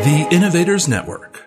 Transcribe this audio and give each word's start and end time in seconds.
The 0.00 0.26
Innovators 0.30 0.88
Network. 0.88 1.44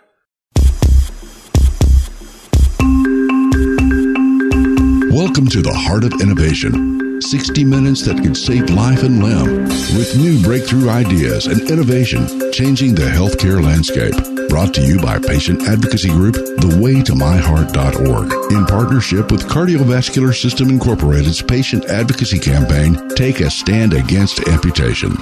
Welcome 5.11 5.47
to 5.47 5.63
the 5.63 5.73
Heart 5.73 6.03
of 6.03 6.21
Innovation. 6.21 7.19
60 7.19 7.65
minutes 7.65 8.05
that 8.05 8.21
could 8.21 8.37
save 8.37 8.69
life 8.69 9.01
and 9.01 9.23
limb 9.23 9.63
with 9.97 10.15
new 10.17 10.39
breakthrough 10.43 10.89
ideas 10.89 11.47
and 11.47 11.67
innovation 11.67 12.27
changing 12.51 12.93
the 12.93 13.09
healthcare 13.09 13.59
landscape. 13.59 14.13
Brought 14.49 14.75
to 14.75 14.81
you 14.81 15.01
by 15.01 15.17
patient 15.17 15.63
advocacy 15.63 16.09
group 16.09 16.35
thewaytomyheart.org 16.35 18.51
in 18.51 18.65
partnership 18.67 19.31
with 19.31 19.47
Cardiovascular 19.47 20.39
System 20.39 20.69
Incorporated's 20.69 21.41
patient 21.41 21.85
advocacy 21.85 22.37
campaign 22.37 23.09
Take 23.15 23.39
a 23.39 23.49
Stand 23.49 23.93
Against 23.93 24.47
Amputation. 24.47 25.17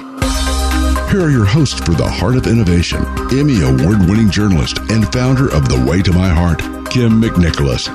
Here 1.12 1.20
are 1.20 1.30
your 1.30 1.44
hosts 1.44 1.78
for 1.78 1.92
the 1.92 2.08
Heart 2.08 2.36
of 2.36 2.46
Innovation, 2.46 3.04
Emmy 3.30 3.60
Award 3.60 4.08
winning 4.08 4.30
journalist 4.30 4.78
and 4.90 5.04
founder 5.12 5.52
of 5.52 5.68
The 5.68 5.84
Way 5.86 6.00
to 6.00 6.10
My 6.10 6.30
Heart, 6.30 6.60
Kym 6.88 7.22
McNicholas, 7.22 7.86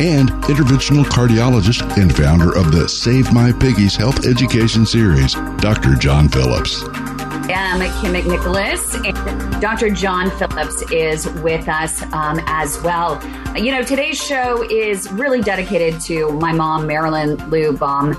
and 0.00 0.30
interventional 0.44 1.04
cardiologist 1.04 1.82
and 1.98 2.16
founder 2.16 2.56
of 2.56 2.72
the 2.72 2.88
Save 2.88 3.30
My 3.30 3.52
Piggies 3.52 3.94
Health 3.94 4.24
Education 4.24 4.86
Series, 4.86 5.34
Dr. 5.58 5.96
John 5.96 6.30
Phillips. 6.30 6.82
I'm 6.84 7.80
Kym 8.00 8.18
McNicholas, 8.18 8.94
and 9.04 9.60
Dr. 9.60 9.90
John 9.90 10.30
Phillips 10.38 10.80
is 10.90 11.28
with 11.42 11.68
us 11.68 12.00
um, 12.14 12.40
as 12.46 12.80
well. 12.80 13.22
You 13.54 13.72
know, 13.72 13.82
today's 13.82 14.16
show 14.16 14.62
is 14.70 15.12
really 15.12 15.42
dedicated 15.42 16.00
to 16.04 16.30
my 16.30 16.54
mom, 16.54 16.86
Marilyn 16.86 17.36
Lou 17.50 17.76
Baum 17.76 18.14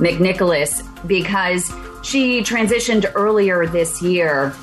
McNicholas, 0.00 0.82
because 1.06 1.70
she 2.02 2.42
transitioned 2.42 3.10
earlier 3.14 3.66
this 3.66 4.00
year 4.02 4.54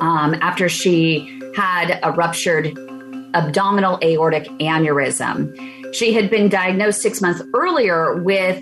um, 0.00 0.34
after 0.40 0.68
she 0.68 1.40
had 1.54 1.98
a 2.02 2.12
ruptured 2.12 2.76
abdominal 3.34 3.98
aortic 4.02 4.44
aneurysm. 4.60 5.94
She 5.94 6.12
had 6.12 6.30
been 6.30 6.48
diagnosed 6.48 7.02
six 7.02 7.20
months 7.20 7.42
earlier 7.54 8.16
with 8.16 8.58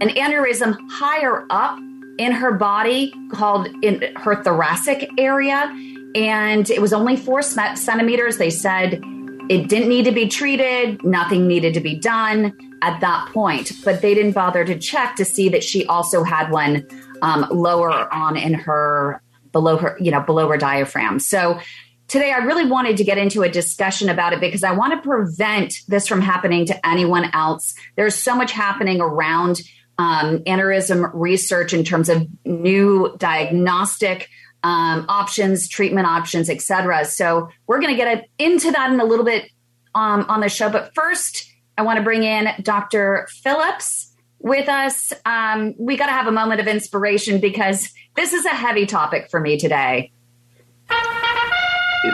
an 0.00 0.10
aneurysm 0.10 0.76
higher 0.90 1.46
up 1.50 1.78
in 2.18 2.32
her 2.32 2.52
body 2.52 3.12
called 3.32 3.68
in 3.82 4.02
her 4.16 4.42
thoracic 4.42 5.08
area. 5.18 5.74
And 6.14 6.68
it 6.68 6.80
was 6.80 6.92
only 6.92 7.16
four 7.16 7.40
centimeters. 7.42 8.36
They 8.36 8.50
said 8.50 9.00
it 9.48 9.68
didn't 9.68 9.88
need 9.88 10.04
to 10.04 10.12
be 10.12 10.28
treated, 10.28 11.02
nothing 11.02 11.48
needed 11.48 11.74
to 11.74 11.80
be 11.80 11.96
done 11.96 12.56
at 12.82 13.00
that 13.00 13.28
point. 13.32 13.72
But 13.84 14.02
they 14.02 14.14
didn't 14.14 14.32
bother 14.32 14.64
to 14.64 14.78
check 14.78 15.16
to 15.16 15.24
see 15.24 15.48
that 15.48 15.64
she 15.64 15.86
also 15.86 16.22
had 16.22 16.50
one 16.50 16.86
um, 17.22 17.46
lower 17.50 18.12
on 18.12 18.36
in 18.36 18.54
her 18.54 19.22
below 19.52 19.76
her, 19.76 19.96
you 20.00 20.10
know, 20.10 20.20
below 20.20 20.48
her 20.48 20.56
diaphragm. 20.56 21.18
So 21.18 21.60
today 22.08 22.32
I 22.32 22.38
really 22.38 22.66
wanted 22.66 22.96
to 22.98 23.04
get 23.04 23.18
into 23.18 23.42
a 23.42 23.48
discussion 23.48 24.08
about 24.08 24.32
it 24.32 24.40
because 24.40 24.64
I 24.64 24.72
want 24.72 24.92
to 24.94 25.08
prevent 25.08 25.74
this 25.88 26.06
from 26.06 26.20
happening 26.20 26.66
to 26.66 26.86
anyone 26.86 27.30
else. 27.32 27.74
There's 27.96 28.14
so 28.14 28.34
much 28.34 28.52
happening 28.52 29.00
around 29.00 29.60
um, 29.98 30.38
aneurysm 30.40 31.10
research 31.12 31.72
in 31.72 31.84
terms 31.84 32.08
of 32.08 32.26
new 32.44 33.14
diagnostic 33.18 34.28
um, 34.62 35.06
options, 35.08 35.68
treatment 35.68 36.06
options, 36.06 36.50
etc. 36.50 37.04
So 37.04 37.48
we're 37.66 37.80
going 37.80 37.94
to 37.94 37.96
get 37.96 38.28
into 38.38 38.70
that 38.72 38.90
in 38.92 39.00
a 39.00 39.04
little 39.04 39.24
bit 39.24 39.50
um, 39.94 40.24
on 40.28 40.40
the 40.40 40.48
show. 40.48 40.70
But 40.70 40.94
first, 40.94 41.50
I 41.76 41.82
want 41.82 41.98
to 41.98 42.02
bring 42.02 42.24
in 42.24 42.48
Dr. 42.62 43.28
Phillips 43.42 44.09
with 44.40 44.68
us. 44.68 45.12
Um, 45.24 45.74
we 45.78 45.96
got 45.96 46.06
to 46.06 46.12
have 46.12 46.26
a 46.26 46.32
moment 46.32 46.60
of 46.60 46.66
inspiration 46.66 47.40
because 47.40 47.92
this 48.16 48.32
is 48.32 48.44
a 48.44 48.50
heavy 48.50 48.86
topic 48.86 49.30
for 49.30 49.38
me 49.40 49.58
today. 49.58 50.10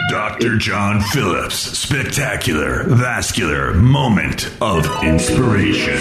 Dr. 0.08 0.58
John 0.58 1.00
Phillips, 1.00 1.54
spectacular 1.54 2.84
vascular 2.84 3.72
moment 3.74 4.50
of 4.60 4.84
inspiration. 5.04 5.94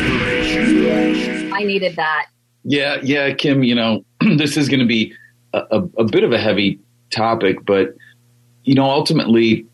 I 1.53 1.63
needed 1.63 1.95
that. 1.95 2.27
Yeah, 2.63 2.97
yeah, 3.03 3.29
Kym, 3.29 3.65
you 3.65 3.75
know, 3.75 4.03
this 4.37 4.57
is 4.57 4.69
going 4.69 4.79
to 4.79 4.87
be 4.87 5.13
a, 5.53 5.59
a, 5.71 5.83
a 5.99 6.03
bit 6.03 6.23
of 6.23 6.31
a 6.31 6.39
heavy 6.39 6.79
topic, 7.11 7.63
but, 7.63 7.93
you 8.63 8.73
know, 8.73 8.89
ultimately, 8.89 9.67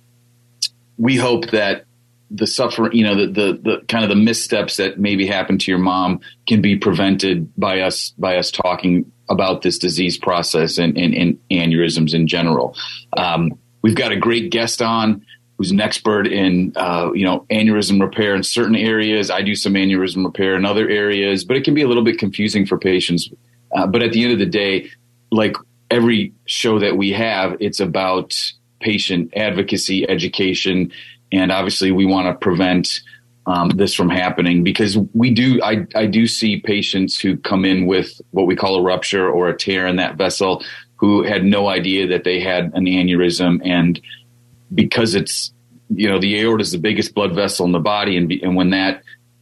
we 0.98 1.16
hope 1.16 1.52
that 1.52 1.86
the 2.34 2.48
suffering, 2.48 2.94
you 2.94 3.04
know, 3.04 3.16
the, 3.16 3.28
the, 3.28 3.60
the 3.62 3.86
kind 3.88 4.04
of 4.04 4.10
the 4.10 4.16
missteps 4.16 4.78
that 4.78 4.98
maybe 4.98 5.28
happened 5.28 5.60
to 5.62 5.72
your 5.72 5.80
mom 5.80 6.22
can 6.48 6.62
be 6.62 6.78
prevented 6.78 7.52
by 7.58 7.82
us, 7.82 8.12
by 8.18 8.38
us 8.38 8.52
talking 8.52 9.12
about 9.30 9.62
this 9.62 9.78
disease 9.78 10.18
process 10.18 10.78
and, 10.78 10.98
and, 10.98 11.14
and 11.14 11.40
aneurysms 11.52 12.14
in 12.14 12.28
general. 12.28 12.76
Um, 13.18 13.52
we've 13.82 13.96
got 13.96 14.12
a 14.12 14.16
great 14.16 14.50
guest 14.50 14.82
on 14.82 15.26
who's 15.58 15.72
an 15.72 15.82
expert 15.82 16.26
in, 16.26 16.74
uh, 16.76 17.12
you 17.14 17.26
know, 17.26 17.46
aneurysm 17.52 18.02
repair 18.02 18.34
in 18.34 18.44
certain 18.44 18.76
areas. 18.76 19.30
I 19.30 19.42
do 19.42 19.56
some 19.56 19.74
aneurysm 19.74 20.26
repair 20.26 20.56
in 20.56 20.66
other 20.66 20.90
areas, 20.90 21.44
but 21.44 21.58
it 21.58 21.64
can 21.64 21.74
be 21.74 21.82
a 21.82 21.88
little 21.88 22.04
bit 22.04 22.18
confusing 22.18 22.66
for 22.66 22.78
patients. 22.78 23.30
Uh, 23.76 23.88
but 23.88 24.02
at 24.02 24.12
the 24.12 24.24
end 24.24 24.34
of 24.34 24.40
the 24.40 24.46
day, 24.46 24.90
like 25.32 25.56
every 25.90 26.34
show 26.46 26.80
that 26.80 26.98
we 26.98 27.12
have, 27.12 27.58
it's 27.60 27.80
about 27.80 28.54
patient 28.80 29.32
advocacy, 29.36 30.10
education, 30.10 30.92
and 31.32 31.52
obviously 31.52 31.92
we 31.92 32.06
want 32.06 32.28
to 32.28 32.34
prevent 32.34 33.02
um, 33.46 33.70
this 33.70 33.94
from 33.94 34.10
happening 34.10 34.64
because 34.64 34.98
we 35.14 35.32
do 35.32 35.62
I, 35.64 35.88
I 35.96 36.06
do 36.06 36.28
see 36.28 36.60
patients 36.60 37.20
who 37.20 37.38
come 37.38 37.66
in 37.66 37.88
with 37.88 38.22
what 38.32 38.46
we 38.46 38.56
call 38.56 38.76
a 38.76 38.84
rupture 38.84 39.30
or 39.30 39.50
a 39.50 39.58
tear 39.58 39.88
in 39.88 39.96
that 39.96 40.16
vessel 40.16 40.64
who 40.98 41.24
had 41.24 41.44
no 41.44 41.68
idea 41.68 42.08
that 42.08 42.24
they 42.24 42.40
had 42.40 42.66
an 42.76 42.86
aneurysm. 42.86 43.60
And 43.66 44.00
because 44.74 45.16
it's 45.16 45.52
you 45.90 46.08
know 46.08 46.20
the 46.20 46.40
aorta 46.40 46.62
is 46.62 46.72
the 46.72 46.78
biggest 46.78 47.16
blood 47.16 47.34
vessel 47.34 47.66
in 47.66 47.72
the 47.72 47.80
body. 47.80 48.16
And, 48.16 48.32
and 48.32 48.56
when 48.56 48.70
that 48.70 49.02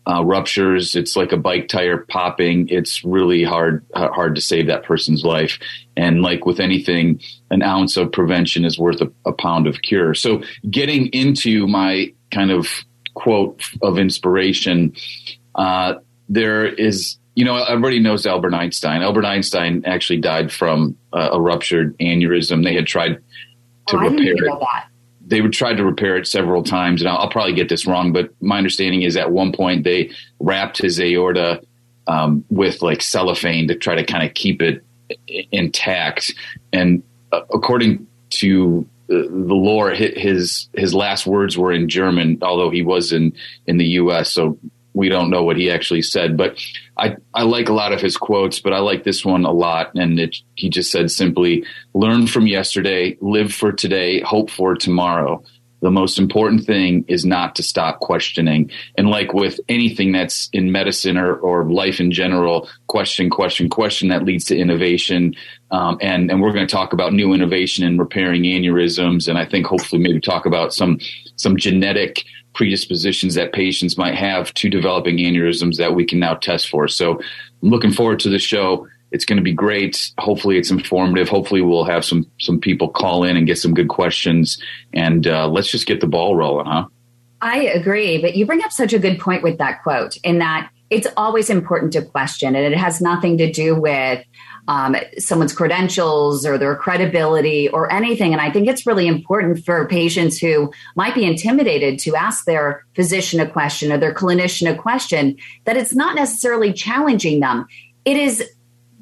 uh, 0.09 0.23
ruptures. 0.23 0.95
It's 0.95 1.15
like 1.15 1.31
a 1.31 1.37
bike 1.37 1.67
tire 1.67 1.97
popping. 1.97 2.67
It's 2.69 3.03
really 3.03 3.43
hard 3.43 3.85
uh, 3.93 4.09
hard 4.09 4.35
to 4.35 4.41
save 4.41 4.67
that 4.67 4.83
person's 4.83 5.23
life. 5.23 5.59
And 5.95 6.21
like 6.21 6.45
with 6.45 6.59
anything 6.59 7.21
an 7.51 7.61
ounce 7.61 7.97
of 7.97 8.11
prevention 8.11 8.65
is 8.65 8.79
worth 8.79 9.01
a, 9.01 9.11
a 9.25 9.33
pound 9.33 9.67
of 9.67 9.81
cure. 9.81 10.13
So 10.13 10.41
getting 10.69 11.07
into 11.07 11.67
my 11.67 12.13
kind 12.31 12.51
of 12.51 12.67
quote 13.13 13.61
of 13.81 13.97
inspiration 13.97 14.95
uh, 15.55 15.95
there 16.29 16.65
is 16.65 17.17
you 17.35 17.43
know 17.45 17.55
everybody 17.55 17.99
knows 17.99 18.25
albert 18.25 18.53
einstein. 18.53 19.01
Albert 19.01 19.25
einstein 19.25 19.83
actually 19.85 20.21
died 20.21 20.51
from 20.51 20.97
uh, 21.13 21.29
a 21.33 21.41
ruptured 21.41 21.97
aneurysm. 21.99 22.63
They 22.63 22.75
had 22.75 22.87
tried 22.87 23.19
to 23.87 23.97
oh, 23.97 23.99
repair 23.99 24.33
it. 24.33 24.39
that 24.41 24.87
they 25.29 25.41
try 25.41 25.73
to 25.73 25.85
repair 25.85 26.17
it 26.17 26.27
several 26.27 26.63
times, 26.63 27.01
and 27.01 27.09
I'll, 27.09 27.19
I'll, 27.19 27.29
probably 27.29 27.53
get 27.53 27.69
this 27.69 27.85
wrong, 27.85 28.11
but 28.11 28.29
my 28.41 28.57
understanding 28.57 29.03
is 29.03 29.15
at 29.15 29.31
one 29.31 29.51
point 29.51 29.83
they 29.83 30.11
wrapped 30.39 30.79
his 30.79 30.99
aorta 30.99 31.61
um, 32.07 32.43
with 32.49 32.81
like 32.81 33.01
cellophane 33.01 33.67
to 33.67 33.75
try 33.75 33.95
to 33.95 34.03
kind 34.03 34.27
of 34.27 34.33
keep 34.33 34.61
it 34.61 34.83
intact. 35.51 36.33
And 36.73 37.03
uh, 37.31 37.41
according 37.53 38.07
to 38.31 38.87
uh, 39.09 39.13
the 39.13 39.55
lore, 39.55 39.91
his 39.91 40.67
his 40.73 40.93
last 40.93 41.27
words 41.27 41.57
were 41.57 41.71
in 41.71 41.87
German, 41.87 42.39
although 42.41 42.71
he 42.71 42.81
was 42.81 43.13
in 43.13 43.33
in 43.67 43.77
the 43.77 43.85
U.S. 43.85 44.33
So 44.33 44.57
we 44.99 45.07
don't 45.07 45.29
know 45.29 45.43
what 45.43 45.55
he 45.55 45.71
actually 45.71 46.01
said, 46.01 46.35
but 46.35 46.61
I, 46.97 47.15
I 47.33 47.43
like 47.43 47.69
a 47.69 47.73
lot 47.73 47.93
of 47.93 48.01
his 48.01 48.17
quotes, 48.17 48.59
but 48.59 48.73
I 48.73 48.79
like 48.79 49.05
this 49.05 49.23
one 49.23 49.45
a 49.45 49.51
lot. 49.51 49.95
And 49.95 50.19
it, 50.19 50.35
he 50.55 50.69
just 50.69 50.91
said 50.91 51.09
simply, 51.09 51.63
learn 51.93 52.27
from 52.27 52.47
yesterday, 52.47 53.17
live 53.21 53.53
for 53.53 53.71
today, 53.71 54.19
hope 54.19 54.49
for 54.49 54.75
tomorrow. 54.75 55.41
The 55.81 55.91
most 55.91 56.19
important 56.19 56.65
thing 56.65 57.05
is 57.07 57.25
not 57.25 57.55
to 57.55 57.63
stop 57.63 57.99
questioning. 57.99 58.69
And 58.97 59.09
like 59.09 59.33
with 59.33 59.59
anything 59.69 60.11
that's 60.11 60.49
in 60.51 60.71
medicine 60.71 61.17
or, 61.17 61.35
or 61.35 61.63
life 61.71 61.99
in 61.99 62.11
general, 62.11 62.69
question, 62.87 63.29
question, 63.29 63.69
question 63.69 64.09
that 64.09 64.25
leads 64.25 64.45
to 64.45 64.57
innovation. 64.57 65.35
Um, 65.71 65.97
and, 66.01 66.29
and 66.29 66.41
we're 66.41 66.53
going 66.53 66.67
to 66.67 66.71
talk 66.71 66.93
about 66.93 67.13
new 67.13 67.33
innovation 67.33 67.85
in 67.85 67.97
repairing 67.97 68.43
aneurysms. 68.43 69.27
And 69.27 69.37
I 69.37 69.45
think 69.45 69.65
hopefully 69.65 70.01
maybe 70.01 70.19
talk 70.19 70.45
about 70.45 70.73
some, 70.73 70.99
some 71.35 71.55
genetic 71.55 72.25
predispositions 72.53 73.35
that 73.35 73.53
patients 73.53 73.97
might 73.97 74.15
have 74.15 74.53
to 74.55 74.69
developing 74.69 75.17
aneurysms 75.17 75.77
that 75.77 75.95
we 75.95 76.05
can 76.05 76.19
now 76.19 76.33
test 76.33 76.69
for. 76.69 76.87
So 76.87 77.21
I'm 77.61 77.69
looking 77.69 77.91
forward 77.91 78.19
to 78.21 78.29
the 78.29 78.39
show. 78.39 78.87
It's 79.11 79.25
going 79.25 79.37
to 79.37 79.43
be 79.43 79.53
great. 79.53 80.11
Hopefully, 80.19 80.57
it's 80.57 80.71
informative. 80.71 81.29
Hopefully, 81.29 81.61
we'll 81.61 81.85
have 81.85 82.05
some 82.05 82.29
some 82.39 82.59
people 82.59 82.89
call 82.89 83.23
in 83.23 83.37
and 83.37 83.47
get 83.47 83.57
some 83.57 83.73
good 83.73 83.89
questions, 83.89 84.61
and 84.93 85.27
uh, 85.27 85.47
let's 85.47 85.71
just 85.71 85.87
get 85.87 86.01
the 86.01 86.07
ball 86.07 86.35
rolling, 86.35 86.67
huh? 86.67 86.85
I 87.41 87.63
agree, 87.63 88.21
but 88.21 88.35
you 88.35 88.45
bring 88.45 88.63
up 88.63 88.71
such 88.71 88.93
a 88.93 88.99
good 88.99 89.19
point 89.19 89.43
with 89.43 89.59
that 89.59 89.81
quote 89.81 90.17
in 90.17 90.39
that 90.39 90.69
it's 90.89 91.07
always 91.15 91.49
important 91.49 91.93
to 91.93 92.01
question, 92.01 92.55
and 92.55 92.65
it 92.73 92.77
has 92.77 92.99
nothing 92.99 93.37
to 93.37 93.51
do 93.51 93.75
with 93.75 94.25
um, 94.67 94.95
someone's 95.17 95.53
credentials 95.53 96.45
or 96.45 96.57
their 96.57 96.75
credibility 96.75 97.69
or 97.69 97.91
anything. 97.91 98.33
And 98.33 98.41
I 98.41 98.51
think 98.51 98.67
it's 98.67 98.85
really 98.85 99.07
important 99.07 99.65
for 99.65 99.87
patients 99.87 100.37
who 100.37 100.71
might 100.95 101.15
be 101.15 101.25
intimidated 101.25 101.97
to 101.99 102.15
ask 102.15 102.45
their 102.45 102.85
physician 102.95 103.39
a 103.39 103.49
question 103.49 103.91
or 103.91 103.97
their 103.97 104.13
clinician 104.13 104.71
a 104.71 104.75
question 104.75 105.37
that 105.65 105.77
it's 105.77 105.95
not 105.95 106.15
necessarily 106.15 106.71
challenging 106.71 107.39
them. 107.39 107.65
It 108.05 108.17
is 108.17 108.43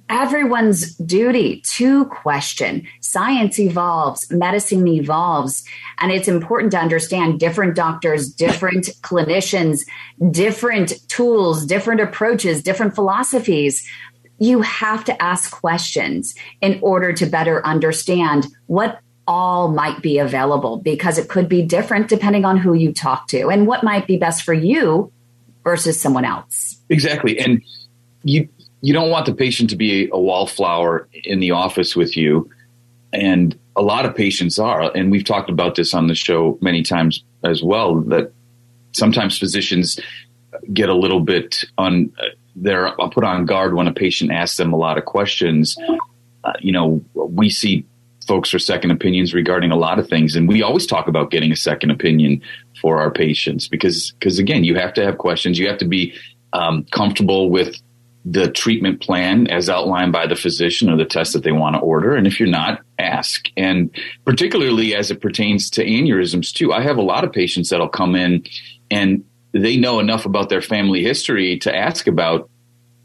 everyone's 0.09 0.95
duty 0.95 1.61
to 1.75 2.05
question. 2.05 2.87
Science 3.01 3.59
evolves, 3.59 4.29
medicine 4.31 4.87
evolves, 4.87 5.63
and 5.99 6.11
it's 6.11 6.27
important 6.27 6.71
to 6.71 6.79
understand 6.79 7.39
different 7.39 7.75
doctors, 7.75 8.29
different 8.29 8.85
clinicians, 9.01 9.81
different 10.31 10.93
tools, 11.09 11.65
different 11.65 12.01
approaches, 12.01 12.63
different 12.63 12.95
philosophies. 12.95 13.87
You 14.39 14.61
have 14.61 15.03
to 15.05 15.21
ask 15.21 15.51
questions 15.51 16.35
in 16.61 16.79
order 16.81 17.11
to 17.13 17.25
better 17.25 17.65
understand 17.65 18.47
what 18.67 18.99
all 19.27 19.69
might 19.69 20.01
be 20.01 20.19
available 20.19 20.77
because 20.77 21.17
it 21.17 21.27
could 21.27 21.49
be 21.49 21.61
different 21.61 22.07
depending 22.07 22.45
on 22.45 22.57
who 22.57 22.73
you 22.73 22.93
talk 22.93 23.27
to 23.27 23.49
and 23.49 23.67
what 23.67 23.83
might 23.83 24.07
be 24.07 24.15
best 24.15 24.43
for 24.43 24.53
you 24.53 25.11
versus 25.63 25.99
someone 25.99 26.23
else. 26.23 26.77
Exactly. 26.89 27.37
And 27.37 27.61
you 28.23 28.47
you 28.87 28.93
don't 28.93 29.09
want 29.09 29.25
the 29.25 29.35
patient 29.35 29.69
to 29.69 29.75
be 29.75 30.07
a 30.13 30.17
wallflower 30.17 31.09
in 31.11 31.41
the 31.41 31.51
office 31.51 31.93
with 31.93 32.15
you. 32.15 32.49
And 33.11 33.59
a 33.75 33.81
lot 33.81 34.05
of 34.05 34.15
patients 34.15 34.57
are, 34.57 34.95
and 34.95 35.11
we've 35.11 35.25
talked 35.25 35.49
about 35.49 35.75
this 35.75 35.93
on 35.93 36.07
the 36.07 36.15
show 36.15 36.57
many 36.61 36.83
times 36.83 37.21
as 37.43 37.61
well, 37.61 37.99
that 38.03 38.31
sometimes 38.93 39.37
physicians 39.37 39.99
get 40.71 40.87
a 40.87 40.93
little 40.93 41.19
bit 41.19 41.65
on, 41.77 42.13
they're 42.55 42.89
put 43.11 43.25
on 43.25 43.45
guard 43.45 43.73
when 43.73 43.89
a 43.89 43.93
patient 43.93 44.31
asks 44.31 44.55
them 44.55 44.71
a 44.71 44.77
lot 44.77 44.97
of 44.97 45.03
questions. 45.03 45.75
Uh, 46.45 46.53
you 46.61 46.71
know, 46.71 47.03
we 47.13 47.49
see 47.49 47.85
folks 48.25 48.49
for 48.49 48.57
second 48.57 48.91
opinions 48.91 49.33
regarding 49.33 49.71
a 49.71 49.75
lot 49.75 49.99
of 49.99 50.07
things. 50.07 50.33
And 50.33 50.47
we 50.47 50.63
always 50.63 50.85
talk 50.85 51.09
about 51.09 51.29
getting 51.29 51.51
a 51.51 51.57
second 51.57 51.91
opinion 51.91 52.41
for 52.79 53.01
our 53.01 53.11
patients 53.11 53.67
because, 53.67 54.13
because 54.17 54.39
again, 54.39 54.63
you 54.63 54.75
have 54.75 54.93
to 54.93 55.03
have 55.03 55.17
questions. 55.17 55.59
You 55.59 55.67
have 55.67 55.79
to 55.79 55.85
be 55.85 56.13
um, 56.53 56.85
comfortable 56.93 57.49
with 57.49 57.81
the 58.29 58.51
treatment 58.51 59.01
plan 59.01 59.47
as 59.47 59.69
outlined 59.69 60.11
by 60.11 60.27
the 60.27 60.35
physician 60.35 60.89
or 60.89 60.97
the 60.97 61.05
test 61.05 61.33
that 61.33 61.43
they 61.43 61.51
want 61.51 61.75
to 61.75 61.79
order. 61.79 62.15
And 62.15 62.27
if 62.27 62.39
you're 62.39 62.49
not, 62.49 62.81
ask. 62.99 63.47
And 63.55 63.89
particularly 64.25 64.95
as 64.95 65.11
it 65.11 65.21
pertains 65.21 65.69
to 65.71 65.85
aneurysms 65.85 66.51
too, 66.53 66.73
I 66.73 66.81
have 66.81 66.97
a 66.97 67.01
lot 67.01 67.23
of 67.23 67.31
patients 67.31 67.69
that'll 67.69 67.87
come 67.87 68.15
in 68.15 68.45
and 68.91 69.23
they 69.53 69.77
know 69.77 69.99
enough 69.99 70.25
about 70.25 70.49
their 70.49 70.61
family 70.61 71.03
history 71.03 71.57
to 71.59 71.75
ask 71.75 72.07
about 72.07 72.49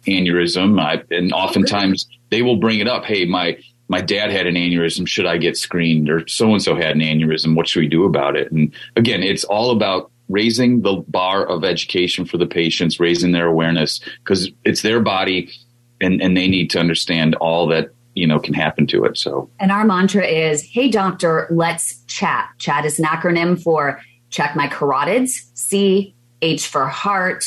aneurysm. 0.06 0.80
I, 0.80 1.04
and 1.14 1.32
oftentimes 1.32 2.08
they 2.30 2.42
will 2.42 2.56
bring 2.56 2.80
it 2.80 2.88
up. 2.88 3.04
Hey, 3.04 3.24
my, 3.24 3.58
my 3.88 4.00
dad 4.00 4.30
had 4.30 4.46
an 4.46 4.54
aneurysm. 4.54 5.06
Should 5.06 5.26
I 5.26 5.36
get 5.36 5.56
screened? 5.56 6.10
Or 6.10 6.26
so 6.26 6.52
and 6.52 6.62
so 6.62 6.74
had 6.74 6.96
an 6.96 7.00
aneurysm. 7.00 7.54
What 7.54 7.69
should 7.69 7.80
we 7.80 7.88
do 7.88 8.04
about 8.04 8.36
it? 8.36 8.50
And 8.50 8.72
again, 8.96 9.22
it's 9.22 9.44
all 9.44 9.70
about 9.70 10.10
raising 10.28 10.82
the 10.82 11.04
bar 11.08 11.46
of 11.46 11.64
education 11.64 12.24
for 12.24 12.38
the 12.38 12.46
patients, 12.46 12.98
raising 12.98 13.32
their 13.32 13.46
awareness 13.46 14.00
because 14.19 14.50
it's 14.64 14.82
their 14.82 15.00
body 15.00 15.50
and, 16.00 16.20
and 16.20 16.36
they 16.36 16.48
need 16.48 16.70
to 16.70 16.80
understand 16.80 17.34
all 17.36 17.66
that 17.69 17.90
you 18.14 18.26
know 18.26 18.38
can 18.38 18.54
happen 18.54 18.86
to 18.88 19.04
it. 19.04 19.16
So, 19.16 19.50
and 19.58 19.72
our 19.72 19.84
mantra 19.84 20.26
is, 20.26 20.62
"Hey, 20.62 20.90
doctor, 20.90 21.48
let's 21.50 22.02
chat." 22.04 22.48
Chat 22.58 22.84
is 22.84 22.98
an 22.98 23.04
acronym 23.06 23.62
for 23.62 24.00
check 24.30 24.56
my 24.56 24.69
carotids, 24.69 25.46
C, 25.54 26.14
H 26.42 26.66
for 26.66 26.86
heart, 26.86 27.44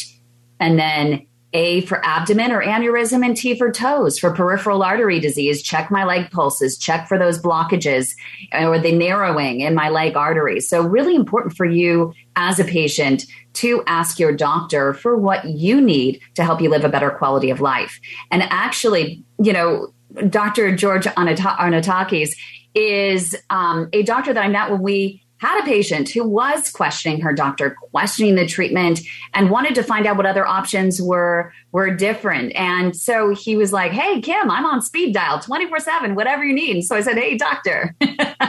and 0.59 0.79
then 0.79 1.27
a 1.55 1.81
for 1.81 2.05
abdomen 2.05 2.51
or 2.51 2.61
aneurysm, 2.61 3.25
and 3.25 3.35
T 3.35 3.57
for 3.57 3.71
toes 3.71 4.19
for 4.19 4.31
peripheral 4.31 4.83
artery 4.83 5.19
disease. 5.19 5.63
Check 5.63 5.89
my 5.89 6.03
leg 6.03 6.29
pulses, 6.29 6.77
check 6.77 7.07
for 7.07 7.17
those 7.17 7.41
blockages 7.41 8.13
or 8.51 8.77
the 8.77 8.91
narrowing 8.91 9.61
in 9.61 9.73
my 9.73 9.87
leg 9.89 10.17
arteries. 10.17 10.67
So, 10.67 10.81
really 10.81 11.15
important 11.15 11.55
for 11.55 11.65
you 11.65 12.13
as 12.35 12.59
a 12.59 12.65
patient 12.65 13.25
to 13.53 13.81
ask 13.87 14.19
your 14.19 14.33
doctor 14.33 14.93
for 14.93 15.15
what 15.15 15.45
you 15.45 15.79
need 15.79 16.19
to 16.35 16.43
help 16.43 16.61
you 16.61 16.69
live 16.69 16.83
a 16.83 16.89
better 16.89 17.09
quality 17.09 17.49
of 17.49 17.61
life. 17.61 18.01
And 18.31 18.43
actually, 18.43 19.23
you 19.39 19.53
know, 19.53 19.93
Dr. 20.29 20.75
George 20.75 21.05
Arnaoutakis 21.05 22.35
is 22.73 23.35
um, 23.49 23.89
a 23.93 24.03
doctor 24.03 24.33
that 24.33 24.43
I 24.43 24.49
met 24.49 24.69
when 24.69 24.81
we 24.81 25.24
had 25.37 25.61
a 25.61 25.65
patient 25.65 26.09
who 26.09 26.27
was 26.27 26.69
questioning 26.71 27.21
her 27.21 27.33
doctor, 27.33 27.75
questioning 27.91 28.35
the 28.35 28.45
treatment, 28.45 29.01
and 29.33 29.49
wanted 29.49 29.75
to 29.75 29.83
find 29.83 30.05
out 30.05 30.17
what 30.17 30.25
other 30.25 30.45
options 30.45 31.01
were 31.01 31.51
were 31.71 31.93
different. 31.93 32.55
And 32.55 32.95
so 32.95 33.33
he 33.35 33.55
was 33.55 33.73
like, 33.73 33.91
"Hey, 33.91 34.21
Kym, 34.21 34.49
I'm 34.49 34.65
on 34.65 34.81
speed 34.81 35.13
dial, 35.13 35.39
twenty 35.39 35.67
four 35.67 35.79
seven, 35.79 36.15
whatever 36.15 36.43
you 36.43 36.53
need." 36.53 36.83
So 36.83 36.95
I 36.95 37.01
said, 37.01 37.17
"Hey, 37.17 37.37
doctor, 37.37 37.95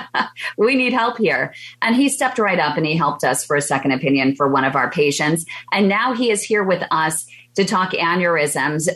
we 0.58 0.76
need 0.76 0.92
help 0.92 1.18
here." 1.18 1.52
And 1.82 1.96
he 1.96 2.08
stepped 2.08 2.38
right 2.38 2.58
up 2.58 2.76
and 2.76 2.86
he 2.86 2.96
helped 2.96 3.24
us 3.24 3.44
for 3.44 3.56
a 3.56 3.62
second 3.62 3.92
opinion 3.92 4.36
for 4.36 4.48
one 4.48 4.64
of 4.64 4.76
our 4.76 4.90
patients. 4.90 5.44
And 5.72 5.88
now 5.88 6.14
he 6.14 6.30
is 6.30 6.42
here 6.42 6.62
with 6.62 6.84
us 6.90 7.26
to 7.56 7.64
talk 7.64 7.92
aneurysms. 7.92 8.88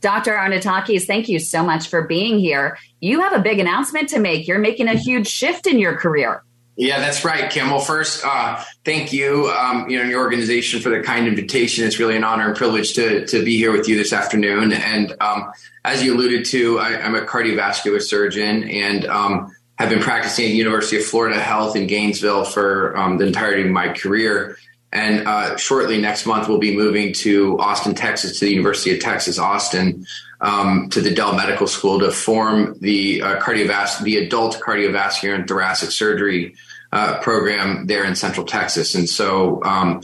Dr. 0.00 0.32
Arnaoutakis, 0.32 1.06
thank 1.06 1.28
you 1.28 1.38
so 1.38 1.62
much 1.62 1.88
for 1.88 2.02
being 2.02 2.40
here. 2.40 2.76
You 3.00 3.20
have 3.20 3.32
a 3.32 3.38
big 3.38 3.60
announcement 3.60 4.08
to 4.08 4.18
make. 4.18 4.48
You're 4.48 4.58
making 4.58 4.88
a 4.88 4.94
huge 4.94 5.28
shift 5.28 5.68
in 5.68 5.78
your 5.78 5.96
career. 5.96 6.42
Yeah, 6.76 7.00
that's 7.00 7.22
right, 7.22 7.52
Kym. 7.52 7.70
Well, 7.70 7.80
first, 7.80 8.24
uh, 8.24 8.62
thank 8.84 9.12
you, 9.12 9.50
um, 9.50 9.90
you 9.90 9.98
know, 9.98 10.04
your 10.08 10.20
organization 10.20 10.80
for 10.80 10.88
the 10.88 11.00
kind 11.00 11.28
invitation. 11.28 11.84
It's 11.86 11.98
really 11.98 12.16
an 12.16 12.24
honor 12.24 12.48
and 12.48 12.56
privilege 12.56 12.94
to 12.94 13.26
to 13.26 13.44
be 13.44 13.58
here 13.58 13.72
with 13.72 13.88
you 13.88 13.96
this 13.96 14.12
afternoon. 14.12 14.72
And 14.72 15.14
um, 15.20 15.52
as 15.84 16.02
you 16.02 16.14
alluded 16.14 16.46
to, 16.46 16.78
I, 16.78 16.92
am 16.92 17.14
a 17.14 17.22
cardiovascular 17.22 18.00
surgeon 18.00 18.64
and 18.64 19.04
um, 19.04 19.54
have 19.78 19.90
been 19.90 20.00
practicing 20.00 20.46
at 20.46 20.52
University 20.52 20.96
of 20.96 21.04
Florida 21.04 21.38
Health 21.38 21.76
in 21.76 21.86
Gainesville 21.86 22.44
for 22.44 22.96
um, 22.96 23.18
the 23.18 23.26
entirety 23.26 23.62
of 23.62 23.70
my 23.70 23.88
career. 23.90 24.56
And 24.92 25.26
uh, 25.26 25.56
shortly 25.56 26.00
next 26.00 26.26
month, 26.26 26.48
we'll 26.48 26.58
be 26.58 26.76
moving 26.76 27.12
to 27.14 27.58
Austin, 27.58 27.94
Texas, 27.94 28.38
to 28.38 28.44
the 28.44 28.50
University 28.50 28.94
of 28.94 29.00
Texas, 29.00 29.38
Austin, 29.38 30.06
um, 30.42 30.88
to 30.90 31.00
the 31.00 31.14
Dell 31.14 31.34
Medical 31.34 31.68
School 31.68 32.00
to 32.00 32.10
form 32.10 32.76
the 32.80 33.22
uh, 33.22 33.40
cardiovascular, 33.40 34.02
the 34.02 34.16
adult 34.18 34.60
cardiovascular 34.60 35.36
and 35.36 35.48
thoracic 35.48 35.92
surgery 35.92 36.54
uh, 36.92 37.20
program 37.20 37.86
there 37.86 38.04
in 38.04 38.16
Central 38.16 38.44
Texas. 38.44 38.94
And 38.94 39.08
so 39.08 39.62
um, 39.64 40.02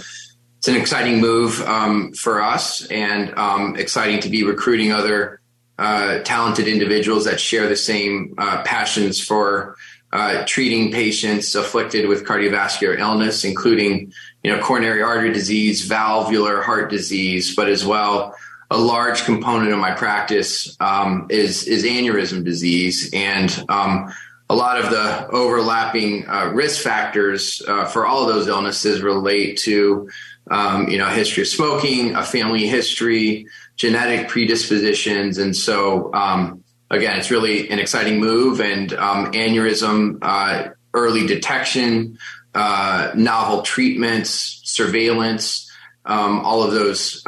it's 0.59 0.69
an 0.69 0.77
exciting 0.77 1.21
move 1.21 1.61
um, 1.63 2.13
for 2.13 2.41
us, 2.41 2.87
and 2.87 3.37
um, 3.37 3.77
exciting 3.77 4.21
to 4.21 4.29
be 4.29 4.45
recruiting 4.45 4.93
other 4.93 5.41
uh, 5.79 6.21
talented 6.21 6.67
individuals 6.67 7.25
that 7.25 7.41
share 7.41 7.69
the 7.69 7.77
same 7.77 8.35
uh, 8.39 8.63
passions 8.63 9.21
for 9.21 9.77
uh, 10.13 10.45
treating 10.47 10.91
patients 10.91 11.55
afflicted 11.55 12.09
with 12.09 12.25
cardiovascular 12.25 12.99
illness, 12.99 13.45
including 13.45 14.13
you 14.43 14.51
know 14.51 14.63
coronary 14.63 15.03
artery 15.03 15.33
disease, 15.33 15.85
valvular 15.85 16.63
heart 16.63 16.91
disease, 16.91 17.55
but 17.55 17.69
as 17.69 17.85
well 17.85 18.35
a 18.71 18.79
large 18.79 19.25
component 19.25 19.73
of 19.73 19.79
my 19.79 19.93
practice 19.93 20.77
um, 20.81 21.27
is 21.31 21.67
is 21.67 21.85
aneurysm 21.85 22.45
disease, 22.45 23.11
and 23.13 23.65
um, 23.69 24.13
a 24.51 24.55
lot 24.55 24.79
of 24.79 24.91
the 24.91 25.29
overlapping 25.29 26.29
uh, 26.29 26.51
risk 26.53 26.83
factors 26.83 27.63
uh, 27.67 27.87
for 27.87 28.07
all 28.07 28.29
of 28.29 28.35
those 28.35 28.47
illnesses 28.47 29.03
relate 29.03 29.59
to 29.59 30.09
um, 30.51 30.89
you 30.89 30.99
know 30.99 31.09
history 31.09 31.43
of 31.43 31.49
smoking, 31.49 32.15
a 32.15 32.23
family 32.23 32.67
history, 32.67 33.47
genetic 33.77 34.29
predispositions, 34.29 35.39
and 35.39 35.57
so 35.57 36.13
um, 36.13 36.63
again, 36.91 37.19
it's 37.19 37.31
really 37.31 37.71
an 37.71 37.79
exciting 37.79 38.21
move. 38.21 38.61
And 38.61 38.93
um, 38.95 39.33
aneurysm 39.33 40.19
uh, 40.23 40.71
early 40.95 41.27
detection, 41.27 42.19
uh, 42.55 43.13
novel 43.15 43.63
treatments, 43.63 44.61
surveillance, 44.65 45.71
um, 46.05 46.41
all 46.41 46.63
of 46.63 46.73
those 46.73 47.23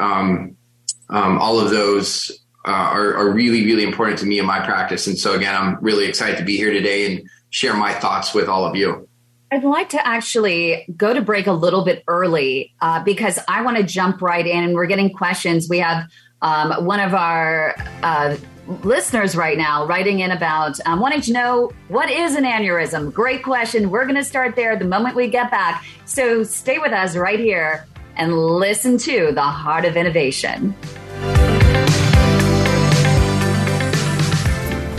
um, 1.10 1.38
all 1.38 1.60
of 1.60 1.70
those 1.70 2.30
uh, 2.64 2.70
are, 2.70 3.14
are, 3.14 3.30
really, 3.30 3.64
really 3.64 3.84
important 3.84 4.18
to 4.18 4.26
me 4.26 4.38
in 4.38 4.46
my 4.46 4.60
practice. 4.60 5.06
And 5.06 5.18
so, 5.18 5.34
again, 5.34 5.54
I'm 5.54 5.78
really 5.80 6.06
excited 6.06 6.36
to 6.38 6.44
be 6.44 6.56
here 6.56 6.72
today 6.72 7.06
and 7.06 7.28
share 7.48 7.74
my 7.74 7.94
thoughts 7.94 8.34
with 8.34 8.48
all 8.48 8.64
of 8.64 8.76
you. 8.76 9.08
I'd 9.52 9.64
like 9.64 9.88
to 9.90 10.06
actually 10.06 10.86
go 10.96 11.12
to 11.12 11.20
break 11.20 11.48
a 11.48 11.52
little 11.52 11.84
bit 11.84 12.04
early 12.06 12.72
uh, 12.80 13.02
because 13.02 13.38
I 13.48 13.62
want 13.62 13.78
to 13.78 13.82
jump 13.82 14.22
right 14.22 14.46
in 14.46 14.62
and 14.62 14.74
we're 14.74 14.86
getting 14.86 15.12
questions. 15.12 15.68
We 15.68 15.78
have 15.78 16.08
um, 16.42 16.84
one 16.84 17.00
of 17.00 17.14
our 17.14 17.74
uh, 18.02 18.36
listeners 18.84 19.34
right 19.34 19.58
now 19.58 19.86
writing 19.86 20.20
in 20.20 20.30
about 20.30 20.78
um, 20.86 21.00
wanting 21.00 21.22
to 21.22 21.32
know 21.32 21.72
what 21.88 22.08
is 22.08 22.36
an 22.36 22.44
aneurysm. 22.44 23.12
Great 23.12 23.42
question. 23.42 23.90
We're 23.90 24.04
going 24.04 24.16
to 24.16 24.24
start 24.24 24.54
there 24.54 24.76
the 24.76 24.84
moment 24.84 25.16
we 25.16 25.28
get 25.28 25.50
back. 25.50 25.84
So 26.04 26.44
stay 26.44 26.78
with 26.78 26.92
us 26.92 27.16
right 27.16 27.40
here 27.40 27.86
and 28.16 28.36
listen 28.36 28.98
to 28.98 29.32
the 29.32 29.42
heart 29.42 29.84
of 29.84 29.96
innovation. 29.96 30.74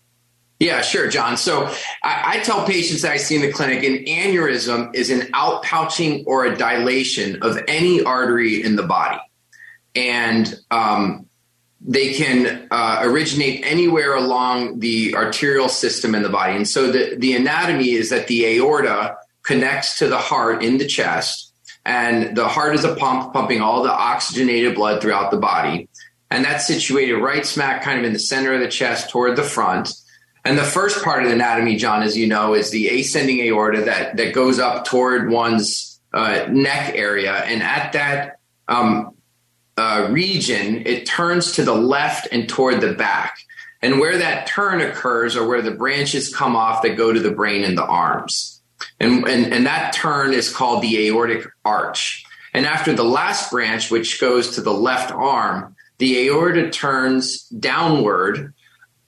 Yeah, 0.59 0.81
sure, 0.81 1.09
John. 1.09 1.35
So 1.35 1.65
I, 2.01 2.38
I, 2.38 2.39
tell 2.39 2.65
patients 2.65 3.01
that 3.01 3.12
I 3.12 3.17
see 3.17 3.35
in 3.35 3.41
the 3.41 3.51
clinic 3.51 3.83
an 3.83 4.05
aneurysm 4.05 4.95
is 4.95 5.09
an 5.09 5.21
outpouching 5.33 6.24
or 6.25 6.45
a 6.45 6.55
dilation 6.55 7.43
of 7.43 7.59
any 7.67 8.01
artery 8.01 8.63
in 8.63 8.77
the 8.77 8.83
body. 8.83 9.19
And 9.95 10.53
um, 10.71 11.25
they 11.81 12.13
can 12.13 12.67
uh, 12.71 13.01
originate 13.03 13.65
anywhere 13.65 14.15
along 14.15 14.79
the 14.79 15.15
arterial 15.15 15.69
system 15.69 16.15
in 16.15 16.24
the 16.24 16.29
body. 16.29 16.55
And 16.55 16.67
so 16.67 16.91
the, 16.91 17.15
the 17.17 17.35
anatomy 17.35 17.91
is 17.91 18.09
that 18.09 18.27
the 18.27 18.45
aorta 18.57 19.17
connects 19.43 20.00
to 20.00 20.07
the 20.07 20.17
heart 20.17 20.63
in 20.63 20.77
the 20.77 20.88
chest, 20.88 21.53
and 21.85 22.35
the 22.35 22.47
heart 22.47 22.74
is 22.75 22.83
a 22.83 22.95
pump 22.95 23.31
pumping 23.31 23.62
all 23.62 23.83
the 23.83 23.91
oxygenated 23.91 24.74
blood 24.74 25.01
throughout 25.01 25.29
the 25.29 25.38
body. 25.38 25.88
And 26.31 26.43
that's 26.43 26.65
situated 26.65 27.17
right 27.17 27.45
smack 27.45 27.83
kind 27.83 28.00
of 28.00 28.05
in 28.05 28.13
the 28.13 28.19
center 28.19 28.53
of 28.53 28.62
the 28.62 28.67
chest 28.67 29.12
toward 29.12 29.35
the 29.35 29.43
front. 29.43 29.93
And 30.45 30.57
the 30.57 30.63
first 30.63 31.03
part 31.03 31.23
of 31.23 31.29
the 31.29 31.35
anatomy, 31.35 31.75
John, 31.75 32.03
as 32.03 32.15
you 32.15 32.27
know, 32.27 32.53
is 32.53 32.69
the 32.69 32.87
ascending 32.87 33.39
aorta 33.41 33.81
that 33.85 34.15
that 34.17 34.33
goes 34.33 34.59
up 34.59 34.85
toward 34.85 35.29
one's 35.29 35.99
uh, 36.13 36.45
neck 36.49 36.95
area, 36.95 37.33
and 37.33 37.63
at 37.63 37.91
that 37.93 38.39
um, 38.67 39.15
uh, 39.77 40.07
region, 40.11 40.85
it 40.85 41.05
turns 41.05 41.53
to 41.53 41.63
the 41.63 41.75
left 41.75 42.27
and 42.31 42.47
toward 42.47 42.79
the 42.79 42.93
back. 42.93 43.37
And 43.81 43.99
where 43.99 44.17
that 44.17 44.47
turn 44.47 44.81
occurs 44.81 45.35
are 45.35 45.47
where 45.47 45.61
the 45.61 45.71
branches 45.71 46.33
come 46.33 46.55
off 46.55 46.81
that 46.83 46.95
go 46.95 47.11
to 47.11 47.19
the 47.19 47.31
brain 47.31 47.63
and 47.63 47.77
the 47.77 47.85
arms. 47.85 48.61
And, 48.99 49.27
and, 49.27 49.53
and 49.53 49.65
that 49.65 49.93
turn 49.93 50.33
is 50.33 50.51
called 50.51 50.81
the 50.81 51.07
aortic 51.07 51.45
arch. 51.63 52.23
And 52.53 52.65
after 52.65 52.93
the 52.93 53.03
last 53.03 53.51
branch, 53.51 53.91
which 53.91 54.19
goes 54.19 54.55
to 54.55 54.61
the 54.61 54.73
left 54.73 55.11
arm, 55.11 55.75
the 55.97 56.27
aorta 56.27 56.71
turns 56.71 57.43
downward 57.49 58.54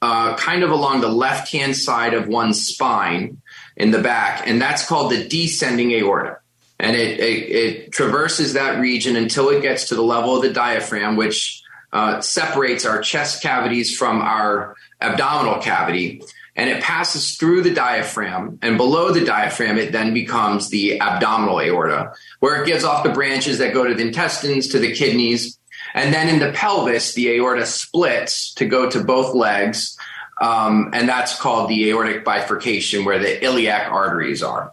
uh, 0.00 0.36
kind 0.36 0.62
of 0.62 0.70
along 0.70 1.00
the 1.00 1.08
left 1.08 1.50
hand 1.52 1.76
side 1.76 2.14
of 2.14 2.28
one's 2.28 2.64
spine 2.66 3.40
in 3.76 3.90
the 3.90 3.98
back, 4.00 4.46
and 4.46 4.60
that's 4.60 4.86
called 4.86 5.12
the 5.12 5.26
descending 5.26 5.92
aorta. 5.92 6.38
And 6.80 6.94
it, 6.94 7.18
it, 7.18 7.50
it 7.50 7.92
traverses 7.92 8.52
that 8.52 8.80
region 8.80 9.16
until 9.16 9.48
it 9.50 9.62
gets 9.62 9.88
to 9.88 9.96
the 9.96 10.02
level 10.02 10.36
of 10.36 10.42
the 10.42 10.52
diaphragm, 10.52 11.16
which 11.16 11.62
uh, 11.92 12.20
separates 12.20 12.84
our 12.86 13.00
chest 13.00 13.42
cavities 13.42 13.96
from 13.96 14.20
our 14.20 14.76
abdominal 15.00 15.60
cavity. 15.60 16.22
And 16.54 16.68
it 16.68 16.82
passes 16.82 17.36
through 17.36 17.62
the 17.62 17.72
diaphragm, 17.72 18.58
and 18.62 18.76
below 18.76 19.12
the 19.12 19.24
diaphragm, 19.24 19.78
it 19.78 19.92
then 19.92 20.12
becomes 20.12 20.70
the 20.70 21.00
abdominal 21.00 21.60
aorta, 21.60 22.12
where 22.40 22.60
it 22.60 22.66
gives 22.66 22.82
off 22.82 23.04
the 23.04 23.12
branches 23.12 23.58
that 23.58 23.72
go 23.72 23.86
to 23.86 23.94
the 23.94 24.06
intestines, 24.06 24.68
to 24.68 24.80
the 24.80 24.92
kidneys, 24.92 25.57
and 25.94 26.12
then 26.12 26.28
in 26.28 26.38
the 26.38 26.52
pelvis, 26.52 27.14
the 27.14 27.30
aorta 27.30 27.66
splits 27.66 28.54
to 28.54 28.66
go 28.66 28.90
to 28.90 29.02
both 29.02 29.34
legs. 29.34 29.96
Um, 30.40 30.90
and 30.92 31.08
that's 31.08 31.38
called 31.40 31.68
the 31.68 31.90
aortic 31.90 32.24
bifurcation, 32.24 33.04
where 33.04 33.18
the 33.18 33.42
iliac 33.44 33.90
arteries 33.90 34.42
are. 34.42 34.72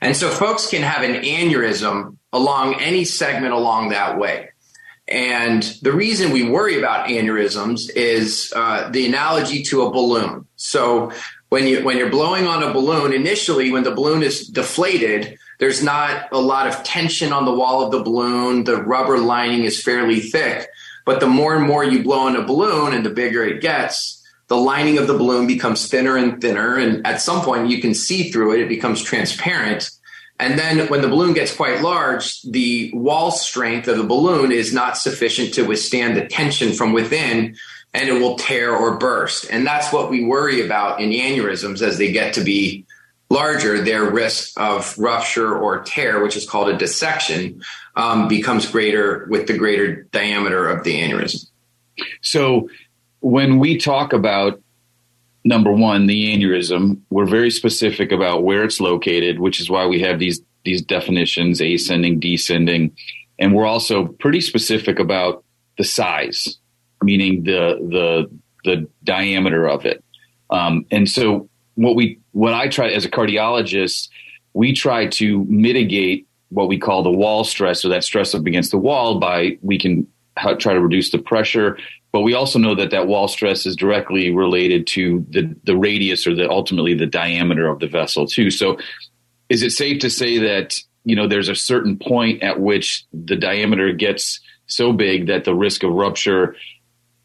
And 0.00 0.16
so 0.16 0.30
folks 0.30 0.68
can 0.68 0.82
have 0.82 1.02
an 1.02 1.22
aneurysm 1.22 2.16
along 2.32 2.80
any 2.80 3.04
segment 3.04 3.52
along 3.52 3.90
that 3.90 4.18
way. 4.18 4.50
And 5.08 5.62
the 5.82 5.92
reason 5.92 6.30
we 6.30 6.48
worry 6.48 6.78
about 6.78 7.08
aneurysms 7.08 7.90
is 7.96 8.52
uh, 8.54 8.88
the 8.90 9.06
analogy 9.06 9.62
to 9.64 9.82
a 9.82 9.90
balloon. 9.90 10.46
So 10.54 11.10
when 11.48 11.66
you 11.66 11.82
when 11.82 11.96
you're 11.96 12.10
blowing 12.10 12.46
on 12.46 12.62
a 12.62 12.72
balloon, 12.72 13.12
initially 13.12 13.72
when 13.72 13.82
the 13.82 13.90
balloon 13.90 14.22
is 14.22 14.46
deflated, 14.46 15.36
there's 15.60 15.82
not 15.82 16.32
a 16.32 16.40
lot 16.40 16.66
of 16.66 16.82
tension 16.82 17.32
on 17.32 17.44
the 17.44 17.54
wall 17.54 17.84
of 17.84 17.92
the 17.92 18.02
balloon. 18.02 18.64
The 18.64 18.82
rubber 18.82 19.18
lining 19.18 19.64
is 19.64 19.82
fairly 19.82 20.18
thick. 20.18 20.66
But 21.04 21.20
the 21.20 21.26
more 21.26 21.54
and 21.54 21.66
more 21.66 21.84
you 21.84 22.02
blow 22.02 22.26
in 22.28 22.36
a 22.36 22.42
balloon 22.42 22.94
and 22.94 23.04
the 23.04 23.10
bigger 23.10 23.44
it 23.44 23.60
gets, 23.60 24.16
the 24.48 24.56
lining 24.56 24.96
of 24.96 25.06
the 25.06 25.16
balloon 25.16 25.46
becomes 25.46 25.86
thinner 25.86 26.16
and 26.16 26.40
thinner. 26.40 26.76
And 26.76 27.06
at 27.06 27.20
some 27.20 27.42
point, 27.42 27.68
you 27.68 27.80
can 27.80 27.94
see 27.94 28.30
through 28.30 28.54
it, 28.54 28.60
it 28.62 28.68
becomes 28.68 29.02
transparent. 29.02 29.90
And 30.38 30.58
then 30.58 30.88
when 30.88 31.02
the 31.02 31.08
balloon 31.08 31.34
gets 31.34 31.54
quite 31.54 31.82
large, 31.82 32.40
the 32.42 32.90
wall 32.94 33.30
strength 33.30 33.86
of 33.86 33.98
the 33.98 34.04
balloon 34.04 34.52
is 34.52 34.72
not 34.72 34.96
sufficient 34.96 35.52
to 35.54 35.66
withstand 35.66 36.16
the 36.16 36.26
tension 36.26 36.72
from 36.72 36.94
within 36.94 37.54
and 37.92 38.08
it 38.08 38.14
will 38.14 38.36
tear 38.36 38.74
or 38.74 38.96
burst. 38.96 39.46
And 39.50 39.66
that's 39.66 39.92
what 39.92 40.10
we 40.10 40.24
worry 40.24 40.64
about 40.64 41.00
in 41.00 41.10
aneurysms 41.10 41.82
as 41.82 41.98
they 41.98 42.12
get 42.12 42.34
to 42.34 42.44
be 42.44 42.86
larger, 43.30 43.80
their 43.82 44.10
risk 44.10 44.60
of 44.60 44.98
rupture 44.98 45.56
or 45.56 45.82
tear, 45.82 46.22
which 46.22 46.36
is 46.36 46.48
called 46.48 46.68
a 46.68 46.76
dissection, 46.76 47.62
um, 47.96 48.28
becomes 48.28 48.66
greater 48.68 49.26
with 49.30 49.46
the 49.46 49.56
greater 49.56 50.02
diameter 50.10 50.68
of 50.68 50.84
the 50.84 51.00
aneurysm. 51.00 51.46
So, 52.20 52.68
when 53.20 53.58
we 53.58 53.76
talk 53.76 54.12
about 54.12 54.60
number 55.44 55.72
one, 55.72 56.06
the 56.06 56.36
aneurysm, 56.36 57.00
we're 57.10 57.26
very 57.26 57.50
specific 57.50 58.12
about 58.12 58.42
where 58.42 58.64
it's 58.64 58.80
located, 58.80 59.38
which 59.38 59.60
is 59.60 59.70
why 59.70 59.86
we 59.86 60.00
have 60.00 60.18
these 60.18 60.40
these 60.64 60.82
definitions: 60.82 61.60
ascending, 61.60 62.20
descending, 62.20 62.96
and 63.38 63.54
we're 63.54 63.66
also 63.66 64.06
pretty 64.06 64.40
specific 64.40 64.98
about 64.98 65.44
the 65.78 65.84
size, 65.84 66.58
meaning 67.02 67.44
the 67.44 67.78
the 67.90 68.30
the 68.64 68.88
diameter 69.04 69.68
of 69.68 69.84
it. 69.86 70.02
Um, 70.50 70.84
and 70.90 71.08
so, 71.08 71.48
what 71.74 71.94
we 71.94 72.19
what 72.32 72.54
I 72.54 72.68
try 72.68 72.88
as 72.88 73.04
a 73.04 73.10
cardiologist, 73.10 74.08
we 74.52 74.72
try 74.72 75.06
to 75.06 75.44
mitigate 75.44 76.26
what 76.48 76.68
we 76.68 76.78
call 76.78 77.02
the 77.02 77.10
wall 77.10 77.44
stress 77.44 77.84
or 77.84 77.88
that 77.90 78.04
stress 78.04 78.34
up 78.34 78.46
against 78.46 78.70
the 78.70 78.78
wall 78.78 79.18
by 79.18 79.58
we 79.62 79.78
can 79.78 80.06
try 80.58 80.72
to 80.72 80.80
reduce 80.80 81.10
the 81.10 81.18
pressure 81.18 81.76
but 82.12 82.22
we 82.22 82.34
also 82.34 82.58
know 82.58 82.74
that 82.74 82.90
that 82.90 83.06
wall 83.06 83.28
stress 83.28 83.66
is 83.66 83.76
directly 83.76 84.34
related 84.34 84.86
to 84.86 85.24
the 85.30 85.54
the 85.64 85.76
radius 85.76 86.26
or 86.26 86.34
the 86.34 86.48
ultimately 86.48 86.94
the 86.94 87.06
diameter 87.06 87.68
of 87.68 87.78
the 87.78 87.86
vessel 87.86 88.26
too 88.26 88.50
so 88.50 88.78
is 89.48 89.62
it 89.62 89.70
safe 89.70 90.00
to 90.00 90.10
say 90.10 90.38
that 90.38 90.80
you 91.04 91.14
know 91.14 91.28
there's 91.28 91.48
a 91.48 91.54
certain 91.54 91.98
point 91.98 92.42
at 92.42 92.58
which 92.58 93.04
the 93.12 93.36
diameter 93.36 93.92
gets 93.92 94.40
so 94.66 94.92
big 94.92 95.26
that 95.26 95.44
the 95.44 95.54
risk 95.54 95.82
of 95.82 95.92
rupture 95.92 96.56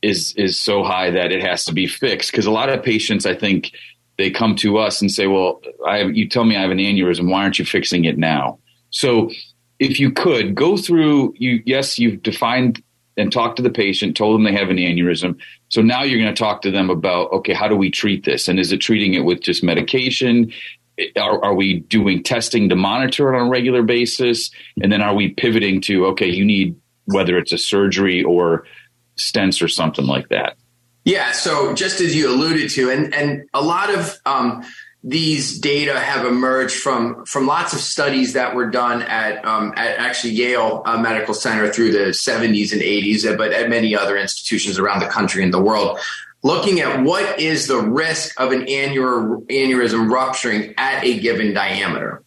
is 0.02 0.34
is 0.36 0.60
so 0.60 0.84
high 0.84 1.12
that 1.12 1.32
it 1.32 1.42
has 1.42 1.66
to 1.66 1.74
be 1.74 1.88
fixed? 1.88 2.32
Because 2.32 2.46
a 2.46 2.52
lot 2.52 2.70
of 2.70 2.84
patients, 2.84 3.26
I 3.26 3.36
think, 3.36 3.72
they 4.18 4.32
come 4.32 4.56
to 4.58 4.78
us 4.78 5.02
and 5.02 5.12
say, 5.12 5.28
"Well, 5.28 5.62
I 5.88 6.00
have, 6.00 6.16
you 6.16 6.28
tell 6.28 6.46
me 6.46 6.56
I 6.56 6.62
have 6.62 6.72
an 6.72 6.78
aneurysm. 6.78 7.30
Why 7.30 7.44
aren't 7.44 7.60
you 7.60 7.66
fixing 7.66 8.06
it 8.06 8.18
now?" 8.18 8.60
So, 8.90 9.32
if 9.80 10.00
you 10.00 10.12
could 10.12 10.56
go 10.56 10.78
through, 10.78 11.34
you 11.38 11.62
yes, 11.66 12.00
you've 12.00 12.24
defined 12.24 12.82
and 13.18 13.32
talked 13.32 13.58
to 13.58 13.64
the 13.64 13.70
patient, 13.70 14.18
told 14.18 14.36
them 14.36 14.44
they 14.44 14.54
have 14.54 14.70
an 14.70 14.78
aneurysm. 14.78 15.38
So 15.70 15.82
now 15.82 16.04
you're 16.04 16.20
going 16.20 16.34
to 16.34 16.38
talk 16.38 16.62
to 16.64 16.72
them 16.72 16.90
about, 16.90 17.32
okay, 17.32 17.54
how 17.54 17.68
do 17.68 17.76
we 17.76 17.90
treat 17.90 18.26
this? 18.26 18.48
And 18.48 18.60
is 18.60 18.72
it 18.72 18.78
treating 18.78 19.14
it 19.14 19.24
with 19.24 19.42
just 19.42 19.64
medication? 19.64 20.52
Are, 21.18 21.44
are, 21.44 21.54
we 21.54 21.80
doing 21.80 22.24
testing 22.24 22.70
to 22.70 22.76
monitor 22.76 23.34
it 23.34 23.40
on 23.40 23.48
a 23.48 23.50
regular 23.50 23.84
basis? 23.84 24.52
And 24.82 24.92
then 24.92 25.02
are 25.02 25.14
we 25.14 25.30
pivoting 25.30 25.82
to, 25.82 26.06
okay, 26.08 26.28
you 26.28 26.46
need 26.46 26.76
whether 27.06 27.38
it's 27.38 27.52
a 27.52 27.58
surgery 27.58 28.24
or 28.24 28.66
stents 29.18 29.62
or 29.62 29.68
something 29.68 30.06
like 30.06 30.30
that? 30.30 30.58
Yeah. 31.06 31.32
So 31.32 31.74
just 31.74 32.02
as 32.02 32.16
you 32.16 32.30
alluded 32.30 32.72
to, 32.72 32.90
and, 32.90 33.14
and 33.14 33.48
a 33.54 33.62
lot 33.62 33.94
of 33.94 34.20
um, 34.26 34.64
these 35.04 35.60
data 35.60 36.00
have 36.00 36.26
emerged 36.26 36.76
from 36.76 37.26
from 37.26 37.46
lots 37.46 37.74
of 37.74 37.80
studies 37.80 38.34
that 38.34 38.56
were 38.56 38.72
done 38.72 39.04
at 39.04 39.46
um, 39.46 39.72
at 39.78 40.00
actually 40.00 40.34
Yale 40.34 40.82
uh, 40.84 40.98
Medical 40.98 41.36
Center 41.36 41.72
through 41.72 41.92
the 41.92 42.10
70s 42.10 42.74
and 42.74 42.82
80s, 42.82 43.38
but 43.38 43.54
at 43.54 43.70
many 43.70 43.96
other 43.96 44.18
institutions 44.18 44.80
around 44.80 45.02
the 45.02 45.08
country 45.08 45.44
and 45.44 45.54
the 45.54 45.62
world, 45.62 46.00
looking 46.42 46.80
at 46.80 47.04
what 47.04 47.40
is 47.40 47.68
the 47.68 47.78
risk 47.78 48.40
of 48.40 48.52
an 48.52 48.66
aneurysm 48.66 50.10
rupturing 50.10 50.74
at 50.76 51.04
a 51.04 51.20
given 51.20 51.54
diameter. 51.54 52.24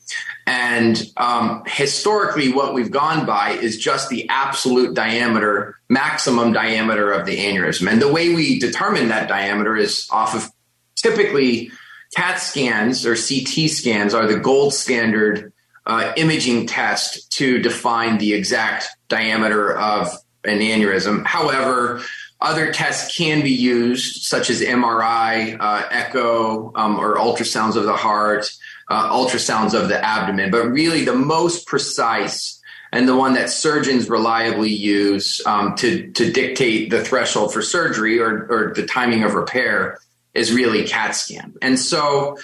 And 0.49 1.13
um, 1.19 1.63
historically, 1.67 2.51
what 2.51 2.73
we've 2.73 2.91
gone 2.91 3.27
by 3.27 3.51
is 3.51 3.77
just 3.77 4.09
the 4.09 4.27
absolute 4.31 4.95
diameter, 4.95 5.77
maximum 5.91 6.55
diameter 6.55 7.13
of 7.13 7.27
the 7.27 7.37
aneurysm. 7.37 7.87
And 7.93 8.01
the 8.01 8.11
way 8.11 8.35
we 8.35 8.59
determine 8.59 9.09
that 9.09 9.29
diameter 9.29 9.77
is 9.77 10.09
off 10.11 10.35
of 10.35 10.51
typically 10.97 11.71
CAT 12.17 12.41
scans 12.41 13.05
or 13.05 13.15
CT 13.15 13.69
scans 13.69 14.15
are 14.15 14.27
the 14.27 14.39
gold 14.39 14.73
standard 14.73 15.53
uh, 15.85 16.15
imaging 16.17 16.67
test 16.67 17.31
to 17.33 17.59
define 17.59 18.17
the 18.17 18.33
exact 18.33 18.89
diameter 19.09 19.77
of 19.77 20.11
an 20.45 20.61
aneurysm. 20.61 21.27
However, 21.27 22.01
other 22.41 22.73
tests 22.73 23.15
can 23.15 23.43
be 23.43 23.51
used, 23.51 24.23
such 24.23 24.49
as 24.49 24.63
MRI, 24.63 25.59
uh, 25.61 25.89
echo, 25.91 26.73
um, 26.75 26.99
or 26.99 27.17
ultrasounds 27.17 27.77
of 27.77 27.85
the 27.85 27.97
heart, 27.97 28.51
uh, 28.89 29.11
ultrasounds 29.13 29.75
of 29.75 29.89
the 29.89 30.03
abdomen. 30.03 30.51
But 30.51 30.69
really, 30.69 31.05
the 31.05 31.15
most 31.15 31.67
precise 31.67 32.61
and 32.93 33.07
the 33.07 33.17
one 33.17 33.35
that 33.35 33.51
surgeons 33.51 34.09
reliably 34.09 34.71
use 34.71 35.41
um, 35.47 35.75
to 35.77 36.11
to 36.13 36.33
dictate 36.33 36.91
the 36.91 37.05
threshold 37.05 37.53
for 37.53 37.63
surgery 37.63 38.19
or, 38.19 38.47
or 38.51 38.73
the 38.75 38.87
timing 38.87 39.25
of 39.25 39.35
repair 39.35 39.99
is 40.35 40.53
really 40.53 40.87
CAT 40.87 41.15
scan. 41.15 41.55
And 41.61 41.79
so, 41.79 42.39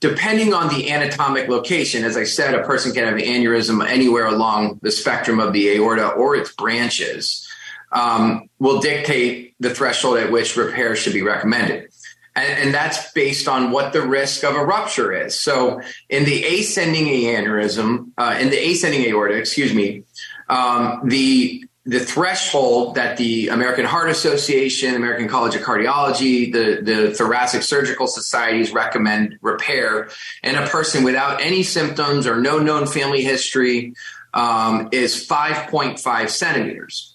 depending 0.00 0.52
on 0.52 0.68
the 0.68 0.90
anatomic 0.90 1.48
location, 1.48 2.04
as 2.04 2.16
I 2.16 2.24
said, 2.24 2.54
a 2.54 2.64
person 2.64 2.92
can 2.92 3.04
have 3.04 3.14
an 3.14 3.20
aneurysm 3.20 3.86
anywhere 3.86 4.26
along 4.26 4.80
the 4.82 4.90
spectrum 4.90 5.40
of 5.40 5.52
the 5.52 5.76
aorta 5.76 6.08
or 6.08 6.36
its 6.36 6.52
branches, 6.52 7.46
um, 7.92 8.48
will 8.58 8.80
dictate 8.80 9.54
the 9.60 9.72
threshold 9.72 10.18
at 10.18 10.32
which 10.32 10.56
repair 10.56 10.96
should 10.96 11.12
be 11.12 11.22
recommended. 11.22 11.88
And, 12.36 12.64
and, 12.64 12.74
that's 12.74 13.12
based 13.12 13.46
on 13.46 13.70
what 13.70 13.92
the 13.92 14.02
risk 14.02 14.42
of 14.42 14.56
a 14.56 14.64
rupture 14.64 15.12
is. 15.12 15.38
So, 15.38 15.80
in 16.08 16.24
the 16.24 16.44
ascending 16.44 17.06
aneurysm, 17.06 18.10
uh, 18.18 18.36
in 18.40 18.50
the 18.50 18.58
ascending 18.58 19.06
aorta, 19.06 19.34
excuse 19.34 19.72
me, 19.72 20.02
um, 20.48 21.02
the 21.04 21.64
the 21.86 22.00
threshold 22.00 22.94
that 22.94 23.18
the 23.18 23.48
American 23.48 23.84
Heart 23.84 24.08
Association, 24.08 24.94
American 24.94 25.28
College 25.28 25.54
of 25.54 25.62
Cardiology, 25.62 26.50
the, 26.50 26.80
the 26.82 27.12
Thoracic 27.12 27.62
Surgical 27.62 28.06
Societies 28.06 28.72
recommend 28.72 29.38
repair 29.42 30.08
in 30.42 30.54
a 30.54 30.66
person 30.66 31.04
without 31.04 31.42
any 31.42 31.62
symptoms 31.62 32.26
or 32.26 32.40
no 32.40 32.58
known 32.58 32.86
family 32.86 33.22
history 33.22 33.94
um, 34.32 34.88
is 34.92 35.28
5.5 35.28 36.30
centimeters. 36.30 37.13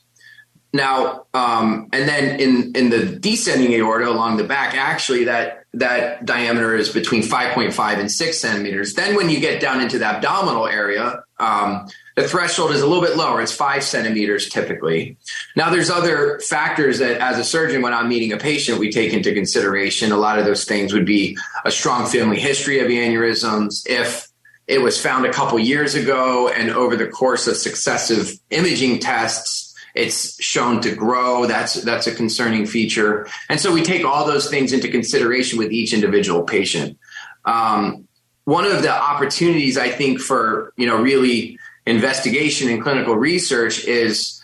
Now, 0.72 1.26
um, 1.34 1.90
and 1.92 2.08
then 2.08 2.40
in, 2.40 2.74
in 2.76 2.90
the 2.90 3.06
descending 3.06 3.74
aorta 3.74 4.08
along 4.08 4.38
the 4.38 4.44
back, 4.44 4.76
actually 4.76 5.24
that, 5.26 5.64
that 5.74 6.26
diameter 6.26 6.76
is 6.76 6.90
between 6.90 7.24
5.5 7.24 8.00
and 8.00 8.12
6 8.12 8.38
centimeters. 8.38 8.94
Then 8.94 9.16
when 9.16 9.30
you 9.30 9.40
get 9.40 9.62
down 9.62 9.82
into 9.82 9.98
the 9.98 10.06
abdominal 10.06 10.68
area, 10.68 11.24
um, 11.40 11.88
the 12.16 12.28
threshold 12.28 12.72
is 12.72 12.82
a 12.82 12.88
little 12.88 13.04
bit 13.04 13.16
lower. 13.16 13.42
It's 13.42 13.52
five 13.52 13.84
centimeters 13.84 14.50
typically. 14.50 15.16
Now, 15.56 15.70
there's 15.70 15.90
other 15.90 16.40
factors 16.42 17.00
that, 17.00 17.22
as 17.22 17.40
a 17.40 17.44
surgeon, 17.44 17.82
when 17.82 17.94
I'm 17.94 18.10
meeting 18.10 18.34
a 18.34 18.38
patient, 18.38 18.78
we 18.78 18.92
take 18.92 19.14
into 19.14 19.34
consideration. 19.34 20.12
A 20.12 20.18
lot 20.18 20.38
of 20.38 20.46
those 20.46 20.66
things 20.66 20.94
would 20.94 21.06
be 21.06 21.38
a 21.64 21.72
strong 21.72 22.08
family 22.08 22.40
history 22.40 22.80
of 22.80 22.88
aneurysms. 22.88 23.90
If 23.90 24.28
it 24.68 24.82
was 24.82 25.02
found 25.02 25.26
a 25.26 25.32
couple 25.32 25.58
years 25.60 25.96
ago 25.96 26.50
and 26.50 26.70
over 26.70 26.96
the 26.96 27.08
course 27.08 27.48
of 27.48 27.56
successive 27.56 28.34
imaging 28.50 29.00
tests, 29.00 29.69
it's 29.96 30.42
shown 30.42 30.82
to 30.82 30.96
grow. 30.96 31.46
That's 31.46 31.82
that's 31.82 32.08
a 32.08 32.14
concerning 32.14 32.66
feature, 32.66 33.28
and 33.50 33.60
so 33.60 33.74
we 33.74 33.84
take 33.84 34.06
all 34.06 34.26
those 34.26 34.50
things 34.50 34.74
into 34.74 34.88
consideration 34.88 35.58
with 35.58 35.72
each 35.72 35.94
individual 35.94 36.44
patient. 36.44 36.98
Um, 37.46 38.08
one 38.46 38.66
of 38.66 38.82
the 38.82 38.92
opportunities 38.92 39.78
I 39.78 39.90
think 39.90 40.20
for 40.20 40.74
you 40.78 40.88
know 40.88 40.98
really 41.02 41.60
investigation 41.86 42.70
and 42.70 42.82
clinical 42.82 43.16
research 43.16 43.86
is 43.86 44.42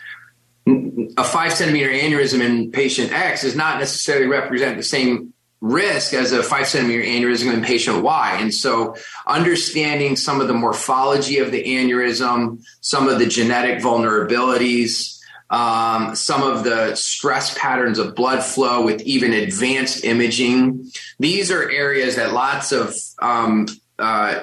a 0.68 1.24
five 1.24 1.54
centimeter 1.54 1.90
aneurysm 1.90 2.42
in 2.42 2.72
patient 2.72 3.12
X 3.12 3.44
does 3.44 3.56
not 3.56 3.80
necessarily 3.80 4.28
represent 4.28 4.78
the 4.78 4.84
same 4.84 5.34
risk 5.62 6.14
as 6.14 6.32
a 6.32 6.44
five 6.44 6.68
centimeter 6.68 7.04
aneurysm 7.04 7.54
in 7.54 7.64
patient 7.64 8.04
Y. 8.04 8.38
And 8.40 8.54
so 8.54 8.96
understanding 9.26 10.16
some 10.16 10.42
of 10.42 10.48
the 10.48 10.54
morphology 10.54 11.40
of 11.40 11.52
the 11.52 11.64
aneurysm, 11.64 12.64
some 12.82 13.08
of 13.08 13.20
the 13.20 13.26
genetic 13.26 13.80
vulnerabilities, 13.80 15.15
um, 15.50 16.16
some 16.16 16.44
of 16.44 16.64
the 16.64 16.96
stress 16.96 17.58
patterns 17.58 18.00
of 18.00 18.16
blood 18.16 18.44
flow 18.44 18.84
with 18.84 19.02
even 19.02 19.34
advanced 19.34 20.04
imaging. 20.04 20.90
These 21.20 21.52
are 21.52 21.70
areas 21.70 22.16
that 22.16 22.34
lots 22.34 22.72
of 22.72 22.96
um, 23.22 23.68
uh, 23.98 24.42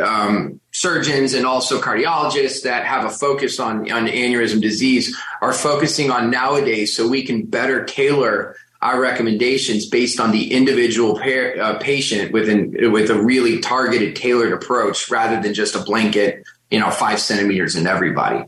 um, 0.00 0.60
surgeons 0.72 1.34
and 1.34 1.46
also 1.46 1.80
cardiologists 1.80 2.62
that 2.62 2.84
have 2.84 3.04
a 3.04 3.10
focus 3.10 3.60
on, 3.60 3.90
on 3.92 4.06
aneurysm 4.06 4.60
disease 4.60 5.16
are 5.40 5.52
focusing 5.52 6.10
on 6.10 6.30
nowadays 6.30 6.96
so 6.96 7.06
we 7.06 7.22
can 7.22 7.46
better 7.46 7.84
tailor 7.84 8.56
our 8.82 9.00
recommendations 9.00 9.86
based 9.86 10.20
on 10.20 10.32
the 10.32 10.52
individual 10.52 11.18
uh, 11.18 11.78
patient 11.78 12.32
within 12.32 12.92
with 12.92 13.10
a 13.10 13.14
really 13.14 13.60
targeted 13.60 14.14
tailored 14.14 14.52
approach 14.52 15.10
rather 15.10 15.40
than 15.40 15.54
just 15.54 15.74
a 15.74 15.80
blanket 15.80 16.44
you 16.70 16.78
know 16.78 16.90
five 16.90 17.20
centimeters 17.20 17.74
in 17.74 17.86
everybody 17.86 18.44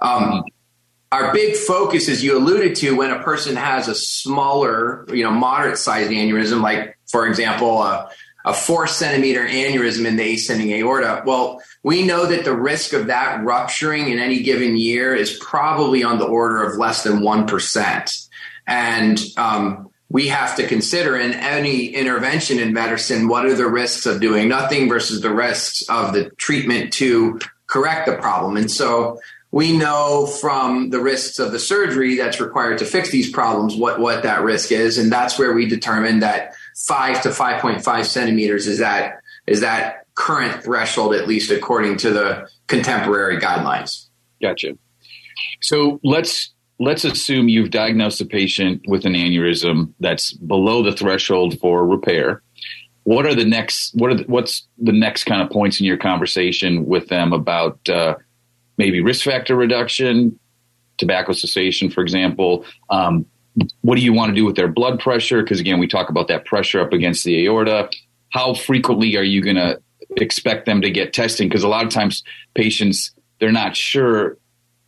um, 0.00 0.42
our 1.12 1.32
big 1.32 1.56
focus 1.56 2.08
as 2.08 2.22
you 2.22 2.36
alluded 2.36 2.76
to 2.76 2.96
when 2.96 3.10
a 3.10 3.22
person 3.22 3.56
has 3.56 3.88
a 3.88 3.94
smaller 3.94 5.04
you 5.12 5.24
know 5.24 5.30
moderate 5.30 5.78
sized 5.78 6.10
aneurysm 6.10 6.62
like 6.62 6.96
for 7.06 7.26
example 7.26 7.82
a 7.82 8.10
a 8.44 8.54
four 8.54 8.86
centimeter 8.86 9.46
aneurysm 9.46 10.06
in 10.06 10.16
the 10.16 10.34
ascending 10.34 10.72
aorta. 10.72 11.22
Well, 11.26 11.62
we 11.82 12.06
know 12.06 12.26
that 12.26 12.44
the 12.44 12.56
risk 12.56 12.92
of 12.92 13.06
that 13.08 13.44
rupturing 13.44 14.08
in 14.08 14.18
any 14.18 14.42
given 14.42 14.76
year 14.76 15.14
is 15.14 15.36
probably 15.40 16.02
on 16.02 16.18
the 16.18 16.26
order 16.26 16.62
of 16.62 16.78
less 16.78 17.02
than 17.02 17.20
1%. 17.20 18.28
And 18.66 19.20
um, 19.36 19.90
we 20.08 20.28
have 20.28 20.56
to 20.56 20.66
consider 20.66 21.18
in 21.18 21.32
any 21.34 21.86
intervention 21.88 22.58
in 22.58 22.72
medicine 22.72 23.28
what 23.28 23.46
are 23.46 23.54
the 23.54 23.68
risks 23.68 24.06
of 24.06 24.20
doing 24.20 24.48
nothing 24.48 24.88
versus 24.88 25.20
the 25.20 25.32
risks 25.32 25.82
of 25.88 26.12
the 26.14 26.30
treatment 26.30 26.92
to 26.94 27.38
correct 27.66 28.06
the 28.06 28.16
problem. 28.16 28.56
And 28.56 28.70
so 28.70 29.20
we 29.52 29.76
know 29.76 30.26
from 30.26 30.90
the 30.90 31.00
risks 31.00 31.38
of 31.38 31.52
the 31.52 31.58
surgery 31.58 32.16
that's 32.16 32.40
required 32.40 32.78
to 32.78 32.84
fix 32.84 33.10
these 33.10 33.30
problems 33.30 33.74
what, 33.74 33.98
what 33.98 34.22
that 34.22 34.42
risk 34.42 34.70
is. 34.70 34.96
And 34.96 35.10
that's 35.10 35.38
where 35.38 35.52
we 35.52 35.66
determine 35.66 36.20
that 36.20 36.52
five 36.86 37.20
to 37.22 37.30
5.5 37.30 38.04
centimeters 38.04 38.66
is 38.66 38.78
that 38.78 39.20
is 39.46 39.60
that 39.60 40.06
current 40.14 40.62
threshold, 40.62 41.14
at 41.14 41.26
least 41.26 41.50
according 41.50 41.96
to 41.96 42.10
the 42.10 42.48
contemporary 42.68 43.38
guidelines. 43.38 44.06
Gotcha. 44.40 44.76
So 45.60 45.98
let's 46.04 46.52
let's 46.78 47.04
assume 47.04 47.48
you've 47.48 47.70
diagnosed 47.70 48.20
a 48.20 48.26
patient 48.26 48.82
with 48.86 49.04
an 49.04 49.14
aneurysm 49.14 49.92
that's 49.98 50.32
below 50.32 50.82
the 50.82 50.92
threshold 50.92 51.58
for 51.58 51.86
repair. 51.86 52.42
What 53.04 53.26
are 53.26 53.34
the 53.34 53.44
next? 53.44 53.94
What 53.94 54.10
are 54.10 54.14
the, 54.14 54.24
what's 54.24 54.68
the 54.78 54.92
next 54.92 55.24
kind 55.24 55.42
of 55.42 55.50
points 55.50 55.80
in 55.80 55.86
your 55.86 55.96
conversation 55.96 56.86
with 56.86 57.08
them 57.08 57.32
about 57.32 57.88
uh, 57.88 58.16
maybe 58.80 59.00
risk 59.00 59.24
factor 59.24 59.54
reduction, 59.54 60.38
tobacco 60.96 61.32
cessation, 61.32 61.90
for 61.90 62.00
example, 62.00 62.64
um, 62.88 63.26
what 63.82 63.96
do 63.96 64.00
you 64.02 64.12
want 64.12 64.30
to 64.30 64.34
do 64.34 64.44
with 64.44 64.56
their 64.56 64.68
blood 64.68 64.98
pressure? 64.98 65.42
Because 65.42 65.60
again, 65.60 65.78
we 65.78 65.86
talk 65.86 66.08
about 66.08 66.28
that 66.28 66.46
pressure 66.46 66.80
up 66.80 66.92
against 66.92 67.24
the 67.24 67.44
aorta. 67.44 67.90
How 68.30 68.54
frequently 68.54 69.16
are 69.16 69.22
you 69.22 69.42
going 69.42 69.56
to 69.56 69.80
expect 70.16 70.66
them 70.66 70.80
to 70.80 70.90
get 70.90 71.12
testing 71.12 71.48
because 71.48 71.62
a 71.62 71.68
lot 71.68 71.84
of 71.84 71.90
times 71.90 72.22
patients 72.54 73.12
they're 73.38 73.52
not 73.52 73.76
sure. 73.76 74.36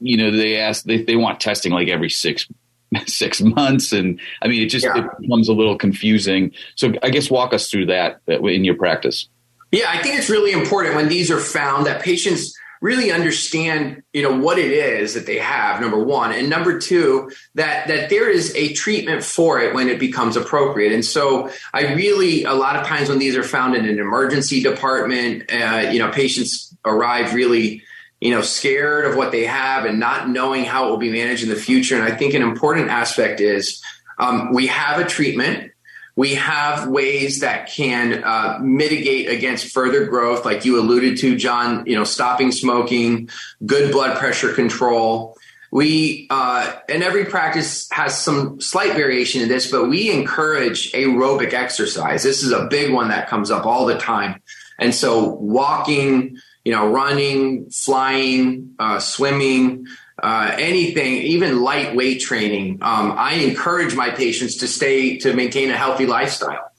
You 0.01 0.17
know, 0.17 0.31
they 0.31 0.59
ask 0.59 0.85
they 0.85 1.03
they 1.03 1.17
want 1.17 1.41
testing 1.41 1.73
like 1.73 1.89
every 1.89 2.11
six 2.11 2.49
six 3.07 3.41
months, 3.41 3.93
and 3.93 4.21
I 4.43 4.49
mean 4.49 4.63
it 4.63 4.67
just 4.67 4.85
yeah. 4.85 4.99
it 4.99 5.21
becomes 5.21 5.49
a 5.49 5.53
little 5.53 5.77
confusing. 5.77 6.53
So 6.77 6.93
I 7.03 7.11
guess 7.11 7.31
walk 7.31 7.53
us 7.53 7.71
through 7.71 7.87
that 7.87 8.21
in 8.27 8.65
your 8.65 8.75
practice. 8.75 9.29
Yeah, 9.71 9.87
I 9.89 10.03
think 10.03 10.19
it's 10.19 10.29
really 10.29 10.53
important 10.53 10.97
when 10.97 11.09
these 11.09 11.31
are 11.31 11.41
found 11.41 11.87
that 11.87 12.03
patients 12.03 12.55
really 12.83 13.13
understand 13.13 14.03
you 14.13 14.23
know 14.23 14.37
what 14.37 14.59
it 14.59 14.73
is 14.73 15.15
that 15.15 15.25
they 15.25 15.39
have 15.39 15.81
number 15.81 16.03
one. 16.03 16.33
And 16.33 16.51
number 16.51 16.79
two 16.79 17.31
that 17.55 17.89
that 17.89 18.11
there 18.11 18.29
is 18.29 18.55
a 18.57 18.75
treatment 18.75 19.25
for 19.25 19.61
it 19.61 19.73
when 19.75 19.89
it 19.89 19.99
becomes 19.99 20.37
appropriate. 20.37 20.93
And 20.93 21.05
so 21.05 21.51
i 21.73 21.95
really 21.95 22.45
a 22.45 22.53
lot 22.53 22.77
of 22.77 22.87
times 22.87 23.09
when 23.09 23.19
these 23.19 23.37
are 23.37 23.45
found 23.45 23.75
in 23.75 23.87
an 23.87 23.99
emergency 23.99 24.63
department 24.63 25.51
uh, 25.51 25.89
you 25.91 25.99
know 25.99 26.11
patients 26.11 26.77
arrive 26.85 27.33
really 27.33 27.83
you 28.21 28.33
know 28.33 28.43
scared 28.43 29.07
of 29.07 29.17
what 29.17 29.33
they 29.33 29.45
have 29.45 29.85
and 29.85 29.99
not 30.01 30.29
knowing 30.29 30.65
how 30.65 30.89
it 30.89 30.91
will 30.91 30.99
be 30.99 31.13
managed 31.13 31.45
in 31.45 31.49
the 31.49 31.57
future. 31.57 31.95
And 31.95 32.05
i 32.05 32.15
think 32.15 32.35
an 32.35 32.43
important 32.43 32.91
aspect 32.91 33.41
is 33.41 33.81
um, 34.19 34.53
we 34.53 34.67
have 34.67 35.01
a 35.01 35.09
treatment 35.09 35.72
we 36.15 36.35
have 36.35 36.89
ways 36.89 37.41
that 37.41 37.69
can 37.69 38.23
uh, 38.23 38.59
mitigate 38.61 39.29
against 39.29 39.73
further 39.73 40.07
growth, 40.07 40.45
like 40.45 40.65
you 40.65 40.79
alluded 40.79 41.19
to, 41.19 41.37
John. 41.37 41.85
You 41.87 41.97
know, 41.97 42.05
stopping 42.05 42.53
smoking, 42.53 43.31
good 43.65 43.93
blood 43.93 44.19
pressure 44.19 44.53
control. 44.53 45.37
We 45.71 46.27
uh, 46.29 46.75
and 46.87 47.03
every 47.03 47.25
practice 47.25 47.89
has 47.93 48.19
some 48.19 48.61
slight 48.61 48.93
variation 48.93 49.41
in 49.41 49.49
this, 49.49 49.71
but 49.71 49.89
we 49.89 50.11
encourage 50.11 50.93
aerobic 50.93 51.55
exercise. 51.55 52.23
This 52.23 52.43
is 52.43 52.53
a 52.53 52.67
big 52.67 52.93
one 52.93 53.09
that 53.09 53.29
comes 53.29 53.51
up 53.51 53.65
all 53.65 53.87
the 53.87 53.97
time, 53.97 54.43
and 54.79 54.95
so 54.95 55.29
walking, 55.29 56.37
you 56.63 56.73
know, 56.73 56.91
running, 56.91 57.71
flying, 57.71 58.75
uh, 58.79 58.99
swimming, 58.99 59.87
uh, 60.23 60.55
anything, 60.59 61.15
even 61.15 61.63
lightweight 61.63 62.21
training, 62.21 62.79
um, 62.83 63.13
I 63.17 63.35
encourage 63.35 63.95
my 63.97 64.11
patients 64.11 64.57
to 64.59 64.69
stay 64.69 65.19
to 65.19 65.35
maintain 65.35 65.71
a 65.71 65.77
healthy 65.77 66.07
lifestyle. 66.07 66.71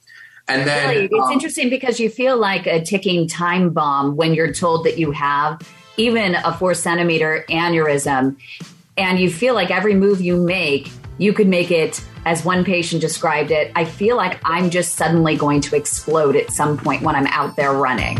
And 0.48 0.68
then 0.68 0.88
right. 0.88 0.98
it's 1.12 1.14
um, 1.14 1.32
interesting 1.32 1.70
because 1.70 2.00
you 2.00 2.10
feel 2.10 2.38
like 2.38 2.68
a 2.68 2.84
ticking 2.84 3.28
time 3.28 3.70
bomb 3.72 4.16
when 4.16 4.34
you're 4.34 4.52
told 4.52 4.86
that 4.86 4.98
you 4.98 5.12
have 5.12 5.62
even 5.98 6.36
a 6.36 6.54
four 6.54 6.74
centimeter 6.74 7.46
aneurysm, 7.50 8.36
and 8.98 9.20
you 9.20 9.30
feel 9.30 9.54
like 9.54 9.72
every 9.72 9.96
move 9.96 10.22
you 10.22 10.38
make, 10.38 10.90
you 11.18 11.34
could 11.34 11.48
make 11.48 11.72
it. 11.72 12.04
As 12.26 12.46
one 12.46 12.64
patient 12.64 13.02
described 13.02 13.52
it, 13.52 13.72
I 13.76 13.84
feel 13.84 14.16
like 14.16 14.40
I'm 14.46 14.70
just 14.70 14.96
suddenly 14.96 15.36
going 15.36 15.60
to 15.62 15.76
explode 15.76 16.38
at 16.38 16.52
some 16.52 16.78
point 16.78 17.02
when 17.02 17.16
I'm 17.16 17.28
out 17.28 17.58
there 17.58 17.74
running. 17.74 18.18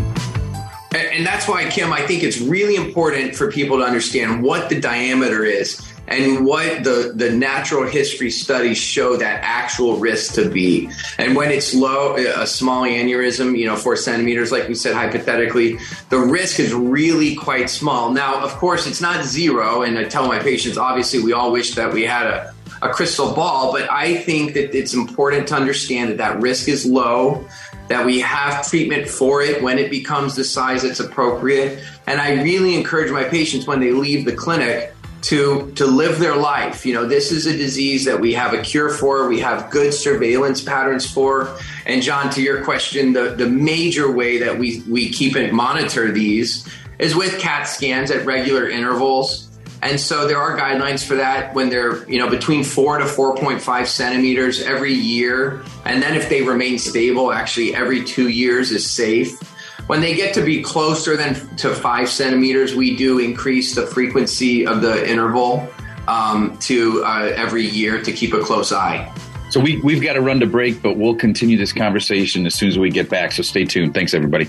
And 0.94 1.26
that's 1.26 1.48
why, 1.48 1.64
Kym, 1.64 1.92
I 1.92 2.06
think 2.06 2.22
it's 2.22 2.40
really 2.40 2.76
important 2.76 3.34
for 3.34 3.50
people 3.50 3.78
to 3.78 3.84
understand 3.84 4.42
what 4.42 4.68
the 4.68 4.80
diameter 4.80 5.44
is 5.44 5.80
and 6.06 6.44
what 6.44 6.84
the, 6.84 7.12
the 7.14 7.30
natural 7.30 7.84
history 7.88 8.30
studies 8.30 8.76
show 8.76 9.16
that 9.16 9.40
actual 9.42 9.96
risk 9.96 10.34
to 10.34 10.48
be. 10.48 10.90
And 11.18 11.34
when 11.34 11.50
it's 11.50 11.74
low, 11.74 12.16
a 12.16 12.46
small 12.46 12.84
aneurysm, 12.84 13.58
you 13.58 13.66
know, 13.66 13.76
four 13.76 13.96
centimeters, 13.96 14.52
like 14.52 14.68
we 14.68 14.74
said, 14.74 14.94
hypothetically, 14.94 15.78
the 16.10 16.18
risk 16.18 16.60
is 16.60 16.74
really 16.74 17.34
quite 17.34 17.70
small. 17.70 18.10
Now, 18.10 18.42
of 18.42 18.50
course, 18.52 18.86
it's 18.86 19.00
not 19.00 19.24
zero. 19.24 19.82
And 19.82 19.98
I 19.98 20.04
tell 20.04 20.28
my 20.28 20.38
patients, 20.38 20.76
obviously, 20.76 21.22
we 21.22 21.32
all 21.32 21.50
wish 21.50 21.74
that 21.74 21.92
we 21.92 22.02
had 22.02 22.26
a, 22.26 22.54
a 22.82 22.90
crystal 22.90 23.32
ball, 23.32 23.72
but 23.72 23.90
I 23.90 24.16
think 24.16 24.52
that 24.54 24.76
it's 24.76 24.92
important 24.92 25.48
to 25.48 25.54
understand 25.54 26.10
that 26.10 26.18
that 26.18 26.40
risk 26.40 26.68
is 26.68 26.84
low 26.84 27.46
that 27.88 28.04
we 28.04 28.20
have 28.20 28.66
treatment 28.68 29.08
for 29.08 29.42
it 29.42 29.62
when 29.62 29.78
it 29.78 29.90
becomes 29.90 30.36
the 30.36 30.44
size 30.44 30.82
that's 30.82 31.00
appropriate. 31.00 31.82
And 32.06 32.20
I 32.20 32.42
really 32.42 32.74
encourage 32.74 33.10
my 33.10 33.24
patients 33.24 33.66
when 33.66 33.80
they 33.80 33.92
leave 33.92 34.24
the 34.24 34.34
clinic 34.34 34.94
to 35.24 35.72
to 35.72 35.86
live 35.86 36.18
their 36.18 36.36
life. 36.36 36.84
You 36.84 36.94
know, 36.94 37.06
this 37.06 37.32
is 37.32 37.46
a 37.46 37.56
disease 37.56 38.04
that 38.04 38.20
we 38.20 38.34
have 38.34 38.52
a 38.52 38.60
cure 38.60 38.90
for, 38.90 39.26
we 39.26 39.40
have 39.40 39.70
good 39.70 39.94
surveillance 39.94 40.62
patterns 40.62 41.10
for. 41.10 41.56
And 41.86 42.02
John, 42.02 42.30
to 42.30 42.42
your 42.42 42.62
question, 42.62 43.12
the, 43.12 43.34
the 43.34 43.48
major 43.48 44.10
way 44.10 44.38
that 44.38 44.58
we, 44.58 44.82
we 44.88 45.10
keep 45.10 45.34
and 45.34 45.52
monitor 45.52 46.12
these 46.12 46.68
is 46.98 47.14
with 47.14 47.38
CAT 47.40 47.66
scans 47.66 48.10
at 48.10 48.24
regular 48.26 48.68
intervals. 48.68 49.48
And 49.84 50.00
so 50.00 50.26
there 50.26 50.38
are 50.38 50.56
guidelines 50.56 51.04
for 51.04 51.14
that 51.16 51.54
when 51.54 51.68
they're, 51.68 52.08
you 52.08 52.18
know, 52.18 52.30
between 52.30 52.64
four 52.64 52.96
to 52.96 53.04
4.5 53.04 53.86
centimeters 53.86 54.62
every 54.62 54.94
year. 54.94 55.62
And 55.84 56.02
then 56.02 56.14
if 56.14 56.30
they 56.30 56.40
remain 56.40 56.78
stable, 56.78 57.30
actually 57.30 57.74
every 57.74 58.02
two 58.02 58.28
years 58.28 58.70
is 58.70 58.90
safe. 58.90 59.38
When 59.86 60.00
they 60.00 60.14
get 60.14 60.32
to 60.34 60.42
be 60.42 60.62
closer 60.62 61.18
than 61.18 61.34
to 61.58 61.74
five 61.74 62.08
centimeters, 62.08 62.74
we 62.74 62.96
do 62.96 63.18
increase 63.18 63.74
the 63.74 63.86
frequency 63.86 64.66
of 64.66 64.80
the 64.80 65.06
interval 65.06 65.68
um, 66.08 66.56
to 66.60 67.04
uh, 67.04 67.34
every 67.36 67.66
year 67.66 68.02
to 68.02 68.10
keep 68.10 68.32
a 68.32 68.40
close 68.40 68.72
eye. 68.72 69.14
So 69.50 69.60
we, 69.60 69.82
we've 69.82 70.02
got 70.02 70.14
to 70.14 70.22
run 70.22 70.40
to 70.40 70.46
break, 70.46 70.80
but 70.80 70.96
we'll 70.96 71.14
continue 71.14 71.58
this 71.58 71.74
conversation 71.74 72.46
as 72.46 72.54
soon 72.54 72.70
as 72.70 72.78
we 72.78 72.88
get 72.88 73.10
back. 73.10 73.32
So 73.32 73.42
stay 73.42 73.66
tuned. 73.66 73.92
Thanks, 73.92 74.14
everybody. 74.14 74.48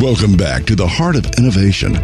Welcome 0.00 0.36
back 0.36 0.66
to 0.66 0.76
the 0.76 0.86
Heart 0.86 1.16
of 1.16 1.26
Innovation. 1.36 1.96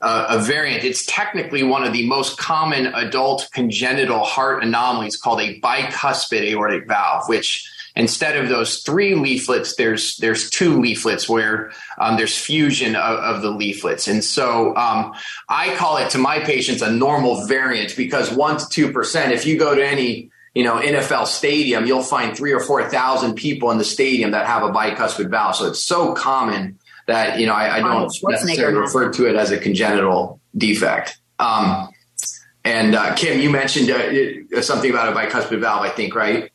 a 0.00 0.38
variant. 0.38 0.84
It's 0.84 1.04
technically 1.06 1.62
one 1.64 1.84
of 1.84 1.92
the 1.92 2.06
most 2.06 2.38
common 2.38 2.86
adult 2.94 3.48
congenital 3.52 4.20
heart 4.20 4.62
anomalies 4.62 5.16
called 5.16 5.40
a 5.40 5.60
bicuspid 5.60 6.42
aortic 6.42 6.86
valve, 6.86 7.28
which 7.28 7.68
instead 7.96 8.36
of 8.36 8.48
those 8.48 8.78
three 8.84 9.16
leaflets, 9.16 9.74
there's 9.74 10.16
there's 10.18 10.50
two 10.50 10.80
leaflets 10.80 11.28
where 11.28 11.72
um, 11.98 12.16
there's 12.16 12.38
fusion 12.38 12.94
of, 12.94 13.18
of, 13.18 13.42
the 13.42 13.50
leaflets, 13.50 14.06
and 14.06 14.22
so 14.22 14.74
um, 14.76 15.12
I 15.48 15.74
call 15.74 15.96
it 15.96 16.10
to 16.10 16.18
my 16.18 16.38
patients 16.38 16.80
a 16.80 16.92
normal 16.92 17.46
variant 17.46 17.96
because 17.96 18.32
one 18.32 18.58
to 18.58 18.68
two 18.68 18.92
percent. 18.92 19.32
If 19.32 19.46
you 19.46 19.58
go 19.58 19.74
to 19.74 19.84
any 19.84 20.30
you 20.58 20.64
know 20.64 20.80
NFL 20.80 21.28
stadium, 21.28 21.86
you'll 21.86 22.02
find 22.02 22.36
three 22.36 22.52
or 22.52 22.58
four 22.58 22.90
thousand 22.90 23.36
people 23.36 23.70
in 23.70 23.78
the 23.78 23.84
stadium 23.84 24.32
that 24.32 24.44
have 24.44 24.64
a 24.64 24.70
bicuspid 24.70 25.30
valve. 25.30 25.54
So 25.54 25.68
it's 25.68 25.84
so 25.84 26.14
common 26.14 26.80
that 27.06 27.38
you 27.38 27.46
know 27.46 27.52
I, 27.52 27.76
I 27.76 27.80
don't 27.80 28.12
necessarily 28.24 28.76
refer 28.76 29.12
to 29.12 29.28
it 29.28 29.36
as 29.36 29.52
a 29.52 29.58
congenital 29.58 30.40
defect. 30.56 31.16
Um, 31.38 31.90
and 32.64 32.96
uh, 32.96 33.14
Kym, 33.14 33.40
you 33.40 33.50
mentioned 33.50 33.88
uh, 33.88 34.60
something 34.60 34.90
about 34.90 35.12
a 35.12 35.16
bicuspid 35.16 35.60
valve, 35.60 35.82
I 35.82 35.90
think, 35.90 36.16
right? 36.16 36.50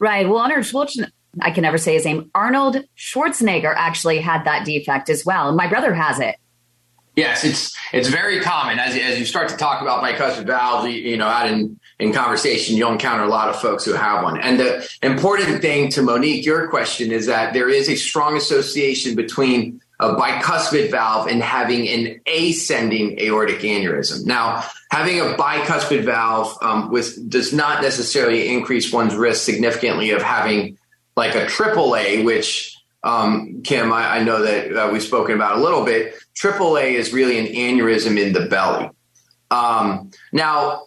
Right. 0.00 0.28
Well, 0.28 0.38
Arnold 0.38 0.64
Schwarzenegger, 0.64 1.12
I 1.40 1.52
can 1.52 1.62
never 1.62 1.78
say 1.78 1.94
his 1.94 2.04
name. 2.04 2.32
Arnold 2.34 2.78
Schwarzenegger 2.96 3.72
actually 3.76 4.18
had 4.18 4.46
that 4.46 4.64
defect 4.64 5.08
as 5.10 5.24
well. 5.24 5.54
My 5.54 5.68
brother 5.68 5.94
has 5.94 6.18
it. 6.18 6.34
Yes, 7.18 7.42
it's 7.42 7.76
it's 7.92 8.08
very 8.08 8.40
common 8.40 8.78
as 8.78 8.94
as 8.94 9.18
you 9.18 9.24
start 9.24 9.48
to 9.48 9.56
talk 9.56 9.82
about 9.82 10.04
bicuspid 10.04 10.46
valves. 10.46 10.86
You, 10.86 11.00
you 11.00 11.16
know, 11.16 11.26
out 11.26 11.50
in 11.50 11.80
in 11.98 12.12
conversation, 12.12 12.76
you'll 12.76 12.92
encounter 12.92 13.24
a 13.24 13.28
lot 13.28 13.48
of 13.48 13.60
folks 13.60 13.84
who 13.84 13.92
have 13.94 14.22
one. 14.22 14.40
And 14.40 14.60
the 14.60 14.88
important 15.02 15.60
thing 15.60 15.90
to 15.90 16.02
Monique, 16.02 16.46
your 16.46 16.68
question 16.68 17.10
is 17.10 17.26
that 17.26 17.54
there 17.54 17.68
is 17.68 17.88
a 17.88 17.96
strong 17.96 18.36
association 18.36 19.16
between 19.16 19.80
a 19.98 20.14
bicuspid 20.14 20.92
valve 20.92 21.26
and 21.26 21.42
having 21.42 21.88
an 21.88 22.20
ascending 22.28 23.18
aortic 23.18 23.58
aneurysm. 23.62 24.24
Now, 24.24 24.64
having 24.92 25.18
a 25.18 25.34
bicuspid 25.34 26.04
valve 26.04 26.56
um, 26.62 26.92
with 26.92 27.28
does 27.28 27.52
not 27.52 27.82
necessarily 27.82 28.48
increase 28.48 28.92
one's 28.92 29.16
risk 29.16 29.44
significantly 29.44 30.12
of 30.12 30.22
having 30.22 30.78
like 31.16 31.34
a 31.34 31.46
AAA, 31.46 32.24
which 32.24 32.77
um, 33.02 33.62
Kym, 33.62 33.92
I, 33.92 34.18
I, 34.18 34.24
know 34.24 34.42
that 34.42 34.76
uh, 34.76 34.90
we've 34.90 35.02
spoken 35.02 35.34
about 35.34 35.58
a 35.58 35.60
little 35.60 35.84
bit. 35.84 36.14
AAA 36.34 36.94
is 36.94 37.12
really 37.12 37.38
an 37.38 37.46
aneurysm 37.46 38.20
in 38.20 38.32
the 38.32 38.46
belly. 38.46 38.90
Um, 39.50 40.10
now, 40.32 40.82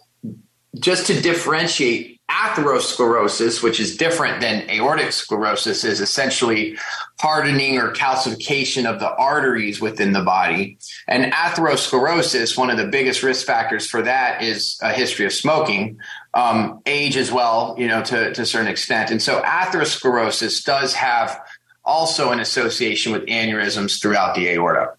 just 0.78 1.06
to 1.06 1.20
differentiate 1.20 2.20
atherosclerosis, 2.30 3.62
which 3.62 3.78
is 3.78 3.96
different 3.96 4.40
than 4.40 4.68
aortic 4.70 5.12
sclerosis, 5.12 5.84
is 5.84 6.00
essentially 6.00 6.78
hardening 7.20 7.78
or 7.78 7.92
calcification 7.92 8.86
of 8.86 9.00
the 9.00 9.14
arteries 9.16 9.80
within 9.80 10.12
the 10.12 10.22
body. 10.22 10.78
And 11.06 11.32
atherosclerosis, 11.32 12.56
one 12.56 12.70
of 12.70 12.78
the 12.78 12.86
biggest 12.86 13.22
risk 13.22 13.46
factors 13.46 13.86
for 13.86 14.02
that 14.02 14.42
is 14.42 14.78
a 14.82 14.92
history 14.92 15.26
of 15.26 15.32
smoking, 15.32 15.98
um, 16.34 16.80
age 16.86 17.16
as 17.16 17.30
well, 17.30 17.74
you 17.78 17.86
know, 17.86 18.02
to, 18.02 18.32
to 18.32 18.42
a 18.42 18.46
certain 18.46 18.68
extent. 18.68 19.10
And 19.10 19.20
so 19.20 19.42
atherosclerosis 19.42 20.64
does 20.64 20.94
have 20.94 21.38
also 21.84 22.30
an 22.30 22.40
association 22.40 23.12
with 23.12 23.24
aneurysms 23.26 24.00
throughout 24.00 24.34
the 24.34 24.48
aorta. 24.48 24.94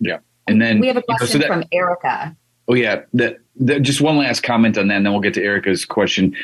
Yeah. 0.00 0.18
And 0.46 0.60
then 0.60 0.80
we 0.80 0.88
have 0.88 0.96
a 0.96 1.02
question 1.02 1.26
so 1.26 1.38
that, 1.38 1.48
from 1.48 1.64
Erica. 1.72 2.36
Oh 2.68 2.74
yeah, 2.74 3.02
that, 3.14 3.38
that, 3.56 3.82
just 3.82 4.00
one 4.00 4.16
last 4.16 4.42
comment 4.42 4.78
on 4.78 4.88
that, 4.88 4.96
and 4.96 5.06
then 5.06 5.12
we'll 5.12 5.22
get 5.22 5.34
to 5.34 5.42
Erica's 5.42 5.84
question. 5.84 6.36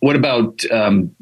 What 0.00 0.16
about 0.16 0.64
um, 0.70 1.14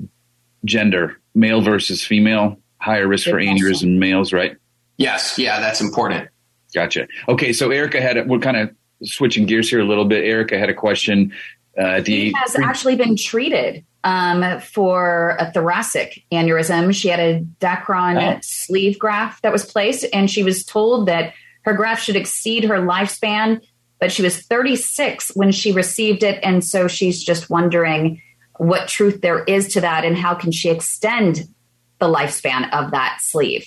gender, 0.64 1.18
male 1.34 1.60
versus 1.60 2.02
female? 2.02 2.58
Higher 2.78 3.06
risk 3.06 3.24
Good 3.24 3.30
for 3.30 3.42
question. 3.42 3.56
aneurysm 3.56 3.98
males, 3.98 4.32
right? 4.32 4.56
Yes, 4.96 5.38
yeah, 5.38 5.60
that's 5.60 5.80
important. 5.80 6.28
Gotcha. 6.74 7.08
Okay, 7.28 7.52
so 7.52 7.70
Erica 7.70 8.00
had 8.00 8.28
we're 8.28 8.38
kind 8.38 8.56
of 8.56 8.74
switching 9.02 9.46
gears 9.46 9.70
here 9.70 9.80
a 9.80 9.84
little 9.84 10.04
bit. 10.04 10.24
Erica 10.24 10.58
had 10.58 10.68
a 10.68 10.74
question. 10.74 11.32
Uh, 11.78 12.00
the 12.00 12.30
he 12.30 12.34
has 12.36 12.56
actually 12.56 12.96
been 12.96 13.16
treated 13.16 13.84
um, 14.04 14.60
for 14.60 15.36
a 15.38 15.50
thoracic 15.50 16.22
aneurysm. 16.30 16.94
She 16.94 17.08
had 17.08 17.20
a 17.20 17.40
Dacron 17.60 18.36
oh. 18.36 18.38
sleeve 18.42 18.98
graft 18.98 19.42
that 19.42 19.52
was 19.52 19.64
placed, 19.64 20.06
and 20.12 20.30
she 20.30 20.42
was 20.42 20.64
told 20.64 21.06
that 21.08 21.34
her 21.62 21.72
graft 21.72 22.04
should 22.04 22.16
exceed 22.16 22.64
her 22.64 22.76
lifespan 22.76 23.60
but 24.04 24.12
she 24.12 24.20
was 24.20 24.38
36 24.38 25.30
when 25.34 25.50
she 25.50 25.72
received 25.72 26.22
it. 26.22 26.38
And 26.42 26.62
so 26.62 26.88
she's 26.88 27.24
just 27.24 27.48
wondering 27.48 28.20
what 28.58 28.86
truth 28.86 29.22
there 29.22 29.44
is 29.44 29.68
to 29.68 29.80
that 29.80 30.04
and 30.04 30.14
how 30.14 30.34
can 30.34 30.52
she 30.52 30.68
extend 30.68 31.48
the 32.00 32.06
lifespan 32.06 32.70
of 32.72 32.90
that 32.90 33.20
sleeve. 33.22 33.66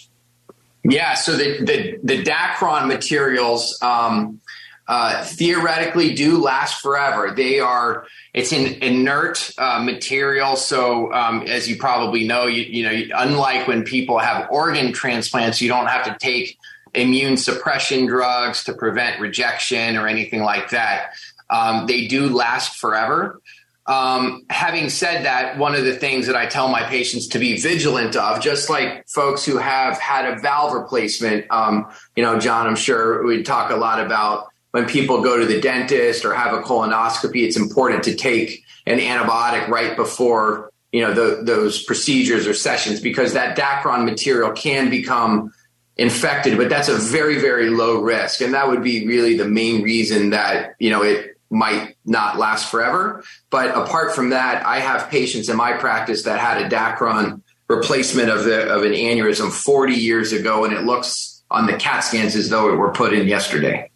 Yeah, 0.84 1.16
so 1.16 1.36
the, 1.36 1.58
the, 1.66 2.00
the 2.04 2.24
Dacron 2.24 2.88
materials 2.88 3.82
um, 3.82 4.40
uh, 4.88 5.24
theoretically 5.26 6.14
do 6.14 6.38
last 6.42 6.82
forever. 6.82 7.34
They 7.36 7.60
are 7.60 8.08
it's 8.34 8.52
an 8.52 8.82
inert 8.84 9.52
uh, 9.58 9.82
material, 9.84 10.56
so 10.56 11.12
um, 11.14 11.42
as 11.44 11.68
you 11.68 11.78
probably 11.78 12.28
know, 12.28 12.46
you, 12.46 12.64
you 12.64 12.84
know, 12.84 13.16
unlike 13.18 13.68
when 13.68 13.84
people 13.84 14.20
have 14.20 14.48
organ 14.50 14.94
transplants, 14.94 15.62
you 15.62 15.68
don't 15.68 15.88
have 15.88 16.06
to 16.06 16.18
take 16.20 16.58
immune 16.94 17.38
suppression 17.38 18.06
drugs 18.06 18.64
to 18.66 18.74
prevent 18.74 19.20
rejection 19.20 19.98
or 19.98 20.08
anything 20.08 20.42
like 20.42 20.70
that. 20.70 21.12
Um, 21.50 21.88
they 21.88 22.08
do 22.08 22.30
last 22.30 22.78
forever. 22.78 23.42
Um, 23.86 24.46
having 24.50 24.90
said 24.90 25.24
that, 25.24 25.58
one 25.58 25.74
of 25.74 25.86
the 25.86 25.96
things 25.96 26.28
that 26.28 26.36
I 26.36 26.46
tell 26.46 26.68
my 26.68 26.84
patients 26.84 27.28
to 27.28 27.40
be 27.40 27.58
vigilant 27.58 28.18
of, 28.18 28.42
just 28.42 28.70
like 28.70 29.08
folks 29.08 29.46
who 29.46 29.58
have 29.58 29.98
had 29.98 30.26
a 30.26 30.40
valve 30.40 30.74
replacement, 30.74 31.46
um, 31.50 31.88
you 32.16 32.24
know, 32.24 32.38
John, 32.38 32.68
I'm 32.68 32.76
sure 32.76 33.26
we 33.26 33.44
talk 33.44 33.72
a 33.72 33.78
lot 33.78 34.06
about 34.06 34.48
when 34.72 34.86
people 34.86 35.22
go 35.22 35.38
to 35.40 35.46
the 35.46 35.62
dentist 35.62 36.26
or 36.26 36.34
have 36.34 36.54
a 36.54 36.62
colonoscopy, 36.62 37.44
it's 37.44 37.58
important 37.58 38.04
to 38.04 38.16
take 38.16 38.64
an 38.86 39.00
antibiotic 39.00 39.68
right 39.68 39.96
before, 39.96 40.72
you 40.92 41.02
know, 41.02 41.14
the, 41.14 41.44
those 41.44 41.84
procedures 41.84 42.48
or 42.48 42.54
sessions 42.54 43.00
because 43.00 43.34
that 43.34 43.58
Dacron 43.58 44.06
material 44.06 44.52
can 44.52 44.90
become 44.90 45.54
infected, 45.98 46.58
but 46.58 46.70
that's 46.70 46.90
a 46.90 46.98
very, 46.98 47.40
very 47.40 47.70
low 47.70 48.02
risk. 48.02 48.42
And 48.42 48.54
that 48.54 48.68
would 48.68 48.84
be 48.84 49.08
really 49.08 49.38
the 49.38 49.48
main 49.48 49.82
reason 49.82 50.32
that, 50.32 50.76
you 50.80 50.90
know, 50.90 51.04
it 51.04 51.38
might 51.50 51.96
not 52.06 52.38
last 52.38 52.70
forever. 52.70 53.24
But 53.50 53.76
apart 53.76 54.14
from 54.14 54.30
that, 54.30 54.66
I 54.66 54.80
have 54.80 55.10
patients 55.10 55.50
in 55.50 55.58
my 55.58 55.74
practice 55.74 56.24
that 56.24 56.40
had 56.40 56.62
a 56.62 56.70
Dacron 56.70 57.42
replacement 57.68 58.30
of 58.30 58.44
the 58.44 58.74
of 58.74 58.84
an 58.84 58.94
aneurysm 58.94 59.52
40 59.52 59.94
years 59.94 60.32
ago, 60.32 60.66
and 60.66 60.74
it 60.74 60.84
looks 60.84 61.44
on 61.50 61.66
the 61.66 61.74
CAT 61.74 62.04
scans 62.04 62.36
as 62.36 62.50
though 62.50 62.72
it 62.72 62.76
were 62.76 62.92
put 62.92 63.14
in 63.14 63.28
yesterday. 63.28 63.90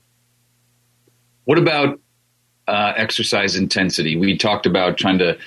What 1.45 1.57
about 1.57 1.99
uh, 2.67 2.93
exercise 2.95 3.55
intensity? 3.55 4.15
We 4.15 4.37
talked 4.37 4.65
about 4.65 4.97
trying 4.97 5.19
to 5.19 5.37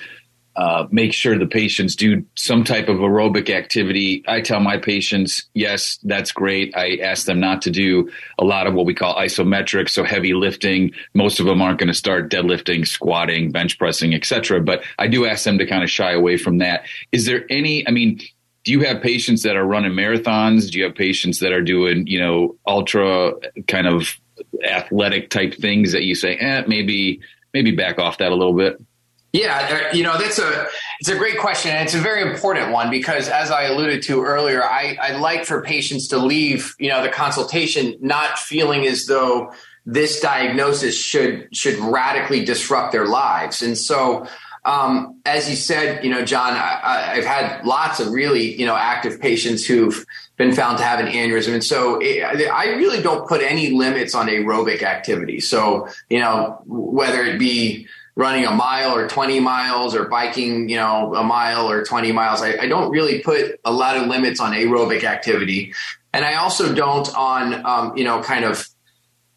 uh, 0.55 0.87
make 0.89 1.11
sure 1.11 1.37
the 1.37 1.45
patients 1.45 1.97
do 1.97 2.25
some 2.35 2.63
type 2.63 2.87
of 2.87 2.97
aerobic 2.97 3.49
activity. 3.49 4.23
I 4.25 4.39
tell 4.39 4.61
my 4.61 4.77
patients, 4.77 5.43
yes, 5.53 5.99
that's 6.03 6.31
great. 6.31 6.73
I 6.77 6.95
ask 6.97 7.25
them 7.25 7.41
not 7.41 7.61
to 7.63 7.71
do 7.71 8.09
a 8.39 8.45
lot 8.45 8.65
of 8.65 8.73
what 8.73 8.85
we 8.85 8.93
call 8.93 9.15
isometric, 9.15 9.89
so 9.89 10.05
heavy 10.05 10.33
lifting. 10.33 10.91
Most 11.13 11.41
of 11.41 11.45
them 11.45 11.61
aren't 11.61 11.79
going 11.79 11.89
to 11.89 11.93
start 11.93 12.31
deadlifting, 12.31 12.87
squatting, 12.87 13.51
bench 13.51 13.77
pressing, 13.77 14.13
etc. 14.13 14.61
But 14.61 14.85
I 14.97 15.07
do 15.07 15.25
ask 15.25 15.43
them 15.43 15.57
to 15.57 15.65
kind 15.65 15.83
of 15.83 15.89
shy 15.89 16.13
away 16.13 16.37
from 16.37 16.59
that. 16.59 16.85
Is 17.11 17.25
there 17.25 17.45
any? 17.49 17.85
I 17.85 17.91
mean, 17.91 18.21
do 18.63 18.71
you 18.71 18.79
have 18.81 19.01
patients 19.01 19.43
that 19.43 19.57
are 19.57 19.65
running 19.65 19.91
marathons? 19.91 20.71
Do 20.71 20.77
you 20.77 20.85
have 20.85 20.95
patients 20.95 21.39
that 21.39 21.51
are 21.51 21.61
doing, 21.61 22.07
you 22.07 22.19
know, 22.19 22.55
ultra 22.65 23.33
kind 23.67 23.87
of 23.87 24.17
athletic 24.63 25.29
type 25.29 25.53
things 25.53 25.91
that 25.91 26.03
you 26.03 26.15
say, 26.15 26.35
eh, 26.35 26.63
maybe 26.67 27.21
maybe 27.53 27.71
back 27.71 27.99
off 27.99 28.17
that 28.17 28.31
a 28.31 28.35
little 28.35 28.53
bit? 28.53 28.81
Yeah, 29.33 29.89
uh, 29.91 29.95
you 29.95 30.03
know 30.03 30.17
that's 30.17 30.39
a 30.39 30.67
It's 30.99 31.09
a 31.09 31.17
great 31.17 31.37
question, 31.39 31.71
and 31.71 31.83
it's 31.83 31.93
a 31.93 31.99
very 31.99 32.21
important 32.21 32.71
one 32.71 32.89
because, 32.89 33.27
as 33.27 33.51
I 33.51 33.63
alluded 33.63 34.01
to 34.03 34.23
earlier, 34.23 34.63
I, 34.63 34.97
I 35.01 35.17
like 35.17 35.43
for 35.45 35.61
patients 35.61 36.07
to 36.09 36.17
leave, 36.17 36.73
you 36.79 36.89
know, 36.89 37.03
the 37.03 37.09
consultation 37.09 37.97
not 37.99 38.39
feeling 38.39 38.85
as 38.85 39.07
though 39.07 39.51
this 39.85 40.21
diagnosis 40.21 40.97
should 40.97 41.49
should 41.53 41.77
radically 41.79 42.45
disrupt 42.45 42.93
their 42.93 43.07
lives. 43.07 43.61
And 43.61 43.77
so, 43.77 44.25
um, 44.65 45.21
as 45.25 45.47
you 45.47 45.55
said, 45.55 46.03
you 46.03 46.09
know, 46.09 46.25
John, 46.25 46.53
I, 46.53 47.13
have 47.15 47.23
had 47.23 47.65
lots 47.65 47.99
of 47.99 48.11
really, 48.11 48.59
you 48.59 48.65
know, 48.65 48.75
active 48.75 49.21
patients 49.21 49.63
who've 49.63 50.03
been 50.37 50.53
found 50.53 50.79
to 50.79 50.83
have 50.83 50.99
an 50.99 51.05
aneurysm. 51.05 51.53
And 51.53 51.63
so 51.63 51.99
it, 52.01 52.23
I 52.23 52.69
really 52.75 53.01
don't 53.01 53.27
put 53.27 53.41
any 53.41 53.69
limits 53.69 54.15
on 54.15 54.27
aerobic 54.27 54.81
activity. 54.81 55.39
So, 55.39 55.87
you 56.09 56.19
know, 56.19 56.61
whether 56.65 57.23
it 57.23 57.37
be 57.37 57.87
running 58.15 58.45
a 58.45 58.51
mile 58.51 58.95
or 58.95 59.07
20 59.07 59.39
miles 59.39 59.93
or 59.93 60.05
biking, 60.05 60.67
you 60.67 60.77
know, 60.77 61.13
a 61.13 61.23
mile 61.23 61.69
or 61.69 61.83
20 61.83 62.11
miles, 62.11 62.41
I, 62.41 62.57
I 62.61 62.67
don't 62.67 62.89
really 62.89 63.19
put 63.19 63.59
a 63.65 63.71
lot 63.71 63.97
of 63.97 64.07
limits 64.07 64.39
on 64.39 64.53
aerobic 64.53 65.03
activity. 65.03 65.73
And 66.11 66.25
I 66.25 66.35
also 66.35 66.73
don't 66.73 67.13
on, 67.15 67.65
um, 67.65 67.95
you 67.95 68.03
know, 68.03 68.23
kind 68.23 68.45
of 68.45 68.67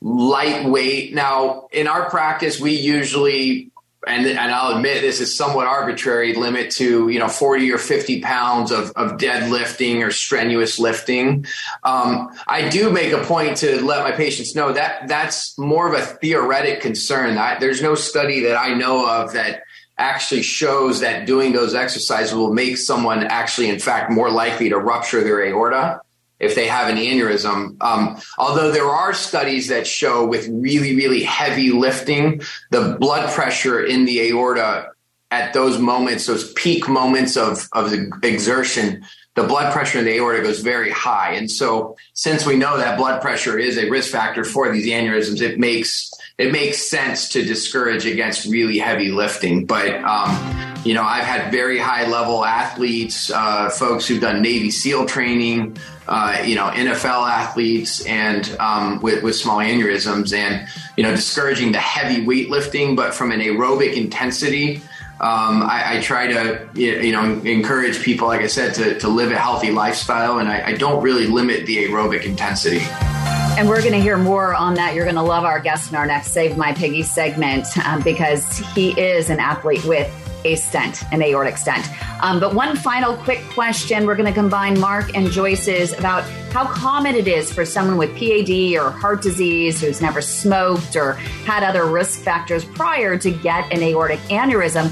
lightweight. 0.01 1.13
Now, 1.13 1.69
in 1.71 1.87
our 1.87 2.09
practice, 2.09 2.59
we 2.59 2.73
usually 2.73 3.71
and, 4.07 4.27
and 4.27 4.39
I'll 4.39 4.77
admit 4.77 5.03
this 5.03 5.21
is 5.21 5.37
somewhat 5.37 5.67
arbitrary 5.67 6.35
limit 6.35 6.71
to 6.73 7.09
you 7.09 7.19
know 7.19 7.29
40 7.29 7.73
or 7.73 7.79
50 7.79 8.21
pounds 8.21 8.71
of, 8.71 8.93
of 8.93 9.19
deadlifting 9.19 10.07
or 10.07 10.11
strenuous 10.11 10.79
lifting. 10.79 11.47
Um, 11.83 12.31
I 12.47 12.69
do 12.69 12.91
make 12.91 13.13
a 13.13 13.23
point 13.25 13.57
to 13.59 13.85
let 13.85 14.05
my 14.05 14.13
patients 14.13 14.55
know 14.55 14.73
that 14.73 15.09
that's 15.09 15.59
more 15.59 15.93
of 15.93 15.95
a 15.95 16.05
theoretic 16.05 16.81
concern. 16.81 17.37
I, 17.39 17.59
there's 17.59 17.83
no 17.83 17.95
study 17.95 18.41
that 18.41 18.57
I 18.57 18.75
know 18.75 19.09
of 19.09 19.33
that 19.33 19.63
actually 19.99 20.43
shows 20.43 21.01
that 21.01 21.27
doing 21.27 21.53
those 21.53 21.75
exercises 21.75 22.33
will 22.33 22.53
make 22.53 22.77
someone 22.77 23.25
actually 23.25 23.69
in 23.69 23.81
fact 23.81 24.13
more 24.13 24.31
likely 24.31 24.69
to 24.69 24.79
rupture 24.79 25.25
their 25.25 25.45
aorta 25.45 26.01
if 26.41 26.55
they 26.55 26.67
have 26.67 26.89
an 26.89 26.97
aneurysm. 26.97 27.81
Um, 27.83 28.21
although 28.39 28.71
there 28.71 28.89
are 28.89 29.13
studies 29.13 29.69
that 29.69 29.87
show 29.87 30.27
with 30.27 30.49
really, 30.49 30.95
really 30.95 31.23
heavy 31.23 31.71
lifting, 31.71 32.43
the 32.71 32.97
blood 32.99 33.31
pressure 33.31 33.85
in 33.85 34.05
the 34.05 34.21
aorta 34.29 34.93
at 35.31 35.53
those 35.53 35.79
moments, 35.79 36.27
those 36.27 36.53
peak 36.55 36.89
moments 36.89 37.37
of, 37.37 37.69
of 37.73 37.93
exertion, 38.23 39.05
the 39.35 39.45
blood 39.45 39.73
pressure 39.73 39.99
in 39.99 40.05
the 40.05 40.17
aorta 40.17 40.43
goes 40.43 40.61
very 40.61 40.91
high. 40.91 41.33
And 41.33 41.51
so 41.51 41.97
since 42.15 42.47
we 42.47 42.57
know 42.57 42.79
that 42.79 42.97
blood 42.97 43.21
pressure 43.21 43.59
is 43.59 43.77
a 43.77 43.91
risk 43.91 44.11
factor 44.11 44.45
for 44.45 44.73
these 44.73 44.87
aneurysms, 44.87 45.41
it 45.43 45.59
makes 45.59 46.11
it 46.39 46.53
makes 46.53 46.89
sense 46.89 47.29
to 47.31 47.45
discourage 47.45 48.07
against 48.07 48.47
really 48.47 48.79
heavy 48.79 49.11
lifting. 49.11 49.67
But 49.67 49.97
um, 50.05 50.79
you 50.85 50.95
know, 50.95 51.03
I've 51.03 51.25
had 51.25 51.51
very 51.51 51.79
high 51.79 52.09
level 52.09 52.45
athletes, 52.45 53.31
uh, 53.31 53.69
folks 53.71 54.07
who've 54.07 54.21
done 54.21 54.41
Navy 54.41 54.71
SEAL 54.71 55.07
training, 55.07 55.77
uh, 56.07 56.41
you 56.45 56.55
know, 56.55 56.69
NFL 56.69 57.29
athletes, 57.29 58.07
and 58.07 58.57
um, 58.61 59.01
with, 59.01 59.25
with 59.25 59.35
small 59.35 59.59
aneurysms, 59.59 60.33
and 60.33 60.69
you 60.97 61.03
know, 61.03 61.11
discouraging 61.11 61.73
the 61.73 61.79
heavy 61.79 62.25
weightlifting, 62.25 62.95
but 62.95 63.13
from 63.15 63.33
an 63.33 63.41
aerobic 63.41 63.95
intensity. 63.95 64.81
Um, 65.21 65.65
I, 65.65 65.97
I, 65.97 66.01
try 66.01 66.29
to, 66.29 66.69
you 66.75 67.11
know, 67.11 67.41
encourage 67.41 68.05
people, 68.05 68.29
like 68.29 68.41
I 68.41 68.47
said, 68.47 68.73
to, 68.75 69.01
to 69.01 69.09
live 69.09 69.33
a 69.33 69.37
healthy 69.37 69.73
lifestyle, 69.73 70.39
and 70.39 70.49
I, 70.49 70.67
I 70.67 70.73
don't 70.75 71.03
really 71.03 71.27
limit 71.27 71.67
the 71.67 71.79
aerobic 71.79 72.23
intensity. 72.23 72.83
And 73.59 73.69
we're 73.69 73.81
going 73.81 73.93
to 73.93 74.01
hear 74.01 74.17
more 74.17 74.55
on 74.55 74.75
that. 74.75 74.95
You're 74.95 75.05
going 75.05 75.17
to 75.17 75.23
love 75.23 75.43
our 75.43 75.59
guest 75.59 75.91
in 75.91 75.97
our 75.97 76.07
next 76.07 76.31
Save 76.31 76.57
My 76.57 76.73
Piggy 76.73 77.03
segment 77.03 77.67
um, 77.85 78.01
because 78.03 78.59
he 78.73 78.91
is 78.91 79.31
an 79.31 79.41
athlete 79.41 79.85
with 79.85 80.09
a 80.45 80.55
stent, 80.55 81.03
an 81.11 81.23
aortic 81.23 81.57
stent. 81.57 81.85
Um, 82.23 82.39
but 82.39 82.55
one 82.55 82.77
final 82.77 83.17
quick 83.17 83.43
question. 83.51 84.07
We're 84.07 84.15
going 84.15 84.29
to 84.29 84.33
combine 84.33 84.79
Mark 84.79 85.17
and 85.17 85.29
Joyce's 85.29 85.93
about 85.93 86.23
how 86.53 86.67
common 86.67 87.17
it 87.17 87.27
is 87.27 87.53
for 87.53 87.65
someone 87.65 87.97
with 87.97 88.17
PAD 88.17 88.77
or 88.81 88.93
heart 88.93 89.23
disease 89.23 89.81
who's 89.81 90.01
never 90.01 90.23
smoked 90.23 90.95
or 90.95 91.15
had 91.45 91.65
other 91.65 91.85
risk 91.85 92.21
factors 92.21 92.65
prior 92.65 93.19
to 93.19 93.31
get 93.33 93.73
an 93.73 93.83
aortic 93.83 94.21
aneurysm 94.29 94.85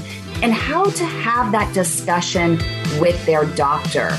and 0.43 0.51
how 0.51 0.83
to 0.83 1.05
have 1.05 1.53
that 1.53 1.73
discussion 1.73 2.57
with 2.99 3.25
their 3.25 3.45
doctor. 3.45 4.09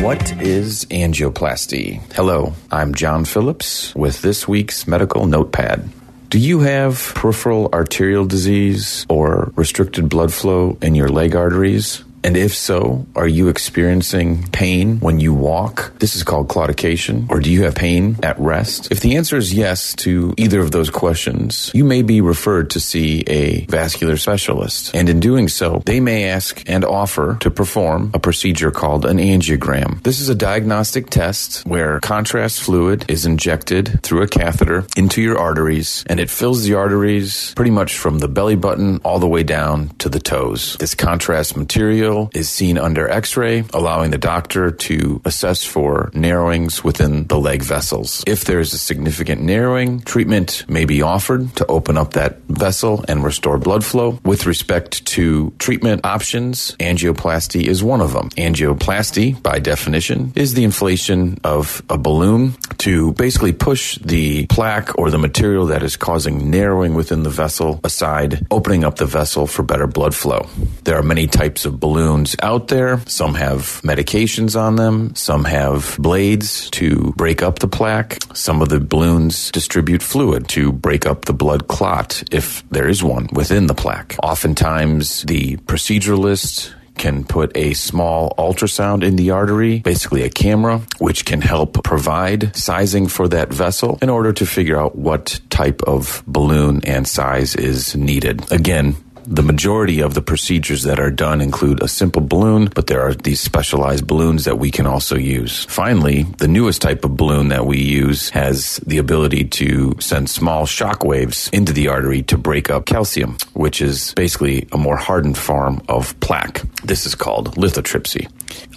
What 0.00 0.32
is 0.40 0.86
angioplasty? 0.86 2.00
Hello, 2.14 2.54
I'm 2.72 2.94
John 2.94 3.26
Phillips 3.26 3.94
with 3.94 4.22
this 4.22 4.48
week's 4.48 4.86
medical 4.86 5.26
notepad. 5.26 5.90
Do 6.30 6.38
you 6.38 6.60
have 6.60 7.12
peripheral 7.14 7.68
arterial 7.74 8.24
disease 8.24 9.04
or 9.10 9.52
restricted 9.56 10.08
blood 10.08 10.32
flow 10.32 10.78
in 10.80 10.94
your 10.94 11.10
leg 11.10 11.36
arteries? 11.36 12.02
And 12.22 12.36
if 12.36 12.54
so, 12.54 13.06
are 13.16 13.26
you 13.26 13.48
experiencing 13.48 14.44
pain 14.48 15.00
when 15.00 15.20
you 15.20 15.32
walk? 15.32 15.98
This 15.98 16.16
is 16.16 16.22
called 16.22 16.48
claudication. 16.48 17.30
Or 17.30 17.40
do 17.40 17.50
you 17.50 17.64
have 17.64 17.74
pain 17.74 18.18
at 18.22 18.38
rest? 18.38 18.90
If 18.90 19.00
the 19.00 19.16
answer 19.16 19.36
is 19.36 19.54
yes 19.54 19.94
to 19.96 20.34
either 20.36 20.60
of 20.60 20.70
those 20.70 20.90
questions, 20.90 21.70
you 21.74 21.84
may 21.84 22.02
be 22.02 22.20
referred 22.20 22.70
to 22.70 22.80
see 22.80 23.24
a 23.26 23.64
vascular 23.66 24.16
specialist. 24.16 24.94
And 24.94 25.08
in 25.08 25.20
doing 25.20 25.48
so, 25.48 25.82
they 25.86 26.00
may 26.00 26.28
ask 26.28 26.62
and 26.66 26.84
offer 26.84 27.38
to 27.40 27.50
perform 27.50 28.10
a 28.12 28.18
procedure 28.18 28.70
called 28.70 29.06
an 29.06 29.18
angiogram. 29.18 30.02
This 30.02 30.20
is 30.20 30.28
a 30.28 30.34
diagnostic 30.34 31.08
test 31.08 31.64
where 31.66 32.00
contrast 32.00 32.60
fluid 32.60 33.04
is 33.08 33.24
injected 33.24 34.02
through 34.02 34.22
a 34.22 34.28
catheter 34.28 34.86
into 34.96 35.22
your 35.22 35.38
arteries 35.38 36.04
and 36.06 36.20
it 36.20 36.30
fills 36.30 36.64
the 36.64 36.74
arteries 36.74 37.54
pretty 37.54 37.70
much 37.70 37.96
from 37.96 38.18
the 38.18 38.28
belly 38.28 38.56
button 38.56 39.00
all 39.04 39.18
the 39.18 39.28
way 39.28 39.42
down 39.42 39.88
to 39.98 40.08
the 40.08 40.20
toes. 40.20 40.76
This 40.78 40.94
contrast 40.94 41.56
material 41.56 42.09
is 42.34 42.48
seen 42.48 42.78
under 42.78 43.08
x 43.08 43.36
ray, 43.36 43.64
allowing 43.72 44.10
the 44.10 44.18
doctor 44.18 44.70
to 44.70 45.20
assess 45.24 45.64
for 45.64 46.10
narrowings 46.14 46.82
within 46.82 47.26
the 47.26 47.38
leg 47.38 47.62
vessels. 47.62 48.24
If 48.26 48.44
there 48.44 48.60
is 48.60 48.72
a 48.72 48.78
significant 48.78 49.40
narrowing, 49.42 50.00
treatment 50.00 50.64
may 50.68 50.84
be 50.84 51.02
offered 51.02 51.54
to 51.56 51.66
open 51.66 51.96
up 51.96 52.14
that 52.14 52.38
vessel 52.48 53.04
and 53.08 53.24
restore 53.24 53.58
blood 53.58 53.84
flow. 53.84 54.18
With 54.24 54.46
respect 54.46 55.04
to 55.16 55.52
treatment 55.58 56.04
options, 56.04 56.74
angioplasty 56.80 57.66
is 57.66 57.82
one 57.82 58.00
of 58.00 58.12
them. 58.12 58.30
Angioplasty, 58.30 59.40
by 59.42 59.58
definition, 59.58 60.32
is 60.34 60.54
the 60.54 60.64
inflation 60.64 61.38
of 61.44 61.82
a 61.88 61.98
balloon 61.98 62.54
to 62.78 63.12
basically 63.14 63.52
push 63.52 63.98
the 63.98 64.46
plaque 64.46 64.98
or 64.98 65.10
the 65.10 65.18
material 65.18 65.66
that 65.66 65.82
is 65.82 65.96
causing 65.96 66.50
narrowing 66.50 66.94
within 66.94 67.22
the 67.22 67.30
vessel 67.30 67.80
aside, 67.84 68.46
opening 68.50 68.84
up 68.84 68.96
the 68.96 69.06
vessel 69.06 69.46
for 69.46 69.62
better 69.62 69.86
blood 69.86 70.14
flow. 70.14 70.48
There 70.84 70.96
are 70.96 71.02
many 71.02 71.26
types 71.26 71.64
of 71.64 71.78
balloons 71.78 71.99
balloons 72.00 72.34
out 72.42 72.68
there. 72.68 72.98
Some 73.06 73.34
have 73.34 73.82
medications 73.82 74.58
on 74.58 74.76
them. 74.76 75.14
Some 75.14 75.44
have 75.44 75.96
blades 75.98 76.70
to 76.70 77.12
break 77.14 77.42
up 77.42 77.58
the 77.58 77.68
plaque. 77.68 78.18
Some 78.32 78.62
of 78.62 78.70
the 78.70 78.80
balloons 78.80 79.50
distribute 79.50 80.02
fluid 80.02 80.48
to 80.48 80.72
break 80.72 81.04
up 81.04 81.26
the 81.26 81.34
blood 81.34 81.68
clot 81.68 82.22
if 82.32 82.66
there 82.70 82.88
is 82.88 83.04
one 83.04 83.28
within 83.32 83.66
the 83.66 83.74
plaque. 83.74 84.16
Oftentimes, 84.22 85.22
the 85.24 85.58
proceduralist 85.58 86.72
can 86.96 87.24
put 87.24 87.54
a 87.56 87.74
small 87.74 88.34
ultrasound 88.38 89.02
in 89.02 89.16
the 89.16 89.30
artery, 89.30 89.80
basically 89.80 90.22
a 90.22 90.30
camera, 90.30 90.80
which 90.98 91.24
can 91.24 91.40
help 91.40 91.82
provide 91.82 92.54
sizing 92.56 93.08
for 93.08 93.28
that 93.28 93.52
vessel 93.52 93.98
in 94.02 94.10
order 94.10 94.32
to 94.32 94.44
figure 94.46 94.78
out 94.78 94.96
what 94.96 95.40
type 95.50 95.82
of 95.82 96.22
balloon 96.26 96.80
and 96.84 97.06
size 97.08 97.54
is 97.56 97.94
needed. 97.96 98.50
Again, 98.52 98.96
the 99.30 99.42
majority 99.44 100.00
of 100.00 100.14
the 100.14 100.22
procedures 100.22 100.82
that 100.82 100.98
are 100.98 101.10
done 101.10 101.40
include 101.40 101.80
a 101.80 101.88
simple 101.88 102.20
balloon, 102.20 102.68
but 102.74 102.88
there 102.88 103.00
are 103.00 103.14
these 103.14 103.40
specialized 103.40 104.04
balloons 104.04 104.44
that 104.44 104.58
we 104.58 104.72
can 104.72 104.86
also 104.86 105.16
use. 105.16 105.64
Finally, 105.66 106.24
the 106.38 106.48
newest 106.48 106.82
type 106.82 107.04
of 107.04 107.16
balloon 107.16 107.48
that 107.48 107.64
we 107.64 107.78
use 107.78 108.30
has 108.30 108.78
the 108.78 108.98
ability 108.98 109.44
to 109.44 109.94
send 110.00 110.28
small 110.28 110.66
shock 110.66 111.04
waves 111.04 111.48
into 111.52 111.72
the 111.72 111.86
artery 111.86 112.22
to 112.22 112.36
break 112.36 112.70
up 112.70 112.86
calcium, 112.86 113.36
which 113.52 113.80
is 113.80 114.12
basically 114.14 114.66
a 114.72 114.76
more 114.76 114.96
hardened 114.96 115.38
form 115.38 115.80
of 115.88 116.18
plaque. 116.18 116.62
This 116.82 117.06
is 117.06 117.14
called 117.14 117.54
lithotripsy. 117.54 118.28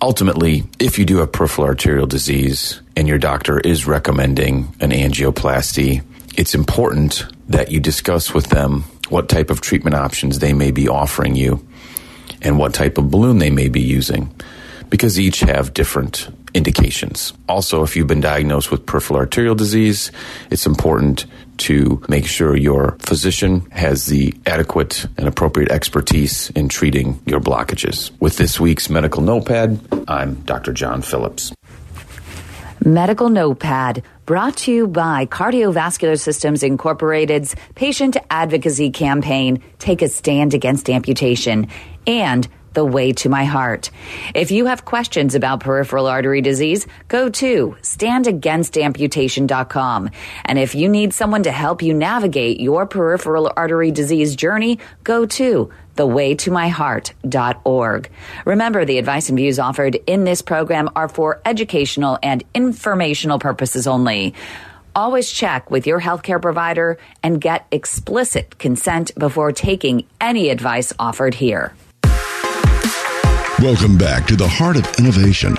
Ultimately, 0.03 0.65
if 0.79 0.99
you 0.99 1.05
do 1.05 1.17
have 1.17 1.31
peripheral 1.31 1.65
arterial 1.65 2.05
disease 2.05 2.79
and 2.95 3.07
your 3.07 3.17
doctor 3.17 3.59
is 3.59 3.87
recommending 3.87 4.75
an 4.79 4.91
angioplasty, 4.91 6.03
it's 6.35 6.55
important 6.55 7.25
that 7.49 7.71
you 7.71 7.79
discuss 7.79 8.33
with 8.33 8.47
them 8.47 8.83
what 9.09 9.29
type 9.29 9.49
of 9.49 9.61
treatment 9.61 9.95
options 9.95 10.39
they 10.39 10.53
may 10.53 10.71
be 10.71 10.87
offering 10.87 11.35
you 11.35 11.65
and 12.41 12.57
what 12.57 12.73
type 12.73 12.97
of 12.97 13.11
balloon 13.11 13.39
they 13.39 13.49
may 13.49 13.69
be 13.69 13.81
using 13.81 14.33
because 14.89 15.19
each 15.19 15.39
have 15.39 15.73
different 15.73 16.29
indications. 16.53 17.33
Also, 17.49 17.81
if 17.83 17.95
you've 17.95 18.07
been 18.07 18.21
diagnosed 18.21 18.69
with 18.69 18.85
peripheral 18.85 19.17
arterial 19.17 19.55
disease, 19.55 20.11
it's 20.51 20.67
important 20.67 21.25
to 21.57 22.03
make 22.09 22.27
sure 22.27 22.55
your 22.55 22.95
physician 22.99 23.61
has 23.71 24.05
the 24.05 24.33
adequate 24.45 25.05
and 25.17 25.27
appropriate 25.27 25.71
expertise 25.71 26.49
in 26.51 26.69
treating 26.69 27.19
your 27.25 27.39
blockages. 27.39 28.11
With 28.19 28.37
this 28.37 28.59
week's 28.59 28.89
medical 28.89 29.21
notepad, 29.23 29.79
I'm 30.07 30.35
Dr. 30.41 30.73
John 30.73 31.01
Phillips. 31.01 31.53
Medical 32.85 33.29
Notepad, 33.29 34.03
brought 34.25 34.57
to 34.57 34.71
you 34.73 34.87
by 34.87 35.25
Cardiovascular 35.25 36.19
Systems 36.19 36.63
Incorporated's 36.63 37.55
patient 37.75 38.17
advocacy 38.29 38.91
campaign, 38.91 39.63
Take 39.79 40.01
a 40.01 40.09
Stand 40.09 40.53
Against 40.53 40.89
Amputation, 40.89 41.69
and 42.05 42.45
the 42.73 42.85
way 42.85 43.13
to 43.13 43.29
my 43.29 43.45
heart. 43.45 43.89
If 44.33 44.51
you 44.51 44.65
have 44.65 44.83
questions 44.85 45.35
about 45.35 45.61
peripheral 45.61 46.07
artery 46.07 46.41
disease, 46.41 46.87
go 47.07 47.29
to 47.29 47.77
standagainstamputation.com. 47.81 50.09
And 50.45 50.59
if 50.59 50.75
you 50.75 50.89
need 50.89 51.13
someone 51.13 51.43
to 51.43 51.51
help 51.51 51.81
you 51.81 51.93
navigate 51.93 52.59
your 52.59 52.85
peripheral 52.85 53.49
artery 53.55 53.91
disease 53.91 54.35
journey, 54.35 54.79
go 55.03 55.25
to 55.25 55.71
thewaytomyheart.org. 55.95 58.09
Remember, 58.45 58.85
the 58.85 58.97
advice 58.97 59.29
and 59.29 59.37
views 59.37 59.59
offered 59.59 59.95
in 60.07 60.23
this 60.23 60.41
program 60.41 60.89
are 60.95 61.07
for 61.07 61.39
educational 61.45 62.17
and 62.23 62.43
informational 62.53 63.37
purposes 63.39 63.87
only. 63.87 64.33
Always 64.95 65.31
check 65.31 65.71
with 65.71 65.87
your 65.87 65.99
healthcare 65.99 66.39
provider 66.41 66.99
and 67.23 67.41
get 67.41 67.65
explicit 67.71 68.59
consent 68.59 69.11
before 69.17 69.51
taking 69.51 70.05
any 70.21 70.49
advice 70.49 70.93
offered 70.99 71.33
here. 71.33 71.73
Welcome 73.59 73.97
back 73.97 74.25
to 74.27 74.35
the 74.35 74.47
Heart 74.47 74.77
of 74.77 74.87
Innovation. 74.97 75.55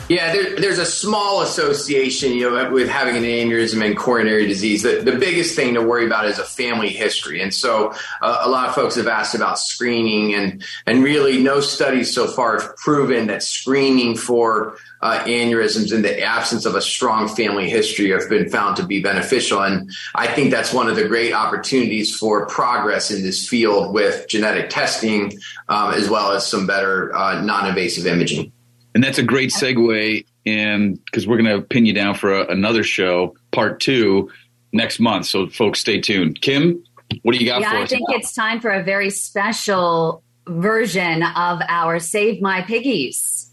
Yeah, 0.09 0.33
there, 0.33 0.55
there's 0.55 0.79
a 0.79 0.87
small 0.87 1.43
association, 1.43 2.31
you 2.31 2.49
know, 2.49 2.71
with 2.71 2.89
having 2.89 3.15
an 3.15 3.21
aneurysm 3.21 3.85
and 3.85 3.95
coronary 3.95 4.47
disease. 4.47 4.81
The, 4.81 5.01
the 5.01 5.15
biggest 5.15 5.55
thing 5.55 5.75
to 5.75 5.83
worry 5.83 6.07
about 6.07 6.25
is 6.25 6.39
a 6.39 6.43
family 6.43 6.89
history, 6.89 7.43
and 7.43 7.53
so 7.53 7.93
uh, 8.23 8.41
a 8.41 8.49
lot 8.49 8.67
of 8.67 8.73
folks 8.73 8.95
have 8.95 9.07
asked 9.07 9.35
about 9.35 9.59
screening, 9.59 10.33
and 10.33 10.65
and 10.87 11.03
really 11.03 11.43
no 11.43 11.61
studies 11.61 12.11
so 12.11 12.25
far 12.25 12.59
have 12.59 12.75
proven 12.77 13.27
that 13.27 13.43
screening 13.43 14.17
for 14.17 14.77
uh, 15.01 15.19
aneurysms 15.25 15.93
in 15.93 16.01
the 16.01 16.23
absence 16.23 16.65
of 16.65 16.73
a 16.73 16.81
strong 16.81 17.27
family 17.27 17.69
history 17.69 18.09
have 18.09 18.27
been 18.29 18.49
found 18.49 18.77
to 18.77 18.83
be 18.83 19.03
beneficial. 19.03 19.61
And 19.61 19.91
I 20.15 20.25
think 20.25 20.49
that's 20.49 20.73
one 20.73 20.89
of 20.89 20.95
the 20.95 21.07
great 21.07 21.33
opportunities 21.33 22.15
for 22.15 22.47
progress 22.47 23.11
in 23.11 23.21
this 23.21 23.47
field 23.47 23.93
with 23.93 24.27
genetic 24.27 24.71
testing, 24.71 25.37
um, 25.69 25.93
as 25.93 26.09
well 26.09 26.31
as 26.31 26.47
some 26.47 26.65
better 26.65 27.15
uh, 27.15 27.41
non-invasive 27.41 28.07
imaging. 28.07 28.51
And 28.95 29.03
that's 29.03 29.17
a 29.17 29.23
great 29.23 29.51
segue, 29.51 30.25
and 30.45 31.03
because 31.05 31.27
we're 31.27 31.37
going 31.37 31.55
to 31.55 31.61
pin 31.61 31.85
you 31.85 31.93
down 31.93 32.15
for 32.15 32.33
a, 32.33 32.47
another 32.47 32.83
show, 32.83 33.35
part 33.51 33.79
two, 33.79 34.31
next 34.73 34.99
month. 34.99 35.27
So, 35.27 35.47
folks, 35.47 35.79
stay 35.79 36.01
tuned. 36.01 36.41
Kym, 36.41 36.81
what 37.23 37.33
do 37.33 37.39
you 37.39 37.45
got 37.45 37.61
yeah, 37.61 37.71
for 37.71 37.77
I 37.77 37.83
us? 37.83 37.89
think 37.89 38.09
it's 38.09 38.33
time 38.33 38.59
for 38.59 38.71
a 38.71 38.83
very 38.83 39.09
special 39.09 40.23
version 40.47 41.23
of 41.23 41.61
our 41.67 41.99
Save 41.99 42.41
My 42.41 42.61
Piggies. 42.61 43.51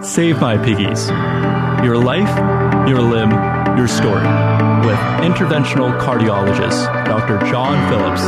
Save 0.00 0.40
My 0.40 0.56
Piggies. 0.56 1.08
Your 1.84 1.98
life, 1.98 2.28
your 2.88 3.00
limb, 3.00 3.30
your 3.76 3.88
story. 3.88 4.24
With 4.84 4.98
interventional 5.24 5.98
cardiologist 6.00 6.86
Dr. 7.06 7.38
John 7.50 7.88
Phillips 7.88 8.22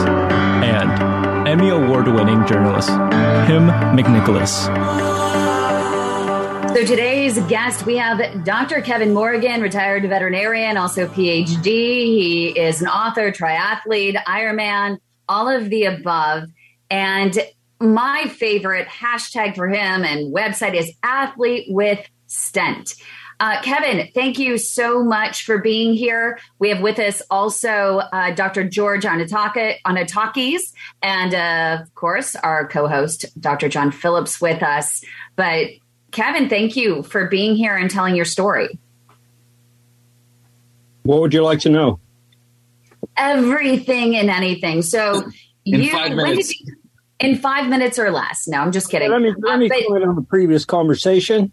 and 0.64 1.48
Emmy 1.48 1.68
Award 1.68 2.08
winning 2.08 2.46
journalist 2.46 2.88
Kym 2.88 3.70
McNicholas. 3.94 5.15
So 6.76 6.84
today's 6.84 7.38
guest, 7.44 7.86
we 7.86 7.96
have 7.96 8.44
Dr. 8.44 8.82
Kevin 8.82 9.14
Morgan, 9.14 9.62
retired 9.62 10.02
veterinarian, 10.02 10.76
also 10.76 11.06
PhD. 11.06 11.64
He 11.64 12.48
is 12.48 12.82
an 12.82 12.88
author, 12.88 13.32
triathlete, 13.32 14.22
Ironman, 14.24 14.98
all 15.26 15.48
of 15.48 15.70
the 15.70 15.84
above. 15.84 16.50
And 16.90 17.34
my 17.80 18.26
favorite 18.26 18.88
hashtag 18.88 19.56
for 19.56 19.68
him 19.68 20.04
and 20.04 20.34
website 20.34 20.74
is 20.74 20.92
athlete 21.02 21.64
with 21.70 22.06
stent. 22.26 22.94
Uh, 23.40 23.62
Kevin, 23.62 24.08
thank 24.14 24.38
you 24.38 24.58
so 24.58 25.02
much 25.02 25.44
for 25.44 25.56
being 25.56 25.94
here. 25.94 26.38
We 26.58 26.68
have 26.68 26.82
with 26.82 26.98
us 26.98 27.22
also 27.30 28.00
uh, 28.12 28.34
Dr. 28.34 28.64
George 28.64 29.04
Arnaoutakis, 29.04 30.60
and 31.02 31.34
uh, 31.34 31.82
of 31.82 31.94
course, 31.94 32.36
our 32.36 32.68
co 32.68 32.86
host, 32.86 33.24
Dr. 33.40 33.70
John 33.70 33.90
Phillips, 33.90 34.42
with 34.42 34.62
us. 34.62 35.02
But 35.36 35.68
Kevin, 36.12 36.48
thank 36.48 36.76
you 36.76 37.02
for 37.02 37.26
being 37.26 37.56
here 37.56 37.76
and 37.76 37.90
telling 37.90 38.16
your 38.16 38.24
story. 38.24 38.78
What 41.02 41.20
would 41.20 41.34
you 41.34 41.42
like 41.42 41.60
to 41.60 41.68
know? 41.68 42.00
Everything 43.16 44.16
and 44.16 44.28
anything. 44.30 44.82
So, 44.82 45.22
In 45.64 45.80
you, 45.82 45.90
five 45.90 46.12
minutes. 46.12 46.58
you- 46.60 46.74
in 47.18 47.36
five 47.36 47.68
minutes 47.70 47.98
or 47.98 48.10
less. 48.10 48.46
No, 48.46 48.58
I'm 48.58 48.72
just 48.72 48.90
kidding. 48.90 49.10
Let 49.10 49.22
me, 49.22 49.32
let 49.38 49.58
me 49.58 49.66
Uh, 49.66 49.68
but- 49.70 49.86
comment 49.86 50.04
on 50.08 50.14
the 50.16 50.22
previous 50.22 50.64
conversation. 50.64 51.50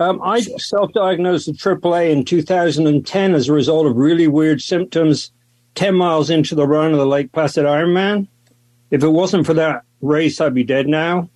Um, 0.00 0.20
I 0.24 0.40
self-diagnosed 0.40 1.46
with 1.46 1.56
AAA 1.58 2.10
in 2.10 2.24
2010 2.24 3.32
as 3.34 3.48
a 3.48 3.52
result 3.52 3.86
of 3.86 3.96
really 3.96 4.26
weird 4.26 4.60
symptoms 4.60 5.30
10 5.76 5.94
miles 5.94 6.30
into 6.30 6.56
the 6.56 6.66
run 6.66 6.90
of 6.92 6.98
the 6.98 7.06
Lake 7.06 7.30
Placid 7.30 7.64
Ironman. 7.64 8.26
If 8.90 9.04
it 9.04 9.08
wasn't 9.08 9.46
for 9.46 9.54
that 9.54 9.82
race, 10.00 10.40
I'd 10.40 10.52
be 10.54 10.64
dead 10.64 10.88
now. 10.88 11.28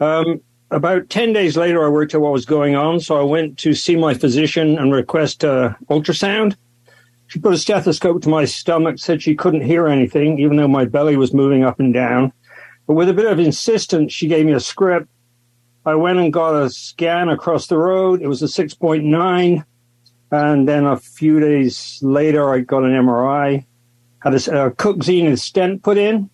Um, 0.00 0.40
about 0.70 1.10
10 1.10 1.32
days 1.32 1.56
later, 1.56 1.84
I 1.84 1.88
worked 1.88 2.14
out 2.14 2.20
what 2.20 2.32
was 2.32 2.46
going 2.46 2.76
on, 2.76 3.00
so 3.00 3.18
I 3.18 3.24
went 3.24 3.58
to 3.58 3.74
see 3.74 3.96
my 3.96 4.14
physician 4.14 4.78
and 4.78 4.92
request 4.92 5.44
uh, 5.44 5.74
ultrasound. 5.90 6.56
She 7.26 7.38
put 7.38 7.54
a 7.54 7.58
stethoscope 7.58 8.22
to 8.22 8.28
my 8.28 8.44
stomach, 8.44 8.98
said 8.98 9.22
she 9.22 9.34
couldn't 9.34 9.62
hear 9.62 9.86
anything, 9.86 10.38
even 10.38 10.56
though 10.56 10.68
my 10.68 10.84
belly 10.84 11.16
was 11.16 11.32
moving 11.32 11.64
up 11.64 11.80
and 11.80 11.94
down. 11.94 12.32
But 12.86 12.94
with 12.94 13.08
a 13.08 13.14
bit 13.14 13.30
of 13.30 13.38
insistence, 13.38 14.12
she 14.12 14.26
gave 14.26 14.46
me 14.46 14.52
a 14.52 14.60
script. 14.60 15.08
I 15.86 15.94
went 15.94 16.18
and 16.18 16.32
got 16.32 16.60
a 16.60 16.70
scan 16.70 17.28
across 17.28 17.66
the 17.66 17.78
road. 17.78 18.20
It 18.20 18.26
was 18.26 18.42
a 18.42 18.46
6.9. 18.46 19.64
And 20.32 20.68
then 20.68 20.86
a 20.86 20.96
few 20.96 21.40
days 21.40 22.00
later, 22.02 22.52
I 22.52 22.60
got 22.60 22.84
an 22.84 22.90
MRI, 22.90 23.64
had 24.20 24.34
a, 24.34 24.66
a 24.66 25.02
Zenith 25.02 25.40
stent 25.40 25.82
put 25.82 25.98
in. 25.98 26.30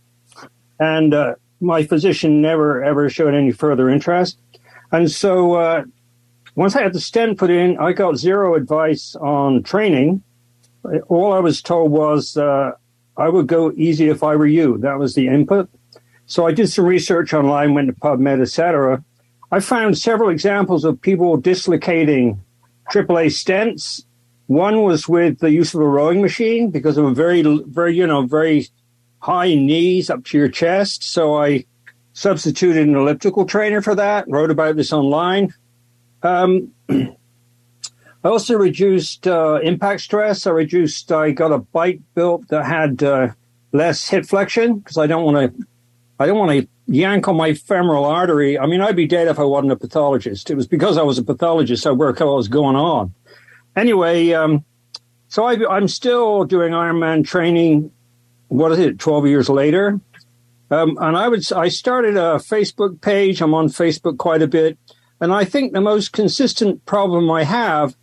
And 0.78 1.14
uh, 1.14 1.34
my 1.60 1.84
physician 1.84 2.40
never, 2.40 2.82
ever 2.82 3.08
showed 3.08 3.34
any 3.34 3.52
further 3.52 3.88
interest. 3.88 4.38
And 4.92 5.10
so 5.10 5.54
uh, 5.54 5.84
once 6.54 6.76
I 6.76 6.82
had 6.82 6.92
the 6.92 7.00
stent 7.00 7.38
put 7.38 7.50
in, 7.50 7.78
I 7.78 7.92
got 7.92 8.16
zero 8.16 8.54
advice 8.54 9.14
on 9.16 9.62
training. 9.62 10.22
All 11.08 11.32
I 11.32 11.40
was 11.40 11.62
told 11.62 11.90
was 11.90 12.36
uh, 12.36 12.72
I 13.16 13.28
would 13.28 13.46
go 13.46 13.72
easy 13.72 14.08
if 14.08 14.22
I 14.22 14.36
were 14.36 14.46
you. 14.46 14.78
That 14.78 14.98
was 14.98 15.14
the 15.14 15.28
input. 15.28 15.68
So 16.26 16.46
I 16.46 16.52
did 16.52 16.68
some 16.70 16.84
research 16.84 17.32
online, 17.32 17.74
went 17.74 17.88
to 17.88 17.94
PubMed, 17.94 18.42
etc. 18.42 19.02
I 19.50 19.60
found 19.60 19.96
several 19.96 20.30
examples 20.30 20.84
of 20.84 21.00
people 21.00 21.36
dislocating 21.36 22.42
AAA 22.92 23.26
stents. 23.26 24.04
One 24.46 24.82
was 24.82 25.08
with 25.08 25.38
the 25.38 25.50
use 25.50 25.74
of 25.74 25.80
a 25.80 25.86
rowing 25.86 26.20
machine 26.20 26.70
because 26.70 26.98
of 26.98 27.04
a 27.04 27.14
very, 27.14 27.42
very, 27.42 27.96
you 27.96 28.06
know, 28.06 28.22
very 28.22 28.68
high 29.20 29.54
knees 29.54 30.10
up 30.10 30.24
to 30.26 30.38
your 30.38 30.48
chest. 30.48 31.04
So 31.04 31.36
I 31.36 31.64
substituted 32.12 32.86
an 32.86 32.94
elliptical 32.94 33.44
trainer 33.44 33.82
for 33.82 33.94
that. 33.94 34.28
Wrote 34.28 34.50
about 34.50 34.76
this 34.76 34.92
online. 34.92 35.52
Um, 36.22 36.72
I 36.88 38.28
also 38.28 38.56
reduced 38.56 39.26
uh, 39.26 39.60
impact 39.62 40.00
stress. 40.00 40.46
I 40.46 40.50
reduced. 40.50 41.12
I 41.12 41.30
got 41.30 41.52
a 41.52 41.58
bike 41.58 42.00
built 42.14 42.48
that 42.48 42.64
had 42.64 43.02
uh, 43.02 43.28
less 43.72 44.08
hip 44.08 44.26
flexion 44.26 44.78
because 44.78 44.98
I 44.98 45.06
don't 45.06 45.24
want 45.24 45.56
to. 45.56 45.66
I 46.18 46.26
don't 46.26 46.38
want 46.38 46.60
to 46.60 46.68
yank 46.86 47.28
on 47.28 47.36
my 47.36 47.54
femoral 47.54 48.04
artery. 48.04 48.58
I 48.58 48.66
mean, 48.66 48.80
I'd 48.80 48.96
be 48.96 49.06
dead 49.06 49.28
if 49.28 49.38
I 49.38 49.44
wasn't 49.44 49.72
a 49.72 49.76
pathologist. 49.76 50.50
It 50.50 50.54
was 50.54 50.66
because 50.66 50.96
I 50.96 51.02
was 51.02 51.18
a 51.18 51.22
pathologist 51.22 51.86
I 51.86 51.92
worked 51.92 52.20
out 52.20 52.28
what 52.28 52.36
was 52.36 52.48
going 52.48 52.76
on. 52.76 53.14
Anyway, 53.74 54.32
um, 54.32 54.64
so 55.28 55.44
I, 55.44 55.58
I'm 55.68 55.88
still 55.88 56.44
doing 56.44 56.72
Ironman 56.72 57.24
training. 57.26 57.90
What 58.48 58.72
is 58.72 58.78
it? 58.78 58.98
Twelve 58.98 59.26
years 59.26 59.48
later, 59.48 60.00
um, 60.70 60.96
and 61.00 61.16
I 61.16 61.28
would. 61.28 61.50
I 61.52 61.68
started 61.68 62.16
a 62.16 62.38
Facebook 62.38 63.00
page. 63.00 63.40
I'm 63.40 63.54
on 63.54 63.68
Facebook 63.68 64.18
quite 64.18 64.42
a 64.42 64.46
bit, 64.46 64.78
and 65.20 65.32
I 65.32 65.44
think 65.44 65.72
the 65.72 65.80
most 65.80 66.12
consistent 66.12 66.84
problem 66.86 67.30
I 67.30 67.44
have 67.44 67.96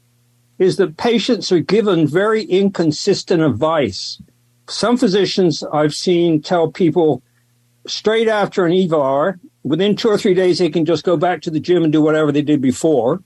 is 0.59 0.77
that 0.77 0.97
patients 0.97 1.51
are 1.51 1.59
given 1.59 2.07
very 2.07 2.43
inconsistent 2.43 3.41
advice. 3.41 4.21
Some 4.67 4.97
physicians 4.97 5.63
I've 5.73 5.93
seen 5.93 6.41
tell 6.41 6.71
people 6.71 7.23
straight 7.87 8.27
after 8.27 8.65
an 8.65 8.71
EVAR, 8.73 9.39
within 9.63 9.95
two 9.95 10.09
or 10.09 10.17
three 10.17 10.33
days, 10.33 10.59
they 10.59 10.69
can 10.69 10.85
just 10.85 11.03
go 11.03 11.17
back 11.17 11.41
to 11.41 11.51
the 11.51 11.59
gym 11.59 11.83
and 11.83 11.91
do 11.91 12.01
whatever 12.01 12.31
they 12.31 12.41
did 12.41 12.61
before, 12.61 13.21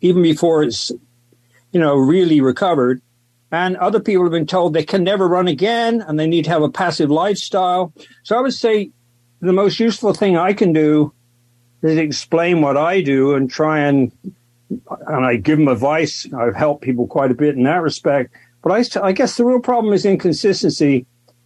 even 0.00 0.22
before 0.22 0.62
it's, 0.62 0.90
you 1.70 1.80
know, 1.80 1.94
really 1.96 2.40
recovered. 2.40 3.00
And 3.52 3.76
other 3.76 4.00
people 4.00 4.24
have 4.24 4.32
been 4.32 4.46
told 4.46 4.72
they 4.72 4.82
can 4.82 5.04
never 5.04 5.28
run 5.28 5.46
again 5.46 6.00
and 6.00 6.18
they 6.18 6.26
need 6.26 6.44
to 6.44 6.50
have 6.50 6.62
a 6.62 6.70
passive 6.70 7.10
lifestyle. 7.10 7.92
So 8.22 8.38
I 8.38 8.40
would 8.40 8.54
say 8.54 8.90
the 9.40 9.52
most 9.52 9.78
useful 9.78 10.14
thing 10.14 10.38
I 10.38 10.54
can 10.54 10.72
do 10.72 11.12
is 11.82 11.98
explain 11.98 12.62
what 12.62 12.78
I 12.78 13.02
do 13.02 13.34
and 13.34 13.50
try 13.50 13.80
and, 13.80 14.10
and 15.06 15.26
I 15.26 15.36
give 15.36 15.58
them 15.58 15.68
advice. 15.68 16.26
I've 16.32 16.56
helped 16.56 16.82
people 16.82 17.06
quite 17.06 17.30
a 17.30 17.34
bit 17.34 17.54
in 17.54 17.64
that 17.64 17.82
respect. 17.82 18.34
But 18.62 18.72
I, 18.72 19.06
I 19.06 19.12
guess 19.12 19.36
the 19.36 19.44
real 19.44 19.60
problem 19.60 19.92
is 19.92 20.06
inconsistency 20.06 21.04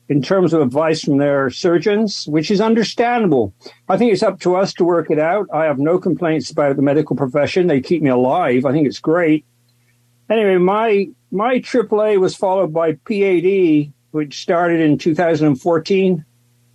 in 0.09 0.23
terms 0.23 0.53
of 0.53 0.61
advice 0.61 1.03
from 1.03 1.17
their 1.17 1.51
surgeons, 1.51 2.29
which 2.29 2.53
is 2.53 2.61
understandable. 2.61 3.53
I 3.89 3.97
think 3.97 4.13
it's 4.13 4.23
up 4.23 4.39
to 4.41 4.55
us 4.55 4.73
to 4.75 4.85
work 4.85 5.11
it 5.11 5.19
out. 5.19 5.49
I 5.53 5.65
have 5.65 5.81
no 5.81 5.99
complaints 5.99 6.51
about 6.53 6.77
the 6.77 6.83
medical 6.83 7.17
profession. 7.17 7.67
They 7.67 7.81
keep 7.81 8.03
me 8.03 8.11
alive. 8.11 8.65
I 8.65 8.71
think 8.71 8.87
it's 8.87 9.01
great. 9.01 9.45
Anyway, 10.31 10.59
my 10.59 11.09
my 11.31 11.59
AAA 11.59 12.19
was 12.21 12.37
followed 12.37 12.73
by 12.73 12.93
PAD, 12.93 13.93
which 14.11 14.41
started 14.41 14.81
in 14.81 14.99
2014. 14.99 16.25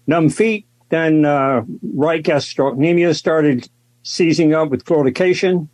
Numb 0.08 0.30
feet, 0.30 0.66
then 0.90 1.26
uh, 1.26 1.64
right 1.94 2.24
gastrocnemius 2.24 3.16
started 3.16 3.70
seizing 4.04 4.54
up 4.54 4.70
with 4.70 4.84
claudication. 4.84 5.68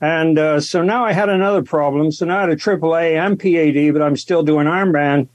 And 0.00 0.38
uh, 0.38 0.60
so 0.60 0.82
now 0.82 1.04
I 1.04 1.12
had 1.12 1.28
another 1.28 1.62
problem. 1.62 2.10
So 2.12 2.26
now 2.26 2.38
I 2.38 2.40
had 2.42 2.50
a 2.50 2.56
AAA 2.56 3.18
and 3.18 3.38
PAD, 3.38 3.92
but 3.92 4.02
I'm 4.02 4.16
still 4.16 4.42
doing 4.42 4.66
Ironman. 4.66 5.28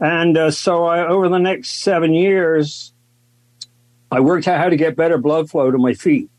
And 0.00 0.36
uh, 0.36 0.50
so 0.50 0.84
I, 0.84 1.06
over 1.06 1.28
the 1.28 1.38
next 1.38 1.82
seven 1.82 2.14
years, 2.14 2.92
I 4.10 4.20
worked 4.20 4.48
out 4.48 4.58
how 4.58 4.68
to 4.68 4.76
get 4.76 4.96
better 4.96 5.18
blood 5.18 5.48
flow 5.48 5.70
to 5.70 5.78
my 5.78 5.94
feet. 5.94 6.30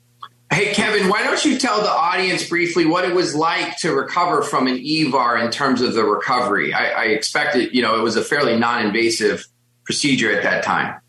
Hey, 0.51 0.73
Kevin, 0.73 1.07
why 1.07 1.23
don't 1.23 1.43
you 1.45 1.57
tell 1.57 1.81
the 1.81 1.89
audience 1.89 2.49
briefly 2.49 2.85
what 2.85 3.05
it 3.05 3.15
was 3.15 3.33
like 3.33 3.77
to 3.77 3.95
recover 3.95 4.41
from 4.41 4.67
an 4.67 4.77
EVAR 4.77 5.37
in 5.37 5.49
terms 5.49 5.79
of 5.79 5.93
the 5.93 6.03
recovery? 6.03 6.73
I, 6.73 6.89
I 6.89 7.03
expected, 7.05 7.73
you 7.73 7.81
know, 7.81 7.97
it 7.97 8.01
was 8.01 8.17
a 8.17 8.23
fairly 8.23 8.59
non 8.59 8.85
invasive 8.85 9.47
procedure 9.85 10.29
at 10.29 10.43
that 10.43 10.61
time. 10.65 10.99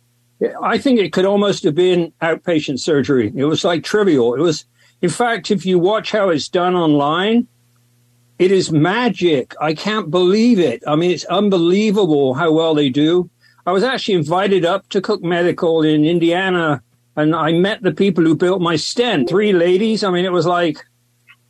I 0.62 0.78
think 0.78 1.00
it 1.00 1.12
could 1.12 1.24
almost 1.24 1.64
have 1.64 1.74
been 1.74 2.12
outpatient 2.22 2.78
surgery. 2.78 3.32
It 3.34 3.44
was 3.44 3.64
like 3.64 3.82
trivial. 3.82 4.34
It 4.34 4.40
was, 4.40 4.64
in 5.00 5.10
fact, 5.10 5.50
if 5.50 5.66
you 5.66 5.76
watch 5.76 6.12
how 6.12 6.28
it's 6.28 6.48
done 6.48 6.76
online, 6.76 7.48
it 8.38 8.52
is 8.52 8.70
magic. 8.70 9.54
I 9.60 9.74
can't 9.74 10.08
believe 10.08 10.60
it. 10.60 10.84
I 10.86 10.94
mean, 10.94 11.10
it's 11.10 11.24
unbelievable 11.24 12.34
how 12.34 12.52
well 12.52 12.74
they 12.76 12.90
do. 12.90 13.28
I 13.66 13.72
was 13.72 13.82
actually 13.82 14.14
invited 14.14 14.64
up 14.64 14.88
to 14.90 15.00
Cook 15.00 15.20
Medical 15.20 15.82
in 15.82 16.04
Indiana 16.04 16.80
and 17.16 17.34
I 17.34 17.52
met 17.52 17.82
the 17.82 17.92
people 17.92 18.24
who 18.24 18.34
built 18.34 18.60
my 18.60 18.76
stent. 18.76 19.28
Three 19.28 19.52
ladies. 19.52 20.02
I 20.04 20.10
mean, 20.10 20.24
it 20.24 20.32
was 20.32 20.46
like, 20.46 20.78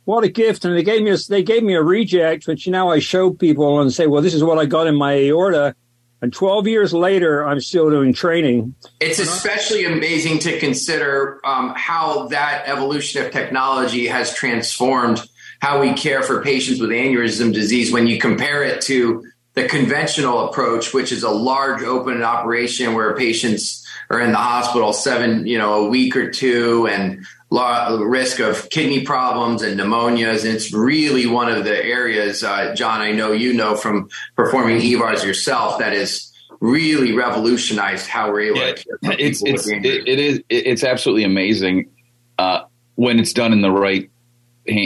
what 0.05 0.23
a 0.23 0.29
gift! 0.29 0.65
And 0.65 0.75
they 0.75 0.83
gave 0.83 1.01
me 1.01 1.11
a, 1.11 1.17
they 1.29 1.43
gave 1.43 1.63
me 1.63 1.75
a 1.75 1.81
reject, 1.81 2.47
which 2.47 2.67
now 2.67 2.89
I 2.89 2.99
show 2.99 3.31
people 3.31 3.79
and 3.79 3.93
say, 3.93 4.07
well, 4.07 4.21
this 4.21 4.33
is 4.33 4.43
what 4.43 4.57
I 4.57 4.65
got 4.65 4.87
in 4.87 4.95
my 4.95 5.13
aorta. 5.13 5.75
And 6.21 6.31
12 6.31 6.67
years 6.67 6.93
later, 6.93 7.45
I'm 7.45 7.59
still 7.59 7.89
doing 7.89 8.13
training. 8.13 8.75
It's 9.01 9.19
especially 9.19 9.83
amazing 9.83 10.39
to 10.39 10.57
consider 10.57 11.41
um, 11.43 11.73
how 11.75 12.27
that 12.27 12.63
evolution 12.65 13.25
of 13.25 13.31
technology 13.31 14.07
has 14.07 14.33
transformed 14.33 15.21
how 15.59 15.81
we 15.81 15.93
care 15.93 16.23
for 16.23 16.41
patients 16.41 16.79
with 16.79 16.91
aneurysm 16.91 17.53
disease 17.53 17.91
when 17.91 18.07
you 18.07 18.19
compare 18.19 18.63
it 18.63 18.81
to 18.81 19.23
the 19.53 19.67
conventional 19.67 20.47
approach, 20.47 20.93
which 20.93 21.11
is 21.11 21.23
a 21.23 21.29
large 21.29 21.83
open 21.83 22.23
operation 22.23 22.93
where 22.93 23.15
patients 23.15 23.82
are 24.13 24.21
in 24.21 24.31
the 24.31 24.37
hospital 24.37 24.93
seven, 24.93 25.45
you 25.47 25.57
know, 25.57 25.85
a 25.85 25.89
week 25.89 26.15
or 26.15 26.29
two 26.29 26.87
and 26.87 27.25
lot 27.49 27.99
risk 27.99 28.39
of 28.39 28.69
kidney 28.69 29.03
problems 29.03 29.61
and 29.61 29.79
pneumonias. 29.79 30.43
And 30.43 30.53
it's 30.53 30.73
really 30.73 31.27
one 31.27 31.51
of 31.51 31.63
the 31.63 31.83
areas, 31.83 32.43
uh, 32.43 32.73
John, 32.75 33.01
I 33.01 33.11
know 33.11 33.31
you 33.31 33.53
know 33.53 33.75
from 33.75 34.09
performing 34.35 34.79
EVARs 34.79 35.23
yourself, 35.23 35.79
that 35.79 35.93
is 35.93 36.31
really 36.59 37.13
revolutionized 37.13 38.07
how 38.07 38.31
we're 38.31 38.41
able 38.41 38.57
yeah, 38.57 38.73
to 38.73 38.83
it's, 39.19 39.43
it's 39.43 39.67
it, 39.67 39.85
it 39.85 40.19
is 40.19 40.41
it's 40.49 40.83
absolutely 40.85 41.25
amazing 41.25 41.91
uh, 42.37 42.61
when 42.95 43.19
it's 43.19 43.33
done 43.33 43.51
in 43.51 43.61
the 43.61 43.69
right 43.69 44.09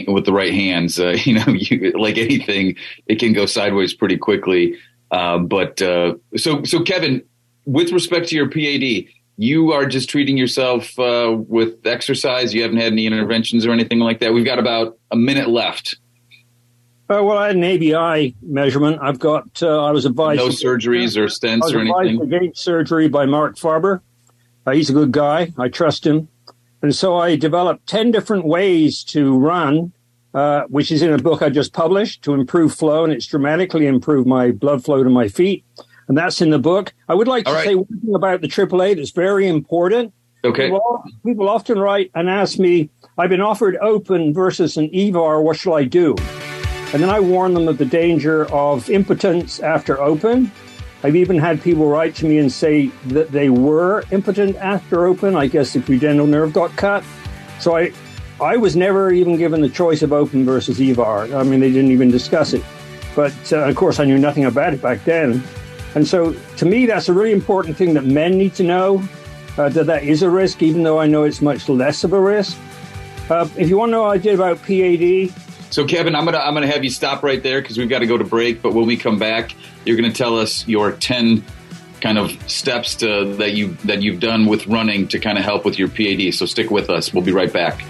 with 0.08 0.26
the 0.26 0.34
right 0.34 0.56
hands 0.56 1.00
uh, 1.00 1.10
you 1.24 1.34
know 1.34 1.46
you, 1.50 1.92
like 1.92 2.18
anything 2.18 2.76
it 3.06 3.20
can 3.20 3.32
go 3.32 3.46
sideways 3.46 3.94
pretty 3.94 4.18
quickly 4.18 4.76
uh, 5.12 5.38
but 5.38 5.80
uh, 5.84 6.16
so 6.36 6.64
so 6.64 6.82
kevin 6.82 7.22
with 7.68 7.92
respect 7.92 8.30
to 8.30 8.36
your 8.36 8.50
PAD, 8.50 9.14
you 9.38 9.72
are 9.72 9.86
just 9.86 10.10
treating 10.10 10.36
yourself 10.36 10.98
uh, 11.00 11.36
with 11.48 11.86
exercise. 11.86 12.54
You 12.54 12.64
haven't 12.64 12.78
had 12.78 12.92
any 12.92 13.06
interventions 13.06 13.66
or 13.66 13.72
anything 13.72 14.00
like 14.00 14.20
that. 14.20 14.34
We've 14.34 14.46
got 14.46 14.60
about 14.60 14.98
a 15.12 15.16
minute 15.16 15.48
left. 15.48 15.98
Uh, 17.10 17.24
well, 17.24 17.38
I 17.38 17.48
had 17.48 17.56
an 17.56 17.64
ABI 17.64 18.36
measurement. 18.42 19.00
I've 19.02 19.20
got. 19.20 19.64
Uh, 19.64 19.86
I 19.86 19.92
was 19.92 20.06
advised 20.06 20.40
no 20.40 20.50
surgeries 20.50 21.16
or 21.16 21.28
stents 21.28 21.74
or 21.74 21.80
anything. 21.80 22.22
Against 22.22 22.62
surgery 22.62 23.08
by 23.08 23.26
Mark 23.26 23.56
Farber. 23.56 24.02
Uh, 24.66 24.72
he's 24.72 24.90
a 24.90 24.94
good 24.94 25.14
guy. 25.14 25.54
I 25.58 25.70
trust 25.70 26.06
him, 26.06 26.28
and 26.82 26.94
so 26.94 27.16
I 27.16 27.38
developed 27.38 27.88
ten 27.88 28.12
different 28.12 28.44
ways 28.44 29.04
to 29.06 29.38
run, 29.38 29.94
uh, 30.34 30.64
which 30.64 30.92
is 30.92 31.02
in 31.02 31.14
a 31.14 31.18
book 31.18 31.42
I 31.42 31.50
just 31.50 31.72
published 31.72 32.24
to 32.24 32.34
improve 32.34 32.74
flow, 32.74 33.06
and 33.06 33.14
it's 33.14 33.28
dramatically 33.28 33.88
improved 33.88 34.28
my 34.28 34.52
blood 34.52 34.84
flow 34.84 35.02
to 35.02 35.10
my 35.10 35.30
feet 35.30 35.64
and 36.08 36.18
that's 36.18 36.42
in 36.42 36.50
the 36.50 36.60
book. 36.60 36.94
I 37.08 37.16
would 37.16 37.28
like 37.28 37.46
to 37.46 37.52
right. 37.52 37.66
say 37.66 37.76
one 37.76 38.00
thing 38.00 38.16
about 38.16 38.42
the 38.42 38.48
AAA 38.48 38.96
that's 38.96 39.12
very 39.12 39.48
important. 39.48 40.14
Okay. 40.44 40.68
People, 40.68 41.04
people, 41.26 41.50
often 41.50 41.80
write 41.80 42.12
and 42.16 42.30
ask 42.30 42.60
me, 42.60 42.90
I've 43.18 43.30
been 43.30 43.42
offered 43.42 43.76
open 43.78 44.34
versus 44.34 44.78
an 44.78 44.90
EVAR, 44.94 45.42
what 45.42 45.58
shall 45.58 45.74
I 45.74 45.84
do? 45.84 46.16
And 46.94 47.04
then 47.04 47.10
I 47.10 47.20
warn 47.20 47.54
them 47.54 47.68
of 47.68 47.78
the 47.78 47.86
danger 47.86 48.46
of 48.46 48.90
impotence 48.90 49.60
after 49.60 50.00
open. 50.00 50.52
I've 51.04 51.16
even 51.16 51.38
had 51.38 51.62
people 51.62 51.88
write 51.88 52.16
to 52.16 52.26
me 52.26 52.38
and 52.38 52.52
say 52.52 52.88
that 53.08 53.32
they 53.32 53.50
were 53.50 54.04
impotent 54.12 54.56
after 54.58 55.06
open. 55.06 55.36
I 55.36 55.48
guess 55.48 55.74
the 55.74 55.80
pudendal 55.80 56.28
nerve 56.28 56.54
got 56.54 56.76
cut. 56.76 57.04
So 57.60 57.76
I, 57.76 57.92
I 58.40 58.56
was 58.58 58.76
never 58.76 59.12
even 59.12 59.36
given 59.38 59.62
the 59.62 59.70
choice 59.70 60.02
of 60.02 60.14
open 60.14 60.46
versus 60.46 60.80
EVAR. 60.80 61.36
I 61.36 61.44
mean, 61.44 61.60
they 61.60 61.72
didn't 61.72 61.92
even 61.92 62.10
discuss 62.10 62.54
it. 62.54 62.64
But 63.16 63.34
uh, 63.52 63.68
of 63.68 63.76
course, 63.76 64.00
I 64.00 64.06
knew 64.06 64.18
nothing 64.18 64.46
about 64.46 64.74
it 64.74 64.82
back 64.82 65.04
then. 65.04 65.44
And 65.96 66.08
so, 66.08 66.34
to 66.58 66.66
me, 66.66 66.86
that's 66.86 67.10
a 67.10 67.14
really 67.14 67.32
important 67.32 67.78
thing 67.78 67.94
that 67.96 68.06
men 68.06 68.38
need 68.38 68.54
to 68.56 68.64
know 68.64 69.04
uh, 69.58 69.70
that 69.70 69.86
that 69.88 70.04
is 70.04 70.22
a 70.22 70.30
risk, 70.30 70.62
even 70.62 70.84
though 70.84 71.00
I 71.00 71.08
know 71.08 71.24
it's 71.24 71.42
much 71.42 71.68
less 71.70 72.04
of 72.04 72.14
a 72.14 72.20
risk. 72.20 72.58
Uh, 73.30 73.48
if 73.58 73.70
you 73.70 73.78
want 73.78 73.90
to 73.90 73.92
know 73.92 74.04
what 74.04 74.12
I 74.12 74.18
did 74.18 74.36
about 74.36 74.62
PAD. 74.62 75.34
So, 75.70 75.86
Kevin, 75.86 76.16
I'm 76.16 76.26
gonna 76.26 76.38
I'm 76.38 76.54
gonna 76.54 76.68
have 76.68 76.84
you 76.84 76.90
stop 76.90 77.24
right 77.24 77.42
there 77.42 77.62
because 77.62 77.78
we've 77.78 77.90
got 77.90 78.00
to 78.00 78.08
go 78.08 78.18
to 78.18 78.24
break. 78.24 78.62
But 78.62 78.74
when 78.74 78.86
we 78.86 78.96
come 78.96 79.20
back, 79.20 79.54
you're 79.86 79.98
gonna 79.98 80.14
tell 80.14 80.38
us 80.38 80.68
your 80.68 80.92
ten 80.94 81.44
kind 82.00 82.18
of 82.18 82.32
steps 82.50 82.96
to, 82.96 83.36
that 83.36 83.54
you 83.54 83.76
that 83.86 84.02
you've 84.02 84.20
done 84.20 84.46
with 84.46 84.68
running 84.68 85.08
to 85.10 85.20
kind 85.20 85.38
of 85.38 85.44
help 85.44 85.66
with 85.66 85.78
your 85.80 85.90
PAD. 85.90 86.34
So 86.34 86.46
stick 86.46 86.70
with 86.70 86.90
us. 86.90 87.14
We'll 87.14 87.24
be 87.24 87.32
right 87.32 87.52
back. 87.52 87.84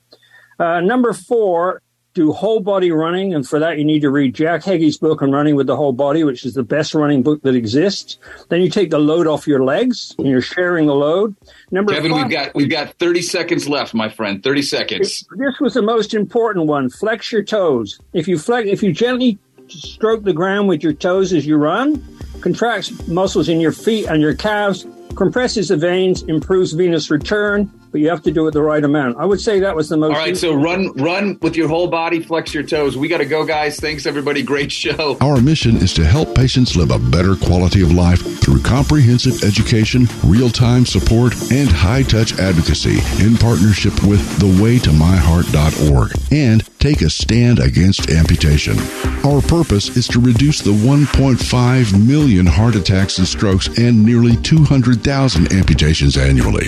Uh, 0.60 0.82
number 0.82 1.14
four, 1.14 1.82
do 2.16 2.32
whole 2.32 2.62
body 2.62 2.92
running. 2.92 3.34
And 3.34 3.48
for 3.48 3.60
that, 3.60 3.78
you 3.78 3.84
need 3.84 4.00
to 4.00 4.10
read 4.10 4.34
Jack 4.34 4.64
Heggie's 4.64 4.98
book 4.98 5.22
on 5.22 5.32
running 5.32 5.56
with 5.56 5.68
the 5.68 5.76
whole 5.76 5.92
body, 5.92 6.24
which 6.24 6.46
is 6.46 6.54
the 6.54 6.64
best 6.64 6.96
running 6.96 7.22
book 7.22 7.42
that 7.44 7.56
exists. 7.56 8.18
Then 8.50 8.62
you 8.62 8.70
take 8.70 8.90
the 8.90 9.00
load 9.00 9.28
off 9.28 9.48
your 9.48 9.64
legs 9.64 10.16
and 10.18 10.26
you're 10.26 10.42
sharing 10.42 10.88
the 10.88 10.96
load. 10.96 11.36
Number 11.72 11.94
Kevin, 11.94 12.14
we 12.14 12.24
we've 12.24 12.32
got, 12.32 12.56
we've 12.56 12.70
got 12.70 12.94
30 12.96 13.22
seconds 13.22 13.68
left, 13.68 13.94
my 13.94 14.10
friend. 14.10 14.42
30 14.42 14.62
seconds. 14.62 15.28
This 15.38 15.60
was 15.60 15.74
the 15.74 15.82
most 15.82 16.14
important 16.14 16.68
one. 16.68 16.90
Flex 16.90 17.32
your 17.32 17.44
toes. 17.44 18.00
If 18.14 18.28
you 18.28 18.40
flex, 18.40 18.70
if 18.70 18.82
you 18.82 18.94
gently 18.94 19.38
stroke 19.68 20.24
the 20.24 20.34
ground 20.34 20.68
with 20.68 20.84
your 20.84 20.94
toes 20.94 21.34
as 21.34 21.46
you 21.46 21.58
run, 21.58 22.04
contracts 22.42 23.08
muscles 23.08 23.50
in 23.50 23.60
your 23.60 23.72
feet 23.72 24.06
and 24.08 24.22
your 24.22 24.36
calves, 24.36 24.86
compresses 25.16 25.70
the 25.70 25.78
veins, 25.78 26.24
improves 26.24 26.74
venous 26.74 27.10
return, 27.10 27.72
but 27.96 28.02
you 28.02 28.10
have 28.10 28.22
to 28.22 28.30
do 28.32 28.46
it 28.46 28.52
the 28.52 28.62
right 28.62 28.84
amount. 28.84 29.16
I 29.18 29.24
would 29.24 29.40
say 29.40 29.62
that 29.62 29.74
was 29.74 29.88
the 29.88 29.96
most. 29.96 30.16
All 30.16 30.20
right, 30.20 30.36
so 30.36 30.54
run, 30.54 30.92
run 30.98 31.38
with 31.42 31.56
your 31.56 31.70
whole 31.70 31.88
body, 31.88 32.20
flex 32.20 32.54
your 32.54 32.64
toes. 32.64 32.98
We 32.98 33.08
got 33.08 33.20
to 33.20 33.26
go, 33.26 33.46
guys. 33.46 33.80
Thanks, 33.80 34.06
everybody. 34.06 34.44
Great 34.44 34.70
show. 34.70 35.18
Our 35.22 35.40
mission 35.40 35.78
is 35.78 35.94
to 35.94 36.04
help 36.04 36.36
patients 36.36 36.76
live 36.76 36.92
a 36.92 37.00
better 37.00 37.38
quality 37.38 37.82
of 37.82 37.94
life 37.94 38.20
through 38.42 38.64
comprehensive 38.64 39.46
education, 39.46 40.10
real 40.26 40.50
time 40.50 40.86
support, 40.86 41.36
and 41.54 41.70
high 41.70 42.04
touch 42.04 42.38
advocacy 42.38 42.98
in 43.26 43.38
partnership 43.38 43.94
with 44.04 44.20
thewaytomyheart.org 44.40 46.12
and 46.34 46.80
take 46.80 47.02
a 47.02 47.10
stand 47.10 47.60
against 47.60 48.10
amputation. 48.10 48.78
Our 49.24 49.42
purpose 49.42 49.96
is 49.96 50.10
to 50.10 50.20
reduce 50.20 50.60
the 50.60 50.74
1.5 50.74 52.06
million 52.06 52.46
heart 52.46 52.76
attacks 52.76 53.20
and 53.20 53.28
strokes 53.28 53.70
and 53.80 54.06
nearly 54.06 54.36
200,000 54.36 55.54
amputations 55.54 56.18
annually. 56.18 56.68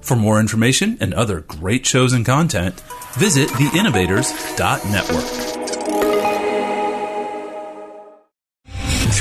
For 0.00 0.16
more 0.16 0.40
information 0.40 0.98
and 1.00 1.14
other 1.14 1.40
great 1.40 1.86
shows 1.86 2.12
and 2.12 2.26
content, 2.26 2.80
visit 3.14 3.48
theinnovators.network. 3.50 5.59